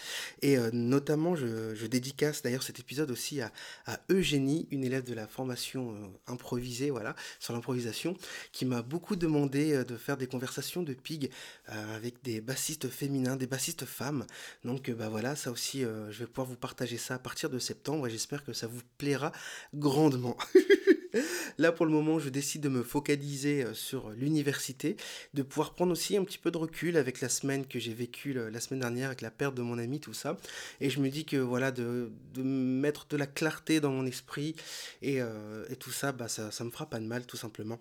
Et 0.42 0.56
euh, 0.56 0.70
notamment, 0.72 1.34
je, 1.34 1.86
dédicace 1.88 2.42
d'ailleurs 2.42 2.62
cet 2.62 2.78
épisode 2.78 3.10
aussi 3.10 3.40
à, 3.40 3.50
Eugénie, 4.10 4.68
une 4.70 4.84
élève 4.84 5.04
de 5.04 5.14
la 5.14 5.26
formation 5.26 5.92
euh, 5.92 6.32
improvisée, 6.32 6.90
voilà, 6.90 7.16
sur 7.40 7.54
l'improvisation, 7.54 8.16
qui 8.52 8.66
m'a 8.66 8.82
beaucoup 8.82 9.16
demandé 9.16 9.72
euh, 9.72 9.84
de 9.84 9.96
faire 9.96 10.16
des 10.16 10.26
conversations 10.26 10.82
de 10.82 10.92
pig 10.92 11.30
avec 11.66 12.22
des 12.22 12.40
bassistes 12.40 12.88
féminins, 12.88 13.36
des 13.36 13.46
bassistes 13.46 13.86
femmes. 13.86 14.26
Donc 14.64 14.90
bah 14.90 15.08
voilà, 15.08 15.34
ça 15.36 15.50
aussi, 15.50 15.80
je 15.82 16.18
vais 16.18 16.26
pouvoir 16.26 16.46
vous 16.46 16.56
partager 16.56 16.98
ça 16.98 17.14
à 17.14 17.18
partir 17.18 17.50
de 17.50 17.58
septembre 17.58 18.06
et 18.06 18.10
j'espère 18.10 18.44
que 18.44 18.52
ça 18.52 18.66
vous 18.66 18.80
plaira 18.98 19.32
grandement. 19.74 20.36
Là, 21.58 21.72
pour 21.72 21.86
le 21.86 21.92
moment, 21.92 22.18
je 22.18 22.28
décide 22.28 22.62
de 22.62 22.68
me 22.68 22.82
focaliser 22.82 23.64
euh, 23.64 23.74
sur 23.74 24.10
l'université, 24.10 24.96
de 25.34 25.42
pouvoir 25.42 25.74
prendre 25.74 25.92
aussi 25.92 26.16
un 26.16 26.24
petit 26.24 26.38
peu 26.38 26.50
de 26.50 26.58
recul 26.58 26.96
avec 26.96 27.20
la 27.20 27.28
semaine 27.28 27.66
que 27.66 27.78
j'ai 27.78 27.94
vécue 27.94 28.32
la 28.32 28.60
semaine 28.60 28.80
dernière, 28.80 29.08
avec 29.08 29.20
la 29.20 29.30
perte 29.30 29.54
de 29.54 29.62
mon 29.62 29.78
ami, 29.78 30.00
tout 30.00 30.14
ça. 30.14 30.36
Et 30.80 30.90
je 30.90 31.00
me 31.00 31.08
dis 31.08 31.24
que 31.24 31.36
voilà, 31.36 31.70
de, 31.70 32.10
mettre 32.36 33.06
de 33.08 33.16
la 33.16 33.26
clarté 33.26 33.80
dans 33.80 33.90
mon 33.90 34.06
esprit 34.06 34.54
et, 35.02 35.20
euh, 35.20 35.64
tout 35.78 35.90
ça, 35.90 36.12
bah, 36.12 36.28
ça, 36.28 36.50
ça 36.50 36.64
me 36.64 36.70
fera 36.70 36.86
pas 36.86 36.98
de 36.98 37.06
mal, 37.06 37.26
tout 37.26 37.36
simplement. 37.36 37.78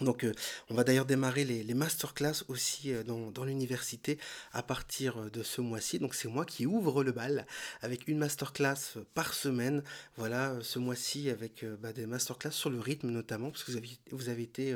Donc 0.00 0.24
euh, 0.24 0.32
on 0.70 0.74
va 0.74 0.84
d'ailleurs 0.84 1.04
démarrer 1.04 1.44
les, 1.44 1.62
les 1.62 1.74
masterclass 1.74 2.44
aussi 2.48 2.92
euh, 2.92 3.02
dans, 3.02 3.44
l'université 3.44 4.18
à 4.52 4.62
partir 4.62 5.18
euh, 5.18 5.30
de 5.30 5.42
ce 5.42 5.60
mois-ci. 5.60 5.98
Donc 5.98 6.14
c'est 6.14 6.28
moi 6.28 6.44
qui 6.44 6.66
ouvre 6.66 7.04
le 7.04 7.12
bal 7.12 7.46
avec 7.82 8.08
une 8.08 8.18
masterclass 8.18 8.98
par 9.14 9.34
semaine. 9.34 9.82
Voilà, 10.16 10.54
ce 10.62 10.78
mois-ci 10.78 11.30
avec 11.30 11.64
bah, 11.80 11.92
des 11.92 12.06
masterclass 12.06 12.52
sur 12.52 12.70
le 12.70 12.80
rythme 12.80 13.10
notamment, 13.10 13.50
parce 13.50 13.64
que 13.64 13.72
vous 13.72 13.76
avez, 13.76 13.90
vous 14.10 14.28
avez 14.28 14.42
été 14.42 14.74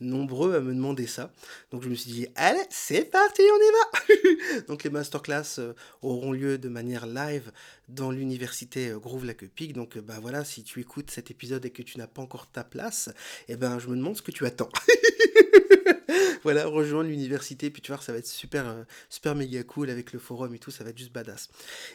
nombreux 0.00 0.54
à 0.54 0.60
me 0.60 0.74
demander 0.74 1.06
ça. 1.06 1.32
Donc 1.70 1.82
je 1.82 1.88
me 1.88 1.94
suis 1.94 2.10
dit, 2.10 2.26
allez, 2.34 2.62
c'est 2.70 3.04
parti, 3.04 3.42
on 3.42 3.56
y 3.56 3.72
va 3.72 4.60
Donc 4.68 4.84
les 4.84 4.90
masterclass 4.90 5.60
auront 6.02 6.32
lieu 6.32 6.58
de 6.58 6.68
manière 6.68 7.06
live 7.06 7.52
dans 7.94 8.10
l'université 8.10 8.92
Groove 9.00 9.24
Lac-Pic. 9.24 9.72
Donc 9.72 9.98
bah 9.98 10.18
voilà, 10.20 10.44
si 10.44 10.62
tu 10.64 10.80
écoutes 10.80 11.10
cet 11.10 11.30
épisode 11.30 11.64
et 11.64 11.70
que 11.70 11.82
tu 11.82 11.98
n'as 11.98 12.06
pas 12.06 12.22
encore 12.22 12.46
ta 12.46 12.64
place, 12.64 13.10
eh 13.48 13.56
ben 13.56 13.78
je 13.78 13.88
me 13.88 13.96
demande 13.96 14.16
ce 14.16 14.22
que 14.22 14.30
tu 14.30 14.46
attends 14.46 14.70
voilà, 16.42 16.66
rejoindre 16.66 17.08
l'université, 17.08 17.70
puis 17.70 17.82
tu 17.82 17.92
vois, 17.92 18.00
ça 18.00 18.12
va 18.12 18.18
être 18.18 18.26
super, 18.26 18.68
euh, 18.68 18.82
super 19.08 19.34
méga 19.34 19.62
cool 19.62 19.90
avec 19.90 20.12
le 20.12 20.18
forum 20.18 20.54
et 20.54 20.58
tout, 20.58 20.70
ça 20.70 20.84
va 20.84 20.90
être 20.90 20.98
juste 20.98 21.12
badass. 21.12 21.48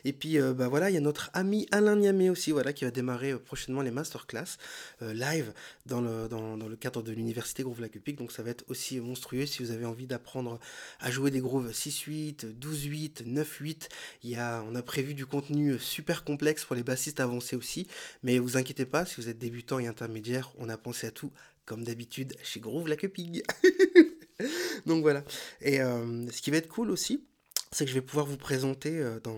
Et 0.05 0.13
puis, 0.13 0.39
euh, 0.39 0.53
bah 0.53 0.67
voilà, 0.67 0.89
il 0.89 0.93
y 0.93 0.97
a 0.97 1.01
notre 1.01 1.29
ami 1.33 1.67
Alain 1.71 1.95
Niamé 1.95 2.29
aussi, 2.29 2.51
voilà, 2.51 2.73
qui 2.73 2.85
va 2.85 2.91
démarrer 2.91 3.31
euh, 3.31 3.39
prochainement 3.39 3.81
les 3.81 3.91
masterclass 3.91 4.57
live 5.01 5.53
dans 5.85 6.01
le, 6.01 6.75
cadre 6.75 7.01
de 7.01 7.11
l'université 7.11 7.63
Groove 7.63 7.81
Lac 7.81 7.97
donc 8.17 8.31
ça 8.31 8.43
va 8.43 8.51
être 8.51 8.63
aussi 8.67 8.99
monstrueux 8.99 9.45
si 9.45 9.63
vous 9.63 9.71
avez 9.71 9.85
envie 9.85 10.05
d'apprendre 10.05 10.59
à 10.99 11.09
jouer 11.09 11.31
des 11.31 11.39
grooves 11.39 11.71
6-8, 11.71 12.57
12-8, 12.59 13.23
9-8. 13.25 13.89
Il 14.23 14.29
y 14.29 14.35
a, 14.35 14.63
on 14.69 14.75
a 14.75 14.81
prévu 14.81 15.13
du 15.13 15.25
contenu 15.25 15.79
super 15.79 16.23
complexe 16.23 16.65
pour 16.65 16.75
les 16.75 16.83
bassistes 16.83 17.19
avancés 17.19 17.55
aussi, 17.55 17.87
mais 18.23 18.39
vous 18.39 18.57
inquiétez 18.57 18.85
pas, 18.85 19.05
si 19.05 19.15
vous 19.19 19.29
êtes 19.29 19.39
débutant 19.39 19.79
et 19.79 19.87
intermédiaire, 19.87 20.51
on 20.57 20.69
a 20.69 20.77
pensé 20.77 21.07
à 21.07 21.11
tout 21.11 21.31
comme 21.67 21.83
d'habitude 21.83 22.33
chez 22.41 22.59
Groove 22.59 22.87
la 22.87 22.95
Cupig. 22.95 23.43
Donc 24.87 25.01
voilà. 25.01 25.23
Et 25.61 25.81
euh, 25.81 26.27
ce 26.31 26.41
qui 26.41 26.49
va 26.49 26.57
être 26.57 26.69
cool 26.69 26.89
aussi, 26.89 27.27
c'est 27.71 27.85
que 27.85 27.91
je 27.91 27.95
vais 27.95 28.01
pouvoir 28.01 28.25
vous 28.25 28.37
présenter 28.37 28.97
euh, 28.97 29.19
dans 29.19 29.37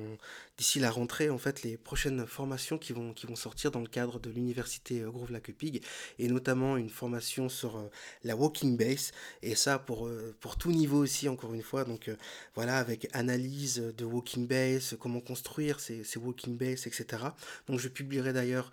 d'ici 0.60 0.82
la 0.82 0.92
rentrée 0.92 1.30
en 1.30 1.38
fait 1.38 1.64
les 1.64 1.78
prochaines 1.78 2.28
formations 2.28 2.78
qui 2.78 2.92
vont 2.92 3.14
qui 3.14 3.26
vont 3.26 3.38
sortir 3.38 3.72
dans 3.72 3.80
le 3.80 3.88
cadre 3.88 4.20
de 4.20 4.30
l'université 4.30 5.00
euh, 5.00 5.10
Groove 5.10 5.32
Lacupig 5.32 5.82
et 6.20 6.28
notamment 6.28 6.76
une 6.76 6.90
formation 6.90 7.48
sur 7.48 7.78
euh, 7.78 7.90
la 8.26 8.36
walking 8.36 8.76
bass 8.78 9.14
et 9.42 9.56
ça 9.56 9.80
pour 9.80 10.10
pour 10.42 10.58
tout 10.58 10.72
niveau 10.72 10.98
aussi 10.98 11.30
encore 11.30 11.54
une 11.54 11.64
fois. 11.64 11.86
Donc 11.86 12.12
voilà 12.56 12.78
avec 12.78 13.08
analyse 13.14 13.78
de 13.98 14.06
walking 14.06 14.48
bass 14.48 14.96
comment 15.00 15.22
construire 15.22 15.80
ces, 15.80 16.04
ces 16.04 16.20
walking 16.20 16.58
bass 16.58 16.88
etc 16.88 17.24
donc 17.68 17.80
je 17.80 17.88
publierai 17.88 18.34
d'ailleurs 18.34 18.72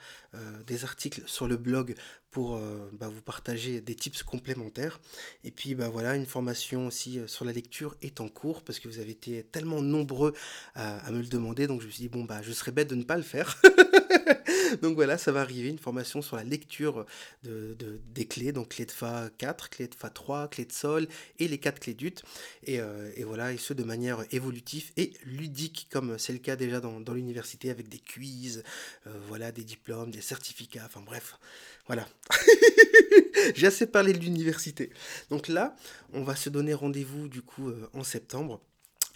des 0.66 0.84
articles 0.84 1.22
sur 1.26 1.46
le 1.46 1.56
blog 1.56 1.94
pour 2.30 2.60
bah, 2.92 3.08
vous 3.08 3.22
partager 3.22 3.80
des 3.80 3.94
tips 3.94 4.22
complémentaires. 4.22 5.00
Et 5.44 5.50
puis 5.50 5.74
bah 5.74 5.88
voilà 5.88 6.16
une 6.16 6.26
formation 6.26 6.86
aussi 6.88 7.20
sur 7.26 7.46
la 7.46 7.52
lecture 7.52 7.96
est 8.02 8.20
en 8.20 8.28
cours 8.28 8.62
parce 8.62 8.78
que 8.78 8.88
vous 8.88 8.98
avez 8.98 9.12
été 9.12 9.42
tellement 9.44 9.80
nombreux 9.80 10.34
à, 10.74 11.10
me 11.10 11.20
le 11.20 11.26
demander, 11.26 11.66
je 11.82 11.86
me 11.86 11.90
suis 11.92 12.02
dit, 12.02 12.08
bon, 12.08 12.24
bah, 12.24 12.42
je 12.42 12.52
serais 12.52 12.72
bête 12.72 12.88
de 12.88 12.94
ne 12.94 13.04
pas 13.04 13.16
le 13.16 13.22
faire. 13.22 13.60
donc 14.82 14.94
voilà, 14.94 15.18
ça 15.18 15.32
va 15.32 15.40
arriver, 15.40 15.68
une 15.68 15.78
formation 15.78 16.22
sur 16.22 16.36
la 16.36 16.44
lecture 16.44 17.06
de, 17.44 17.76
des 18.14 18.26
clés, 18.26 18.52
donc 18.52 18.70
clé 18.70 18.86
de 18.86 18.90
Fa 18.90 19.30
4, 19.38 19.70
clé 19.70 19.88
de 19.88 19.94
Fa 19.94 20.10
3, 20.10 20.48
clé 20.48 20.64
de 20.64 20.72
Sol 20.72 21.06
et 21.38 21.48
les 21.48 21.58
quatre 21.58 21.80
clés 21.80 21.94
d'ut. 21.94 22.22
Et, 22.64 22.80
euh, 22.80 23.10
et, 23.16 23.24
voilà, 23.24 23.52
et 23.52 23.56
ce 23.56 23.72
de 23.72 23.84
manière 23.84 24.24
évolutive 24.30 24.92
et 24.96 25.12
ludique, 25.24 25.88
comme 25.90 26.18
c'est 26.18 26.32
le 26.32 26.38
cas 26.38 26.56
déjà 26.56 26.80
dans, 26.80 27.00
dans 27.00 27.14
l'université, 27.14 27.70
avec 27.70 27.88
des 27.88 27.98
quiz, 27.98 28.62
euh, 29.06 29.10
voilà, 29.28 29.52
des 29.52 29.64
diplômes, 29.64 30.10
des 30.10 30.20
certificats, 30.20 30.84
enfin 30.86 31.02
bref, 31.04 31.38
voilà. 31.86 32.08
J'ai 33.54 33.66
assez 33.66 33.86
parlé 33.86 34.12
de 34.12 34.18
l'université. 34.18 34.90
Donc 35.30 35.48
là, 35.48 35.76
on 36.12 36.22
va 36.22 36.34
se 36.36 36.48
donner 36.50 36.74
rendez-vous 36.74 37.28
du 37.28 37.42
coup 37.42 37.68
euh, 37.68 37.88
en 37.92 38.02
septembre. 38.02 38.60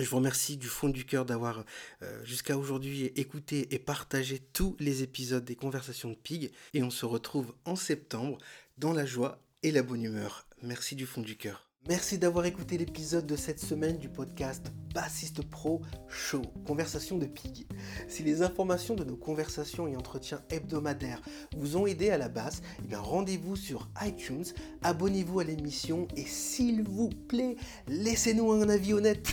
Je 0.01 0.09
vous 0.09 0.17
remercie 0.17 0.57
du 0.57 0.69
fond 0.69 0.89
du 0.89 1.05
cœur 1.05 1.27
d'avoir 1.27 1.65
euh, 2.03 2.25
jusqu'à 2.25 2.57
aujourd'hui 2.57 3.07
écouté 3.17 3.75
et 3.75 3.79
partagé 3.79 4.39
tous 4.39 4.75
les 4.81 5.03
épisodes 5.03 5.45
des 5.45 5.57
Conversations 5.57 6.09
de 6.09 6.15
Pig. 6.15 6.53
Et 6.73 6.83
on 6.83 6.91
se 6.91 7.05
retrouve 7.05 7.55
en 7.67 7.77
septembre 7.77 8.39
dans 8.79 8.95
la 8.95 9.05
joie 9.05 9.43
et 9.63 9.73
la 9.73 9.83
bonne 9.83 10.03
humeur. 10.03 10.47
Merci 10.63 10.97
du 10.97 11.05
fond 11.05 11.21
du 11.21 11.37
cœur. 11.37 11.70
Merci 11.89 12.19
d'avoir 12.19 12.45
écouté 12.45 12.77
l'épisode 12.77 13.27
de 13.27 13.37
cette 13.37 13.59
semaine 13.59 13.97
du 13.97 14.11
podcast 14.11 14.71
Bassiste 14.95 15.43
Pro 15.49 15.81
Show, 16.09 16.43
Conversation 16.67 17.17
de 17.17 17.25
Pig. 17.25 17.67
Si 18.07 18.23
les 18.23 18.43
informations 18.43 18.95
de 18.95 19.03
nos 19.03 19.17
conversations 19.17 19.89
et 19.89 19.97
entretiens 19.97 20.43
hebdomadaires 20.51 21.23
vous 21.57 21.79
ont 21.79 21.87
aidé 21.87 22.11
à 22.11 22.19
la 22.19 22.29
basse, 22.29 22.61
eh 22.91 22.95
rendez-vous 22.97 23.57
sur 23.57 23.89
iTunes, 24.05 24.45
abonnez-vous 24.83 25.41
à 25.41 25.45
l'émission 25.45 26.07
et 26.17 26.27
s'il 26.27 26.83
vous 26.83 27.09
plaît, 27.09 27.57
laissez-nous 27.89 28.53
un 28.53 28.69
avis 28.69 28.93
honnête. 28.93 29.33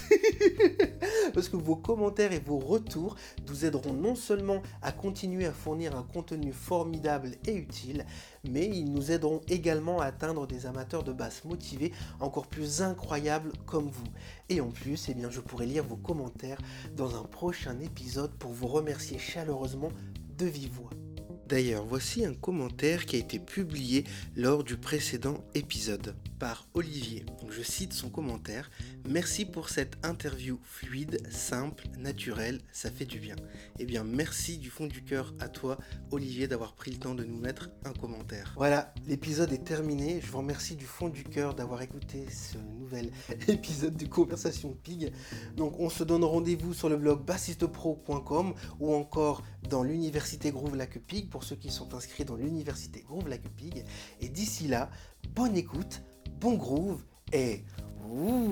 Parce 1.34 1.50
que 1.50 1.58
vos 1.58 1.76
commentaires 1.76 2.32
et 2.32 2.40
vos 2.40 2.60
retours 2.60 3.18
nous 3.50 3.66
aideront 3.66 3.94
non 3.94 4.16
seulement 4.16 4.62
à 4.82 4.94
continuer 4.94 5.46
à 5.46 5.52
fournir 5.52 5.98
un 5.98 6.04
contenu 6.04 6.54
formidable 6.54 7.32
et 7.46 7.56
utile, 7.56 8.06
mais 8.50 8.68
ils 8.68 8.92
nous 8.92 9.12
aideront 9.12 9.42
également 9.48 10.00
à 10.00 10.06
atteindre 10.06 10.48
des 10.48 10.66
amateurs 10.66 11.04
de 11.04 11.14
basse 11.14 11.46
motivés 11.46 11.94
encore 12.20 12.48
plus 12.48 12.82
incroyables 12.82 13.52
comme 13.66 13.88
vous. 13.88 14.08
Et 14.50 14.62
en 14.62 14.70
plus, 14.70 15.10
eh 15.10 15.16
je 15.30 15.40
pourrai 15.40 15.66
lire 15.66 15.84
vos 15.84 15.98
commentaires 15.98 16.60
dans 16.96 17.16
un 17.16 17.24
prochain 17.24 17.80
épisode 17.80 18.32
pour 18.32 18.52
vous 18.52 18.68
remercier 18.68 19.18
chaleureusement 19.18 19.92
de 20.38 20.46
vive 20.46 20.72
voix. 20.72 21.07
D'ailleurs, 21.48 21.86
voici 21.86 22.26
un 22.26 22.34
commentaire 22.34 23.06
qui 23.06 23.16
a 23.16 23.20
été 23.20 23.40
publié 23.40 24.04
lors 24.36 24.66
du 24.66 24.76
précédent 24.76 25.46
épisode 25.56 26.14
par 26.40 26.68
Olivier. 26.74 27.26
je 27.50 27.62
cite 27.64 27.94
son 27.94 28.10
commentaire. 28.10 28.70
Merci 29.08 29.46
pour 29.46 29.70
cette 29.70 29.98
interview 30.04 30.60
fluide, 30.64 31.26
simple, 31.32 31.86
naturelle, 31.98 32.60
ça 32.74 32.92
fait 32.92 33.06
du 33.06 33.20
bien. 33.20 33.36
Eh 33.80 33.86
bien, 33.86 34.04
merci 34.04 34.58
du 34.58 34.70
fond 34.70 34.88
du 34.88 35.04
cœur 35.04 35.34
à 35.40 35.48
toi, 35.48 35.78
Olivier, 36.12 36.48
d'avoir 36.48 36.74
pris 36.74 36.92
le 36.92 36.98
temps 36.98 37.16
de 37.16 37.24
nous 37.24 37.38
mettre 37.38 37.70
un 37.86 37.94
commentaire. 37.94 38.54
Voilà, 38.58 38.94
l'épisode 39.08 39.54
est 39.54 39.64
terminé. 39.64 40.20
Je 40.22 40.30
vous 40.30 40.40
remercie 40.40 40.76
du 40.76 40.86
fond 40.86 41.08
du 41.08 41.24
cœur 41.24 41.56
d'avoir 41.56 41.82
écouté 41.82 42.26
ce 42.30 42.58
nouvel 42.58 43.12
épisode 43.48 43.96
de 43.96 44.06
Conversation 44.06 44.78
Pig. 44.84 45.14
Donc, 45.56 45.80
on 45.80 45.90
se 45.90 46.04
donne 46.04 46.26
rendez-vous 46.26 46.74
sur 46.74 46.90
le 46.90 46.98
blog 46.98 47.24
bassistepro.com 47.24 48.54
ou 48.80 48.94
encore 48.94 49.44
dans 49.70 49.84
l'université 49.84 50.52
Groove 50.52 50.76
Lac 50.76 51.00
Pig 51.00 51.30
pour 51.38 51.44
ceux 51.44 51.56
qui 51.56 51.70
sont 51.70 51.94
inscrits 51.94 52.26
dans 52.26 52.36
l'université 52.36 53.06
Groove 53.08 53.30
Lac 53.30 53.48
Pig. 53.50 53.86
Et 54.22 54.28
d'ici 54.28 54.68
là, 54.68 54.90
bonne 55.36 55.56
écoute 55.56 56.02
bon 56.42 56.56
groove 56.56 57.04
et 57.32 57.64
ouh, 58.10 58.50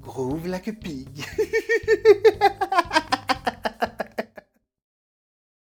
groove 0.00 0.48
like 0.48 0.66
a. 0.66 0.72